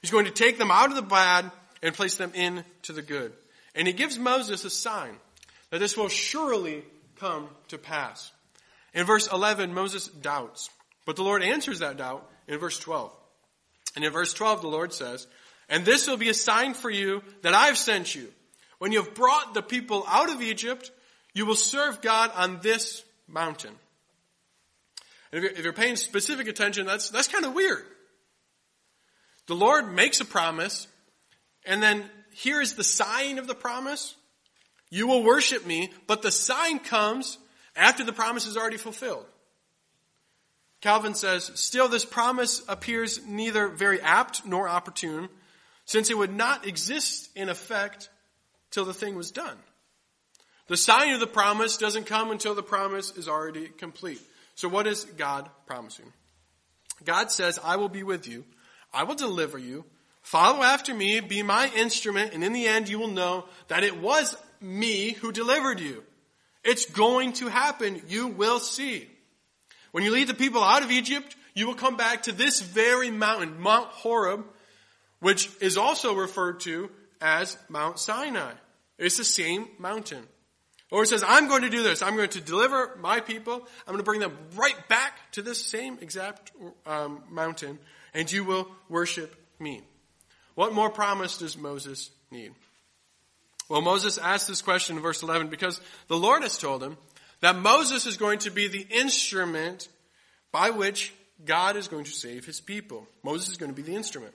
He's 0.00 0.10
going 0.10 0.24
to 0.26 0.30
take 0.30 0.56
them 0.56 0.70
out 0.70 0.88
of 0.88 0.96
the 0.96 1.02
bad 1.02 1.50
and 1.82 1.94
place 1.94 2.16
them 2.16 2.32
into 2.34 2.92
the 2.92 3.02
good. 3.02 3.32
And 3.74 3.86
he 3.86 3.92
gives 3.92 4.18
Moses 4.18 4.64
a 4.64 4.70
sign 4.70 5.14
that 5.70 5.78
this 5.78 5.96
will 5.96 6.08
surely 6.08 6.82
come 7.18 7.48
to 7.68 7.78
pass. 7.78 8.32
In 8.94 9.04
verse 9.04 9.30
11, 9.30 9.74
Moses 9.74 10.08
doubts. 10.08 10.70
But 11.10 11.16
the 11.16 11.24
Lord 11.24 11.42
answers 11.42 11.80
that 11.80 11.96
doubt 11.96 12.24
in 12.46 12.56
verse 12.60 12.78
12. 12.78 13.10
And 13.96 14.04
in 14.04 14.12
verse 14.12 14.32
12, 14.32 14.60
the 14.60 14.68
Lord 14.68 14.92
says, 14.92 15.26
And 15.68 15.84
this 15.84 16.06
will 16.06 16.16
be 16.16 16.28
a 16.28 16.34
sign 16.34 16.72
for 16.72 16.88
you 16.88 17.24
that 17.42 17.52
I've 17.52 17.76
sent 17.76 18.14
you. 18.14 18.28
When 18.78 18.92
you 18.92 19.02
have 19.02 19.12
brought 19.12 19.52
the 19.52 19.60
people 19.60 20.04
out 20.06 20.30
of 20.30 20.40
Egypt, 20.40 20.92
you 21.34 21.46
will 21.46 21.56
serve 21.56 22.00
God 22.00 22.30
on 22.36 22.60
this 22.62 23.02
mountain. 23.26 23.72
And 25.32 25.38
if 25.38 25.42
you're, 25.42 25.58
if 25.58 25.64
you're 25.64 25.72
paying 25.72 25.96
specific 25.96 26.46
attention, 26.46 26.86
that's, 26.86 27.10
that's 27.10 27.26
kind 27.26 27.44
of 27.44 27.54
weird. 27.54 27.82
The 29.48 29.56
Lord 29.56 29.92
makes 29.92 30.20
a 30.20 30.24
promise, 30.24 30.86
and 31.66 31.82
then 31.82 32.04
here 32.32 32.60
is 32.60 32.74
the 32.74 32.84
sign 32.84 33.40
of 33.40 33.48
the 33.48 33.56
promise. 33.56 34.14
You 34.90 35.08
will 35.08 35.24
worship 35.24 35.66
me, 35.66 35.90
but 36.06 36.22
the 36.22 36.30
sign 36.30 36.78
comes 36.78 37.36
after 37.74 38.04
the 38.04 38.12
promise 38.12 38.46
is 38.46 38.56
already 38.56 38.76
fulfilled. 38.76 39.26
Calvin 40.80 41.14
says, 41.14 41.50
still 41.54 41.88
this 41.88 42.04
promise 42.04 42.62
appears 42.68 43.26
neither 43.26 43.68
very 43.68 44.00
apt 44.00 44.46
nor 44.46 44.68
opportune, 44.68 45.28
since 45.84 46.10
it 46.10 46.16
would 46.16 46.34
not 46.34 46.66
exist 46.66 47.28
in 47.36 47.48
effect 47.48 48.08
till 48.70 48.84
the 48.84 48.94
thing 48.94 49.14
was 49.14 49.30
done. 49.30 49.56
The 50.68 50.76
sign 50.76 51.12
of 51.12 51.20
the 51.20 51.26
promise 51.26 51.76
doesn't 51.76 52.06
come 52.06 52.30
until 52.30 52.54
the 52.54 52.62
promise 52.62 53.16
is 53.16 53.28
already 53.28 53.66
complete. 53.68 54.20
So 54.54 54.68
what 54.68 54.86
is 54.86 55.04
God 55.04 55.50
promising? 55.66 56.12
God 57.04 57.30
says, 57.30 57.58
I 57.62 57.76
will 57.76 57.88
be 57.88 58.02
with 58.02 58.28
you. 58.28 58.44
I 58.92 59.04
will 59.04 59.14
deliver 59.14 59.58
you. 59.58 59.84
Follow 60.22 60.62
after 60.62 60.94
me, 60.94 61.20
be 61.20 61.42
my 61.42 61.70
instrument, 61.76 62.34
and 62.34 62.44
in 62.44 62.52
the 62.52 62.66
end 62.66 62.88
you 62.88 62.98
will 62.98 63.08
know 63.08 63.46
that 63.68 63.84
it 63.84 64.00
was 64.00 64.36
me 64.60 65.12
who 65.12 65.32
delivered 65.32 65.80
you. 65.80 66.04
It's 66.62 66.84
going 66.84 67.32
to 67.34 67.48
happen. 67.48 68.02
You 68.06 68.28
will 68.28 68.60
see. 68.60 69.08
When 69.92 70.04
you 70.04 70.12
lead 70.12 70.28
the 70.28 70.34
people 70.34 70.62
out 70.62 70.82
of 70.82 70.90
Egypt, 70.90 71.36
you 71.54 71.66
will 71.66 71.74
come 71.74 71.96
back 71.96 72.24
to 72.24 72.32
this 72.32 72.60
very 72.60 73.10
mountain, 73.10 73.60
Mount 73.60 73.88
Horeb, 73.88 74.44
which 75.20 75.50
is 75.60 75.76
also 75.76 76.14
referred 76.14 76.60
to 76.60 76.90
as 77.20 77.56
Mount 77.68 77.98
Sinai. 77.98 78.52
It's 78.98 79.16
the 79.16 79.24
same 79.24 79.68
mountain. 79.78 80.22
The 80.90 80.96
Lord 80.96 81.08
says, 81.08 81.24
I'm 81.26 81.48
going 81.48 81.62
to 81.62 81.70
do 81.70 81.82
this. 81.82 82.02
I'm 82.02 82.16
going 82.16 82.30
to 82.30 82.40
deliver 82.40 82.96
my 83.00 83.20
people. 83.20 83.54
I'm 83.54 83.92
going 83.92 83.98
to 83.98 84.02
bring 84.02 84.20
them 84.20 84.36
right 84.56 84.88
back 84.88 85.14
to 85.32 85.42
this 85.42 85.64
same 85.64 85.98
exact 86.00 86.52
um, 86.86 87.22
mountain, 87.30 87.78
and 88.12 88.30
you 88.30 88.44
will 88.44 88.68
worship 88.88 89.34
me. 89.58 89.82
What 90.54 90.74
more 90.74 90.90
promise 90.90 91.38
does 91.38 91.56
Moses 91.56 92.10
need? 92.30 92.52
Well, 93.68 93.82
Moses 93.82 94.18
asked 94.18 94.48
this 94.48 94.62
question 94.62 94.96
in 94.96 95.02
verse 95.02 95.22
11 95.22 95.46
because 95.46 95.80
the 96.08 96.16
Lord 96.16 96.42
has 96.42 96.58
told 96.58 96.82
him 96.82 96.96
that 97.40 97.56
Moses 97.56 98.06
is 98.06 98.16
going 98.16 98.40
to 98.40 98.50
be 98.50 98.68
the 98.68 98.86
instrument 98.90 99.88
by 100.52 100.70
which 100.70 101.12
God 101.44 101.76
is 101.76 101.88
going 101.88 102.04
to 102.04 102.10
save 102.10 102.44
his 102.44 102.60
people. 102.60 103.06
Moses 103.22 103.50
is 103.50 103.56
going 103.56 103.70
to 103.70 103.76
be 103.76 103.82
the 103.82 103.96
instrument. 103.96 104.34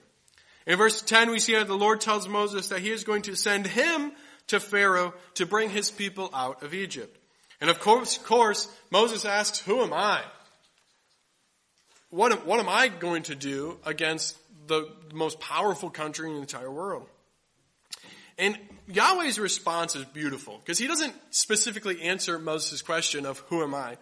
In 0.66 0.76
verse 0.76 1.00
10, 1.02 1.30
we 1.30 1.38
see 1.38 1.54
that 1.54 1.68
the 1.68 1.76
Lord 1.76 2.00
tells 2.00 2.28
Moses 2.28 2.68
that 2.68 2.80
he 2.80 2.90
is 2.90 3.04
going 3.04 3.22
to 3.22 3.36
send 3.36 3.66
him 3.66 4.12
to 4.48 4.58
Pharaoh 4.58 5.14
to 5.34 5.46
bring 5.46 5.70
his 5.70 5.90
people 5.90 6.30
out 6.34 6.62
of 6.62 6.74
Egypt. 6.74 7.16
And 7.60 7.70
of 7.70 7.78
course, 7.80 8.18
course 8.18 8.68
Moses 8.90 9.24
asks, 9.24 9.60
who 9.60 9.82
am 9.82 9.92
I? 9.92 10.22
What, 12.10 12.46
what 12.46 12.60
am 12.60 12.68
I 12.68 12.88
going 12.88 13.24
to 13.24 13.34
do 13.34 13.78
against 13.84 14.36
the 14.66 14.90
most 15.12 15.38
powerful 15.40 15.90
country 15.90 16.28
in 16.28 16.34
the 16.34 16.40
entire 16.40 16.70
world? 16.70 17.08
And 18.38 18.58
Yahweh's 18.88 19.38
response 19.38 19.96
is 19.96 20.04
beautiful 20.04 20.58
because 20.58 20.78
he 20.78 20.86
doesn't 20.86 21.14
specifically 21.30 22.02
answer 22.02 22.38
Moses' 22.38 22.82
question 22.82 23.26
of 23.26 23.38
who 23.48 23.62
am 23.62 23.74
I, 23.74 23.96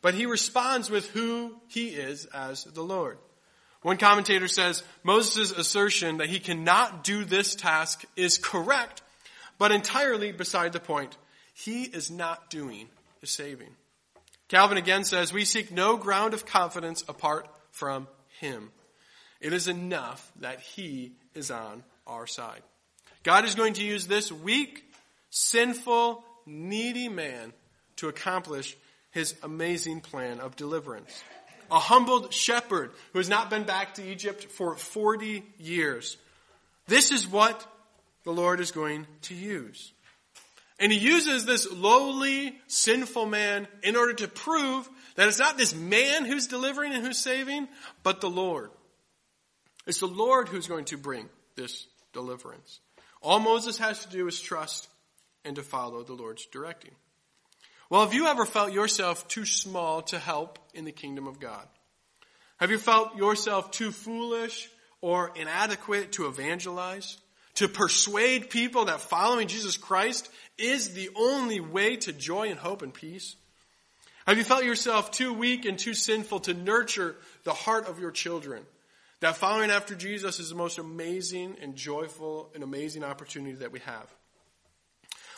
but 0.00 0.14
he 0.14 0.26
responds 0.26 0.90
with 0.90 1.08
who 1.10 1.56
he 1.68 1.88
is 1.88 2.26
as 2.26 2.64
the 2.64 2.82
Lord. 2.82 3.18
One 3.82 3.98
commentator 3.98 4.48
says 4.48 4.82
Moses' 5.02 5.52
assertion 5.52 6.16
that 6.16 6.30
he 6.30 6.40
cannot 6.40 7.04
do 7.04 7.24
this 7.24 7.54
task 7.54 8.04
is 8.16 8.38
correct, 8.38 9.02
but 9.58 9.72
entirely 9.72 10.32
beside 10.32 10.72
the 10.72 10.80
point. 10.80 11.16
He 11.52 11.82
is 11.82 12.10
not 12.10 12.48
doing 12.48 12.88
the 13.20 13.26
saving. 13.26 13.76
Calvin 14.48 14.78
again 14.78 15.04
says, 15.04 15.32
we 15.32 15.44
seek 15.44 15.70
no 15.70 15.96
ground 15.96 16.32
of 16.32 16.46
confidence 16.46 17.04
apart 17.08 17.46
from 17.70 18.08
him. 18.40 18.70
It 19.40 19.52
is 19.52 19.68
enough 19.68 20.32
that 20.40 20.60
he 20.60 21.12
is 21.34 21.50
on 21.50 21.84
our 22.06 22.26
side. 22.26 22.62
God 23.24 23.46
is 23.46 23.54
going 23.54 23.72
to 23.74 23.82
use 23.82 24.06
this 24.06 24.30
weak, 24.30 24.84
sinful, 25.30 26.22
needy 26.46 27.08
man 27.08 27.52
to 27.96 28.08
accomplish 28.08 28.76
his 29.10 29.34
amazing 29.42 30.02
plan 30.02 30.40
of 30.40 30.56
deliverance. 30.56 31.22
A 31.70 31.78
humbled 31.78 32.32
shepherd 32.32 32.92
who 33.12 33.18
has 33.18 33.30
not 33.30 33.48
been 33.48 33.64
back 33.64 33.94
to 33.94 34.04
Egypt 34.04 34.44
for 34.44 34.76
40 34.76 35.42
years. 35.58 36.18
This 36.86 37.10
is 37.10 37.26
what 37.26 37.66
the 38.24 38.32
Lord 38.32 38.60
is 38.60 38.70
going 38.70 39.06
to 39.22 39.34
use. 39.34 39.92
And 40.78 40.92
he 40.92 40.98
uses 40.98 41.46
this 41.46 41.70
lowly, 41.72 42.58
sinful 42.66 43.26
man 43.26 43.66
in 43.82 43.96
order 43.96 44.12
to 44.14 44.28
prove 44.28 44.88
that 45.14 45.28
it's 45.28 45.38
not 45.38 45.56
this 45.56 45.74
man 45.74 46.26
who's 46.26 46.48
delivering 46.48 46.92
and 46.92 47.04
who's 47.04 47.18
saving, 47.18 47.68
but 48.02 48.20
the 48.20 48.28
Lord. 48.28 48.70
It's 49.86 50.00
the 50.00 50.06
Lord 50.06 50.48
who's 50.48 50.66
going 50.66 50.86
to 50.86 50.98
bring 50.98 51.28
this 51.56 51.86
deliverance. 52.12 52.80
All 53.24 53.40
Moses 53.40 53.78
has 53.78 54.04
to 54.04 54.10
do 54.10 54.28
is 54.28 54.38
trust 54.38 54.86
and 55.46 55.56
to 55.56 55.62
follow 55.62 56.02
the 56.02 56.12
Lord's 56.12 56.44
directing. 56.44 56.90
Well, 57.88 58.02
have 58.02 58.12
you 58.12 58.26
ever 58.26 58.44
felt 58.44 58.74
yourself 58.74 59.26
too 59.28 59.46
small 59.46 60.02
to 60.02 60.18
help 60.18 60.58
in 60.74 60.84
the 60.84 60.92
kingdom 60.92 61.26
of 61.26 61.40
God? 61.40 61.66
Have 62.58 62.70
you 62.70 62.76
felt 62.76 63.16
yourself 63.16 63.70
too 63.70 63.92
foolish 63.92 64.68
or 65.00 65.32
inadequate 65.36 66.12
to 66.12 66.26
evangelize? 66.26 67.16
To 67.54 67.68
persuade 67.68 68.50
people 68.50 68.86
that 68.86 69.00
following 69.00 69.48
Jesus 69.48 69.78
Christ 69.78 70.28
is 70.58 70.92
the 70.92 71.08
only 71.16 71.60
way 71.60 71.96
to 71.96 72.12
joy 72.12 72.50
and 72.50 72.58
hope 72.58 72.82
and 72.82 72.92
peace? 72.92 73.36
Have 74.26 74.36
you 74.36 74.44
felt 74.44 74.64
yourself 74.64 75.12
too 75.12 75.32
weak 75.32 75.64
and 75.64 75.78
too 75.78 75.94
sinful 75.94 76.40
to 76.40 76.52
nurture 76.52 77.16
the 77.44 77.54
heart 77.54 77.86
of 77.86 77.98
your 77.98 78.10
children? 78.10 78.64
That 79.24 79.38
following 79.38 79.70
after 79.70 79.94
Jesus 79.94 80.38
is 80.38 80.50
the 80.50 80.54
most 80.54 80.76
amazing 80.76 81.56
and 81.62 81.74
joyful 81.74 82.50
and 82.54 82.62
amazing 82.62 83.02
opportunity 83.02 83.54
that 83.54 83.72
we 83.72 83.78
have. 83.80 84.06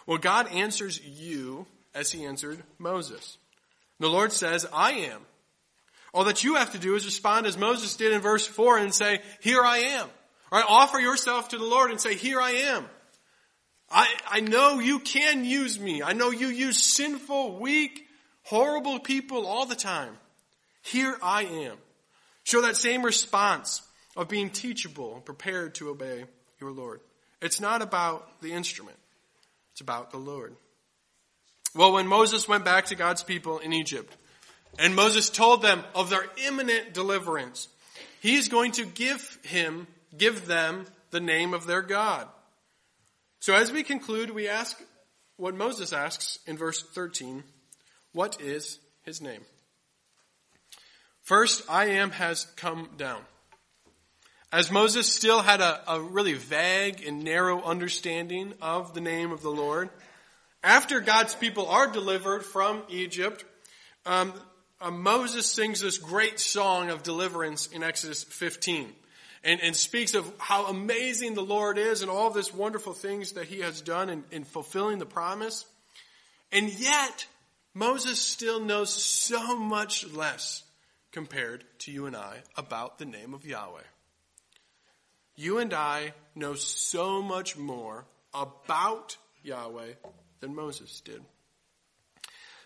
Well, 0.08 0.18
God 0.18 0.50
answers 0.50 1.00
you 1.06 1.66
as 1.94 2.10
he 2.10 2.24
answered 2.24 2.60
Moses. 2.78 3.38
The 4.00 4.08
Lord 4.08 4.32
says, 4.32 4.66
I 4.72 4.90
am. 4.90 5.20
All 6.12 6.24
that 6.24 6.42
you 6.42 6.56
have 6.56 6.72
to 6.72 6.80
do 6.80 6.96
is 6.96 7.04
respond 7.04 7.46
as 7.46 7.56
Moses 7.56 7.94
did 7.94 8.12
in 8.12 8.20
verse 8.20 8.44
4 8.44 8.78
and 8.78 8.92
say, 8.92 9.20
Here 9.40 9.62
I 9.62 9.78
am. 9.78 10.08
Right, 10.50 10.64
offer 10.68 10.98
yourself 10.98 11.50
to 11.50 11.56
the 11.56 11.64
Lord 11.64 11.92
and 11.92 12.00
say, 12.00 12.16
Here 12.16 12.40
I 12.40 12.50
am. 12.50 12.86
I, 13.88 14.08
I 14.28 14.40
know 14.40 14.80
you 14.80 14.98
can 14.98 15.44
use 15.44 15.78
me. 15.78 16.02
I 16.02 16.12
know 16.12 16.32
you 16.32 16.48
use 16.48 16.82
sinful, 16.82 17.60
weak, 17.60 18.04
horrible 18.42 18.98
people 18.98 19.46
all 19.46 19.64
the 19.64 19.76
time. 19.76 20.16
Here 20.82 21.16
I 21.22 21.44
am. 21.44 21.76
Show 22.46 22.62
that 22.62 22.76
same 22.76 23.02
response 23.02 23.82
of 24.16 24.28
being 24.28 24.50
teachable 24.50 25.16
and 25.16 25.24
prepared 25.24 25.74
to 25.74 25.88
obey 25.88 26.26
your 26.60 26.70
Lord. 26.70 27.00
It's 27.42 27.60
not 27.60 27.82
about 27.82 28.40
the 28.40 28.52
instrument. 28.52 28.96
It's 29.72 29.80
about 29.80 30.12
the 30.12 30.18
Lord. 30.18 30.54
Well, 31.74 31.94
when 31.94 32.06
Moses 32.06 32.46
went 32.46 32.64
back 32.64 32.86
to 32.86 32.94
God's 32.94 33.24
people 33.24 33.58
in 33.58 33.72
Egypt, 33.72 34.16
and 34.78 34.94
Moses 34.94 35.28
told 35.28 35.60
them 35.60 35.82
of 35.92 36.08
their 36.08 36.24
imminent 36.46 36.94
deliverance, 36.94 37.66
he's 38.20 38.48
going 38.48 38.70
to 38.72 38.86
give 38.86 39.40
him, 39.42 39.88
give 40.16 40.46
them 40.46 40.86
the 41.10 41.18
name 41.18 41.52
of 41.52 41.66
their 41.66 41.82
God. 41.82 42.28
So 43.40 43.54
as 43.54 43.72
we 43.72 43.82
conclude, 43.82 44.30
we 44.30 44.46
ask 44.46 44.80
what 45.36 45.56
Moses 45.56 45.92
asks 45.92 46.38
in 46.46 46.56
verse 46.56 46.80
13. 46.80 47.42
What 48.12 48.40
is 48.40 48.78
his 49.02 49.20
name? 49.20 49.44
First, 51.26 51.64
I 51.68 51.86
am 51.86 52.12
has 52.12 52.44
come 52.54 52.88
down. 52.96 53.20
As 54.52 54.70
Moses 54.70 55.12
still 55.12 55.42
had 55.42 55.60
a, 55.60 55.80
a 55.94 56.00
really 56.00 56.34
vague 56.34 57.04
and 57.04 57.24
narrow 57.24 57.60
understanding 57.64 58.54
of 58.62 58.94
the 58.94 59.00
name 59.00 59.32
of 59.32 59.42
the 59.42 59.50
Lord, 59.50 59.90
after 60.62 61.00
God's 61.00 61.34
people 61.34 61.66
are 61.66 61.90
delivered 61.90 62.44
from 62.44 62.80
Egypt, 62.88 63.44
um, 64.06 64.34
uh, 64.80 64.92
Moses 64.92 65.46
sings 65.46 65.80
this 65.80 65.98
great 65.98 66.38
song 66.38 66.90
of 66.90 67.02
deliverance 67.02 67.66
in 67.66 67.82
Exodus 67.82 68.22
15 68.22 68.92
and, 69.42 69.60
and 69.60 69.74
speaks 69.74 70.14
of 70.14 70.32
how 70.38 70.66
amazing 70.66 71.34
the 71.34 71.42
Lord 71.42 71.76
is 71.76 72.02
and 72.02 72.10
all 72.10 72.30
this 72.30 72.54
wonderful 72.54 72.92
things 72.92 73.32
that 73.32 73.46
he 73.46 73.62
has 73.62 73.80
done 73.80 74.10
in, 74.10 74.22
in 74.30 74.44
fulfilling 74.44 75.00
the 75.00 75.06
promise. 75.06 75.64
And 76.52 76.70
yet, 76.78 77.26
Moses 77.74 78.20
still 78.20 78.60
knows 78.60 78.90
so 78.90 79.58
much 79.58 80.06
less 80.12 80.62
compared 81.16 81.64
to 81.78 81.90
you 81.90 82.04
and 82.04 82.14
I 82.14 82.42
about 82.58 82.98
the 82.98 83.06
name 83.06 83.32
of 83.32 83.46
Yahweh. 83.46 83.88
You 85.34 85.56
and 85.56 85.72
I 85.72 86.12
know 86.34 86.52
so 86.52 87.22
much 87.22 87.56
more 87.56 88.04
about 88.34 89.16
Yahweh 89.42 89.94
than 90.40 90.54
Moses 90.54 91.00
did. 91.00 91.22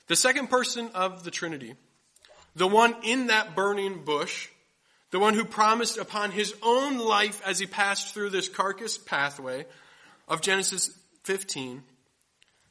The 0.08 0.16
second 0.16 0.48
person 0.48 0.90
of 0.96 1.22
the 1.22 1.30
Trinity, 1.30 1.76
the 2.56 2.66
one 2.66 2.96
in 3.04 3.28
that 3.28 3.54
burning 3.54 4.02
bush, 4.04 4.48
the 5.12 5.20
one 5.20 5.34
who 5.34 5.44
promised 5.44 5.96
upon 5.96 6.32
his 6.32 6.52
own 6.60 6.98
life 6.98 7.40
as 7.46 7.60
he 7.60 7.66
passed 7.66 8.12
through 8.12 8.30
this 8.30 8.48
carcass 8.48 8.98
pathway 8.98 9.64
of 10.26 10.40
Genesis 10.40 10.90
15, 11.22 11.84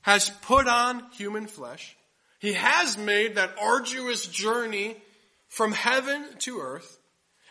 has 0.01 0.29
put 0.41 0.67
on 0.67 1.05
human 1.13 1.47
flesh. 1.47 1.95
He 2.39 2.51
has 2.51 2.97
made 2.97 3.35
that 3.35 3.55
arduous 3.57 4.25
journey 4.27 4.97
from 5.49 5.73
heaven 5.73 6.25
to 6.39 6.61
earth. 6.61 6.97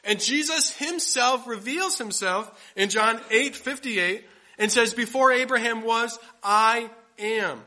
And 0.05 0.21
Jesus 0.21 0.75
himself 0.75 1.47
reveals 1.47 1.99
himself 1.99 2.73
in 2.77 2.89
John 2.89 3.21
8, 3.31 3.55
58 3.55 4.25
and 4.59 4.73
says, 4.73 4.95
before 4.95 5.31
Abraham 5.33 5.83
was, 5.83 6.19
I 6.43 6.89
am. 7.19 7.61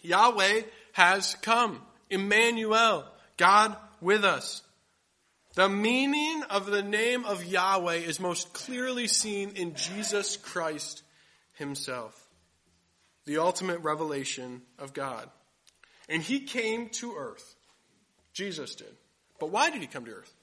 Yahweh 0.00 0.62
has 0.92 1.36
come. 1.42 1.80
Emmanuel, 2.10 3.04
God 3.36 3.76
with 4.00 4.24
us. 4.24 4.62
The 5.54 5.68
meaning 5.68 6.42
of 6.50 6.66
the 6.66 6.82
name 6.82 7.24
of 7.24 7.44
Yahweh 7.44 7.96
is 7.96 8.20
most 8.20 8.52
clearly 8.52 9.06
seen 9.06 9.50
in 9.56 9.74
Jesus 9.74 10.36
Christ 10.36 11.02
himself, 11.54 12.16
the 13.26 13.38
ultimate 13.38 13.80
revelation 13.80 14.62
of 14.78 14.92
God. 14.92 15.28
And 16.08 16.22
he 16.22 16.40
came 16.40 16.88
to 16.90 17.16
earth. 17.16 17.54
Jesus 18.32 18.76
did. 18.76 18.94
But 19.38 19.50
why 19.50 19.70
did 19.70 19.80
he 19.80 19.86
come 19.86 20.04
to 20.04 20.12
earth? 20.12 20.34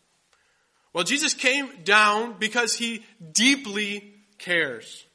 Well, 0.93 1.03
Jesus 1.03 1.33
came 1.33 1.69
down 1.83 2.35
because 2.39 2.73
he 2.73 3.03
deeply 3.33 4.13
cares. 4.37 5.05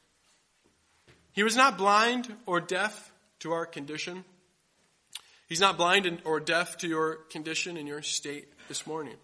He 1.33 1.43
was 1.43 1.55
not 1.55 1.77
blind 1.77 2.31
or 2.45 2.61
deaf 2.61 3.11
to 3.39 3.53
our 3.53 3.65
condition. 3.65 4.23
He's 5.47 5.59
not 5.59 5.77
blind 5.77 6.21
or 6.23 6.39
deaf 6.39 6.77
to 6.77 6.87
your 6.87 7.15
condition 7.31 7.77
and 7.77 7.87
your 7.87 8.01
state 8.03 8.47
this 8.67 8.85
morning. 8.85 9.15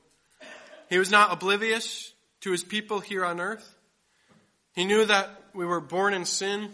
He 0.90 0.98
was 0.98 1.12
not 1.12 1.32
oblivious 1.32 2.14
to 2.42 2.52
his 2.52 2.64
people 2.64 3.00
here 3.00 3.24
on 3.24 3.40
earth. 3.40 3.76
He 4.74 4.86
knew 4.86 5.06
that 5.06 5.30
we 5.54 5.66
were 5.66 5.82
born 5.82 6.14
in 6.14 6.26
sin, 6.26 6.72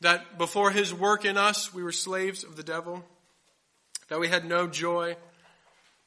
that 0.00 0.38
before 0.38 0.70
his 0.70 0.92
work 0.92 1.24
in 1.24 1.36
us, 1.36 1.72
we 1.74 1.82
were 1.82 1.92
slaves 1.92 2.44
of 2.44 2.56
the 2.56 2.62
devil, 2.62 3.04
that 4.08 4.20
we 4.20 4.28
had 4.28 4.44
no 4.44 4.66
joy, 4.66 5.16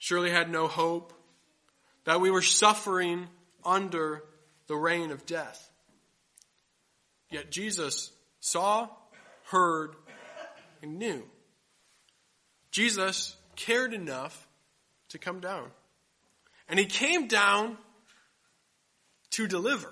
surely 0.05 0.29
had 0.29 0.51
no 0.51 0.67
hope, 0.67 1.11
that 2.03 2.21
we 2.21 2.29
were 2.29 2.43
suffering 2.43 3.25
under 3.65 4.23
the 4.67 4.75
reign 4.75 5.09
of 5.09 5.25
death. 5.25 5.67
Yet 7.31 7.49
Jesus 7.49 8.11
saw, 8.39 8.87
heard, 9.45 9.95
and 10.83 10.99
knew. 10.99 11.23
Jesus 12.69 13.35
cared 13.55 13.95
enough 13.95 14.47
to 15.09 15.17
come 15.17 15.39
down. 15.39 15.71
And 16.69 16.77
he 16.77 16.85
came 16.85 17.27
down 17.27 17.75
to 19.31 19.47
deliver. 19.47 19.91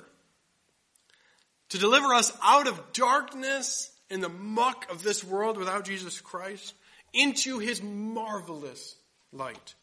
To 1.70 1.80
deliver 1.80 2.14
us 2.14 2.32
out 2.44 2.68
of 2.68 2.94
darkness 2.94 3.92
in 4.12 4.20
the 4.20 4.30
muck 4.30 4.92
of 4.92 5.02
this 5.02 5.24
world 5.24 5.58
without 5.58 5.86
Jesus 5.86 6.22
Christ 6.22 6.76
into 7.14 7.58
his 7.58 7.82
marvelous 7.82 8.96
light. 9.32 9.74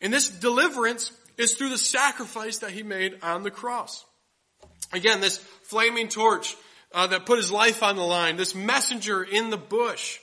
And 0.00 0.12
this 0.12 0.28
deliverance 0.28 1.12
is 1.36 1.52
through 1.52 1.70
the 1.70 1.78
sacrifice 1.78 2.58
that 2.58 2.70
he 2.70 2.82
made 2.82 3.18
on 3.22 3.42
the 3.42 3.50
cross. 3.50 4.04
Again, 4.92 5.20
this 5.20 5.38
flaming 5.64 6.08
torch 6.08 6.56
uh, 6.92 7.06
that 7.08 7.26
put 7.26 7.38
his 7.38 7.52
life 7.52 7.82
on 7.82 7.96
the 7.96 8.02
line, 8.02 8.36
this 8.36 8.54
messenger 8.54 9.22
in 9.22 9.50
the 9.50 9.56
bush. 9.56 10.18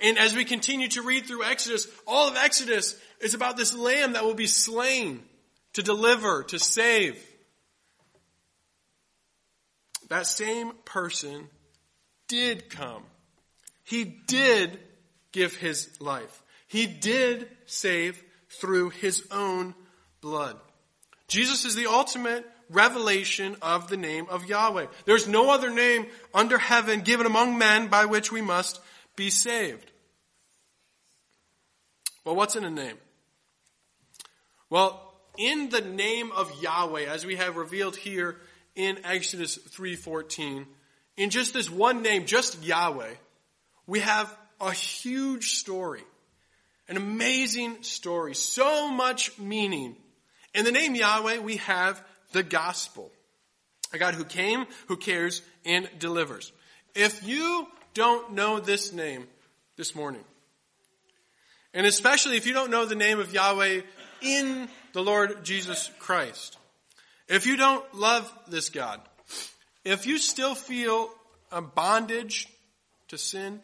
And 0.00 0.18
as 0.18 0.34
we 0.34 0.44
continue 0.44 0.88
to 0.88 1.02
read 1.02 1.26
through 1.26 1.44
Exodus, 1.44 1.88
all 2.06 2.28
of 2.28 2.36
Exodus 2.36 2.96
is 3.20 3.34
about 3.34 3.56
this 3.56 3.74
lamb 3.74 4.12
that 4.12 4.24
will 4.24 4.34
be 4.34 4.46
slain 4.46 5.22
to 5.74 5.82
deliver, 5.82 6.42
to 6.44 6.58
save. 6.58 7.22
That 10.08 10.26
same 10.26 10.72
person 10.84 11.48
did 12.28 12.70
come. 12.70 13.02
He 13.84 14.04
did 14.04 14.78
give 15.32 15.54
his 15.54 16.00
life. 16.00 16.42
He 16.66 16.86
did 16.86 17.48
save 17.66 18.22
through 18.56 18.90
his 18.90 19.26
own 19.30 19.74
blood. 20.20 20.56
Jesus 21.28 21.64
is 21.64 21.74
the 21.74 21.86
ultimate 21.86 22.44
revelation 22.70 23.56
of 23.62 23.88
the 23.88 23.96
name 23.96 24.26
of 24.28 24.48
Yahweh. 24.48 24.86
There's 25.04 25.28
no 25.28 25.50
other 25.50 25.70
name 25.70 26.06
under 26.34 26.58
heaven 26.58 27.00
given 27.00 27.26
among 27.26 27.58
men 27.58 27.88
by 27.88 28.06
which 28.06 28.32
we 28.32 28.40
must 28.40 28.80
be 29.14 29.30
saved. 29.30 29.90
Well, 32.24 32.36
what's 32.36 32.56
in 32.56 32.64
a 32.64 32.70
name? 32.70 32.96
Well, 34.68 35.00
in 35.38 35.68
the 35.68 35.80
name 35.80 36.32
of 36.32 36.50
Yahweh, 36.60 37.04
as 37.04 37.24
we 37.24 37.36
have 37.36 37.56
revealed 37.56 37.96
here 37.96 38.36
in 38.74 38.98
Exodus 39.04 39.58
3.14, 39.58 40.66
in 41.16 41.30
just 41.30 41.54
this 41.54 41.70
one 41.70 42.02
name, 42.02 42.26
just 42.26 42.62
Yahweh, 42.64 43.14
we 43.86 44.00
have 44.00 44.36
a 44.60 44.72
huge 44.72 45.52
story. 45.52 46.02
An 46.88 46.96
amazing 46.96 47.82
story. 47.82 48.34
So 48.34 48.88
much 48.88 49.38
meaning. 49.38 49.96
In 50.54 50.64
the 50.64 50.72
name 50.72 50.94
Yahweh, 50.94 51.38
we 51.38 51.56
have 51.56 52.02
the 52.32 52.42
gospel. 52.42 53.10
A 53.92 53.98
God 53.98 54.14
who 54.14 54.24
came, 54.24 54.66
who 54.88 54.96
cares, 54.96 55.42
and 55.64 55.88
delivers. 55.98 56.52
If 56.94 57.26
you 57.26 57.66
don't 57.94 58.32
know 58.32 58.60
this 58.60 58.92
name 58.92 59.26
this 59.76 59.94
morning, 59.94 60.24
and 61.74 61.86
especially 61.86 62.36
if 62.36 62.46
you 62.46 62.54
don't 62.54 62.70
know 62.70 62.86
the 62.86 62.94
name 62.94 63.20
of 63.20 63.32
Yahweh 63.32 63.82
in 64.22 64.68
the 64.92 65.02
Lord 65.02 65.44
Jesus 65.44 65.90
Christ, 65.98 66.56
if 67.28 67.46
you 67.46 67.56
don't 67.56 67.94
love 67.94 68.32
this 68.48 68.70
God, 68.70 69.00
if 69.84 70.06
you 70.06 70.18
still 70.18 70.54
feel 70.54 71.10
a 71.52 71.60
bondage 71.60 72.48
to 73.08 73.18
sin, 73.18 73.60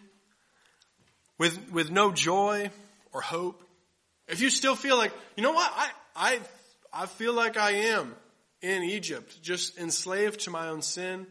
with, 1.39 1.73
with 1.73 1.91
no 1.91 2.13
joy 2.13 2.71
or 3.13 3.21
hope, 3.21 3.63
if 4.29 4.41
you 4.41 4.51
still 4.51 4.77
feel 4.77 4.97
like, 4.97 5.13
you 5.37 5.43
know 5.43 5.53
what, 5.53 5.71
I, 5.75 5.91
I, 6.17 6.41
I 6.93 7.07
feel 7.07 7.33
like 7.33 7.57
I 7.57 7.73
am 7.73 8.15
in 8.61 8.83
Egypt, 8.83 9.43
just 9.43 9.79
enslaved 9.79 10.41
to 10.41 10.51
my 10.51 10.69
own 10.69 10.83
sin, 10.83 11.27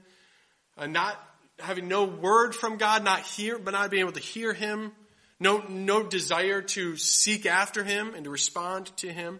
uh, 0.78 0.88
not 0.88 1.18
having 1.60 1.88
no 1.88 2.06
word 2.06 2.54
from 2.54 2.78
God, 2.78 3.04
not 3.04 3.22
hear, 3.22 3.58
but 3.58 3.72
not 3.72 3.90
being 3.90 4.02
able 4.02 4.12
to 4.14 4.20
hear 4.20 4.54
Him, 4.54 4.92
no, 5.40 5.64
no 5.70 6.04
desire 6.04 6.62
to 6.62 6.98
seek 6.98 7.46
after 7.46 7.84
Him 7.84 8.14
and 8.14 8.26
to 8.26 8.30
respond 8.30 8.96
to 8.98 9.12
Him. 9.12 9.40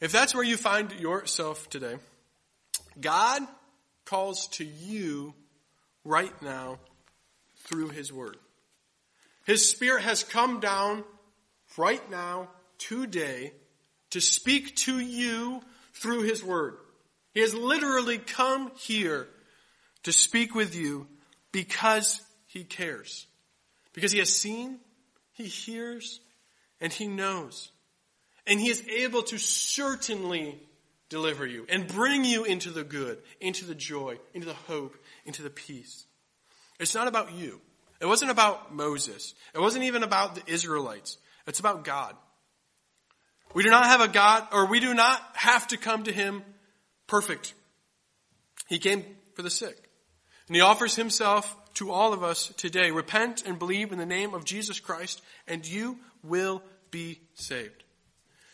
If 0.00 0.10
that's 0.12 0.34
where 0.34 0.44
you 0.44 0.56
find 0.56 0.90
yourself 0.92 1.68
today, 1.70 1.96
God 3.00 3.42
calls 4.04 4.48
to 4.48 4.64
you 4.64 5.34
right 6.04 6.32
now 6.42 6.78
through 7.64 7.90
His 7.90 8.12
Word. 8.12 8.36
His 9.44 9.68
Spirit 9.68 10.02
has 10.02 10.24
come 10.24 10.60
down 10.60 11.04
right 11.76 12.10
now, 12.10 12.48
today, 12.78 13.52
to 14.10 14.20
speak 14.20 14.76
to 14.76 14.98
you 14.98 15.62
through 15.92 16.22
His 16.22 16.42
Word. 16.42 16.76
He 17.32 17.40
has 17.40 17.54
literally 17.54 18.18
come 18.18 18.70
here 18.76 19.28
to 20.04 20.12
speak 20.12 20.54
with 20.54 20.74
you 20.74 21.06
because 21.52 22.20
He 22.46 22.64
cares. 22.64 23.26
Because 23.92 24.12
He 24.12 24.18
has 24.18 24.32
seen, 24.32 24.78
He 25.32 25.44
hears, 25.44 26.20
and 26.80 26.92
He 26.92 27.06
knows. 27.06 27.70
And 28.46 28.60
He 28.60 28.68
is 28.68 28.86
able 28.88 29.22
to 29.24 29.38
certainly 29.38 30.60
deliver 31.08 31.46
you 31.46 31.66
and 31.68 31.86
bring 31.86 32.24
you 32.24 32.44
into 32.44 32.70
the 32.70 32.84
good, 32.84 33.18
into 33.40 33.64
the 33.64 33.74
joy, 33.74 34.18
into 34.32 34.46
the 34.46 34.54
hope, 34.54 34.96
into 35.24 35.42
the 35.42 35.50
peace. 35.50 36.06
It's 36.80 36.94
not 36.94 37.08
about 37.08 37.32
you. 37.32 37.60
It 38.00 38.06
wasn't 38.06 38.30
about 38.30 38.74
Moses. 38.74 39.34
It 39.54 39.60
wasn't 39.60 39.84
even 39.84 40.02
about 40.02 40.34
the 40.34 40.42
Israelites. 40.52 41.16
It's 41.46 41.60
about 41.60 41.84
God. 41.84 42.14
We 43.54 43.62
do 43.62 43.70
not 43.70 43.86
have 43.86 44.00
a 44.00 44.08
God, 44.08 44.48
or 44.52 44.66
we 44.66 44.80
do 44.80 44.94
not 44.94 45.22
have 45.34 45.68
to 45.68 45.76
come 45.76 46.04
to 46.04 46.12
Him 46.12 46.42
perfect. 47.06 47.54
He 48.68 48.78
came 48.78 49.04
for 49.34 49.42
the 49.42 49.50
sick. 49.50 49.76
And 50.48 50.56
He 50.56 50.60
offers 50.60 50.96
Himself 50.96 51.56
to 51.74 51.90
all 51.90 52.12
of 52.12 52.22
us 52.22 52.52
today. 52.56 52.90
Repent 52.90 53.44
and 53.46 53.58
believe 53.58 53.92
in 53.92 53.98
the 53.98 54.06
name 54.06 54.34
of 54.34 54.44
Jesus 54.44 54.80
Christ, 54.80 55.22
and 55.46 55.66
you 55.66 55.98
will 56.22 56.62
be 56.90 57.20
saved. 57.34 57.84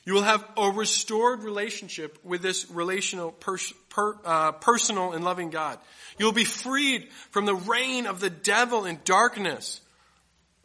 You 0.05 0.15
will 0.15 0.23
have 0.23 0.45
a 0.57 0.71
restored 0.71 1.43
relationship 1.43 2.19
with 2.25 2.43
this 2.43 2.71
relational, 2.71 3.33
pers- 3.33 3.75
per, 4.01 4.17
uh, 4.25 4.53
personal, 4.53 5.13
and 5.13 5.25
loving 5.25 5.51
God. 5.51 5.79
You 6.19 6.27
will 6.27 6.33
be 6.33 6.45
freed 6.45 7.09
from 7.31 7.47
the 7.47 7.55
reign 7.55 8.07
of 8.07 8.21
the 8.21 8.31
devil 8.31 8.85
and 8.85 9.03
darkness. 9.05 9.81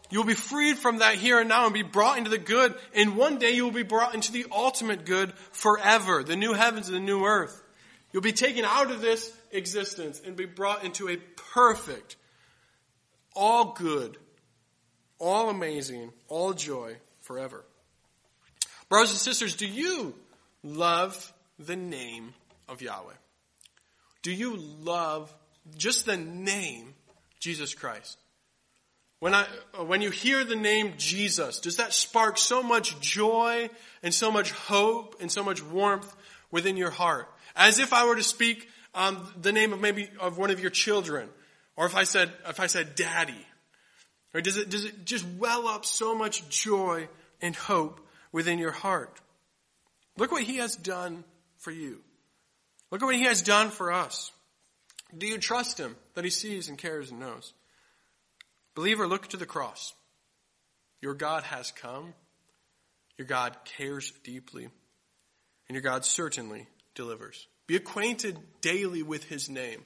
You 0.09 0.19
will 0.19 0.27
be 0.27 0.33
freed 0.33 0.77
from 0.77 0.99
that 0.99 1.15
here 1.15 1.39
and 1.39 1.49
now 1.49 1.65
and 1.65 1.73
be 1.73 1.81
brought 1.81 2.17
into 2.17 2.29
the 2.29 2.37
good. 2.37 2.75
And 2.93 3.17
one 3.17 3.39
day 3.39 3.51
you 3.51 3.65
will 3.65 3.71
be 3.71 3.83
brought 3.83 4.13
into 4.13 4.31
the 4.31 4.45
ultimate 4.51 5.05
good 5.05 5.33
forever, 5.51 6.23
the 6.23 6.35
new 6.35 6.53
heavens 6.53 6.87
and 6.87 6.95
the 6.95 7.01
new 7.01 7.25
earth. 7.25 7.61
You'll 8.13 8.21
be 8.23 8.31
taken 8.31 8.63
out 8.63 8.91
of 8.91 9.01
this 9.01 9.31
existence 9.51 10.21
and 10.25 10.35
be 10.35 10.45
brought 10.45 10.85
into 10.85 11.09
a 11.09 11.17
perfect, 11.53 12.15
all 13.35 13.73
good, 13.73 14.17
all 15.19 15.49
amazing, 15.49 16.11
all 16.29 16.53
joy 16.53 16.95
forever. 17.21 17.65
Brothers 18.87 19.11
and 19.11 19.19
sisters, 19.19 19.55
do 19.55 19.67
you 19.67 20.13
love 20.63 21.33
the 21.59 21.75
name 21.75 22.33
of 22.69 22.81
Yahweh? 22.81 23.13
Do 24.25 24.31
you 24.31 24.57
love 24.81 25.31
just 25.77 26.07
the 26.07 26.17
name 26.17 26.95
Jesus 27.39 27.75
Christ? 27.75 28.17
When, 29.19 29.35
I, 29.35 29.43
when 29.85 30.01
you 30.01 30.09
hear 30.09 30.43
the 30.43 30.55
name 30.55 30.93
Jesus, 30.97 31.59
does 31.59 31.77
that 31.77 31.93
spark 31.93 32.39
so 32.39 32.63
much 32.63 32.99
joy 32.99 33.69
and 34.01 34.11
so 34.11 34.31
much 34.31 34.49
hope 34.51 35.17
and 35.21 35.31
so 35.31 35.43
much 35.43 35.61
warmth 35.61 36.11
within 36.49 36.75
your 36.75 36.89
heart? 36.89 37.29
As 37.55 37.77
if 37.77 37.93
I 37.93 38.07
were 38.07 38.15
to 38.15 38.23
speak 38.23 38.67
um, 38.95 39.31
the 39.39 39.51
name 39.51 39.73
of 39.73 39.79
maybe 39.79 40.09
of 40.19 40.39
one 40.39 40.49
of 40.49 40.59
your 40.59 40.71
children, 40.71 41.29
or 41.75 41.85
if 41.85 41.95
I 41.95 42.03
said 42.03 42.33
if 42.47 42.59
I 42.59 42.65
said 42.65 42.95
Daddy, 42.95 43.45
or 44.33 44.41
does 44.41 44.57
it 44.57 44.71
does 44.71 44.85
it 44.85 45.05
just 45.05 45.23
well 45.37 45.67
up 45.67 45.85
so 45.85 46.15
much 46.15 46.49
joy 46.49 47.07
and 47.43 47.55
hope 47.55 48.01
within 48.31 48.57
your 48.57 48.71
heart? 48.71 49.21
Look 50.17 50.31
what 50.31 50.41
He 50.41 50.57
has 50.57 50.75
done 50.75 51.23
for 51.59 51.69
you. 51.69 52.01
Look 52.95 53.01
at 53.01 53.07
what 53.07 53.15
He 53.15 53.23
has 53.23 53.41
done 53.41 53.71
for 53.71 53.91
us. 53.91 54.31
Do 55.17 55.27
you 55.27 55.37
trust 55.37 55.77
Him 55.77 55.97
that 56.13 56.23
He 56.23 56.29
sees 56.29 56.69
and 56.69 56.77
cares 56.77 57.11
and 57.11 57.19
knows? 57.19 57.51
Believer, 58.73 59.05
look 59.05 59.27
to 59.27 59.37
the 59.37 59.45
cross. 59.45 59.93
Your 61.01 61.13
God 61.13 61.43
has 61.43 61.71
come. 61.71 62.13
Your 63.17 63.27
God 63.27 63.57
cares 63.65 64.13
deeply. 64.23 64.69
And 65.67 65.75
your 65.75 65.81
God 65.81 66.05
certainly 66.05 66.67
delivers. 66.93 67.49
Be 67.67 67.75
acquainted 67.75 68.39
daily 68.61 69.03
with 69.03 69.25
his 69.25 69.49
name. 69.49 69.83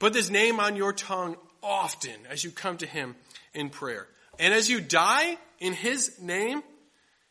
Put 0.00 0.12
this 0.12 0.28
name 0.28 0.58
on 0.58 0.74
your 0.74 0.92
tongue 0.92 1.36
often 1.62 2.26
as 2.28 2.42
you 2.42 2.50
come 2.50 2.78
to 2.78 2.86
him 2.86 3.14
in 3.52 3.70
prayer. 3.70 4.08
And 4.40 4.52
as 4.52 4.68
you 4.68 4.80
die 4.80 5.38
in 5.60 5.72
his 5.72 6.20
name, 6.20 6.64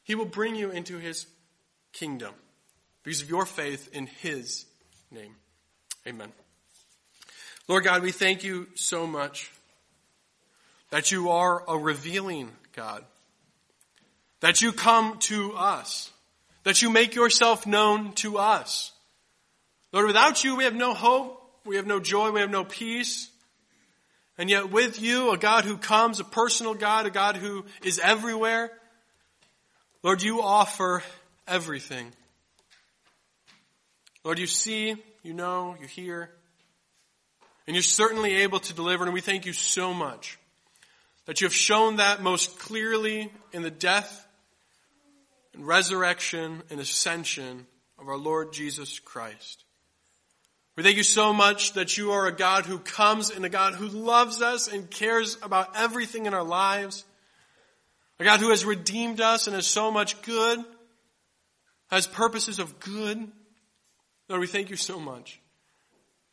he 0.05 0.15
will 0.15 0.23
bring 0.23 0.55
you 0.55 0.71
into 0.71 0.97
his 0.97 1.27
kingdom 1.91 2.33
because 3.03 3.21
of 3.21 3.29
your 3.29 3.45
faith 3.45 3.89
in 3.91 4.07
his 4.07 4.63
name. 5.13 5.35
Amen. 6.07 6.31
Lord 7.67 7.83
God, 7.83 8.01
we 8.01 8.11
thank 8.11 8.43
you 8.43 8.67
so 8.75 9.07
much 9.07 9.51
that 10.89 11.11
you 11.11 11.29
are 11.29 11.63
a 11.67 11.77
revealing 11.77 12.51
God, 12.75 13.03
that 14.41 14.61
you 14.61 14.73
come 14.73 15.17
to 15.19 15.53
us, 15.53 16.11
that 16.63 16.81
you 16.81 16.89
make 16.89 17.15
yourself 17.15 17.65
known 17.65 18.13
to 18.13 18.37
us. 18.37 18.91
Lord, 19.91 20.07
without 20.07 20.43
you, 20.43 20.55
we 20.55 20.65
have 20.65 20.75
no 20.75 20.93
hope, 20.93 21.41
we 21.65 21.77
have 21.77 21.87
no 21.87 21.99
joy, 21.99 22.31
we 22.31 22.41
have 22.41 22.49
no 22.49 22.65
peace. 22.65 23.29
And 24.37 24.49
yet 24.49 24.71
with 24.71 25.01
you, 25.01 25.31
a 25.31 25.37
God 25.37 25.63
who 25.63 25.77
comes, 25.77 26.19
a 26.19 26.23
personal 26.23 26.73
God, 26.73 27.05
a 27.05 27.11
God 27.11 27.37
who 27.37 27.65
is 27.83 27.99
everywhere, 27.99 28.71
Lord, 30.01 30.21
you 30.21 30.41
offer 30.41 31.03
everything. 31.47 32.11
Lord, 34.23 34.39
you 34.39 34.47
see, 34.47 34.95
you 35.21 35.33
know, 35.33 35.75
you 35.81 35.87
hear, 35.87 36.29
and 37.67 37.75
you're 37.75 37.83
certainly 37.83 38.35
able 38.35 38.59
to 38.59 38.73
deliver, 38.73 39.03
and 39.03 39.13
we 39.13 39.19
thank 39.19 39.45
you 39.45 39.51
so 39.53 39.93
much 39.93 40.39
that 41.25 41.41
you 41.41 41.45
have 41.45 41.53
shown 41.53 41.97
that 41.97 42.21
most 42.21 42.57
clearly 42.57 43.31
in 43.51 43.63
the 43.63 43.71
death 43.71 44.25
and 45.53 45.67
resurrection 45.67 46.63
and 46.69 46.79
ascension 46.79 47.67
of 47.99 48.07
our 48.07 48.17
Lord 48.17 48.53
Jesus 48.53 48.99
Christ. 48.99 49.63
We 50.75 50.83
thank 50.83 50.97
you 50.97 51.03
so 51.03 51.33
much 51.33 51.73
that 51.73 51.97
you 51.97 52.13
are 52.13 52.25
a 52.25 52.35
God 52.35 52.65
who 52.65 52.79
comes 52.79 53.29
and 53.29 53.45
a 53.45 53.49
God 53.49 53.75
who 53.75 53.87
loves 53.87 54.41
us 54.41 54.67
and 54.67 54.89
cares 54.89 55.37
about 55.43 55.75
everything 55.75 56.25
in 56.25 56.33
our 56.33 56.43
lives. 56.43 57.03
A 58.19 58.23
God 58.23 58.39
who 58.39 58.49
has 58.49 58.65
redeemed 58.65 59.21
us 59.21 59.47
and 59.47 59.55
has 59.55 59.67
so 59.67 59.91
much 59.91 60.21
good, 60.21 60.63
has 61.91 62.07
purposes 62.07 62.59
of 62.59 62.79
good. 62.79 63.31
Lord, 64.29 64.41
we 64.41 64.47
thank 64.47 64.69
you 64.69 64.75
so 64.75 64.99
much. 64.99 65.39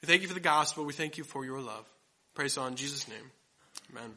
We 0.03 0.07
thank 0.07 0.23
you 0.23 0.29
for 0.29 0.35
the 0.35 0.41
gospel. 0.41 0.85
We 0.85 0.93
thank 0.93 1.19
you 1.19 1.25
for 1.25 1.45
your 1.45 1.61
love. 1.61 1.89
Praise 2.35 2.57
on 2.57 2.77
Jesus' 2.77 3.09
name. 3.09 3.31
Amen. 3.91 4.17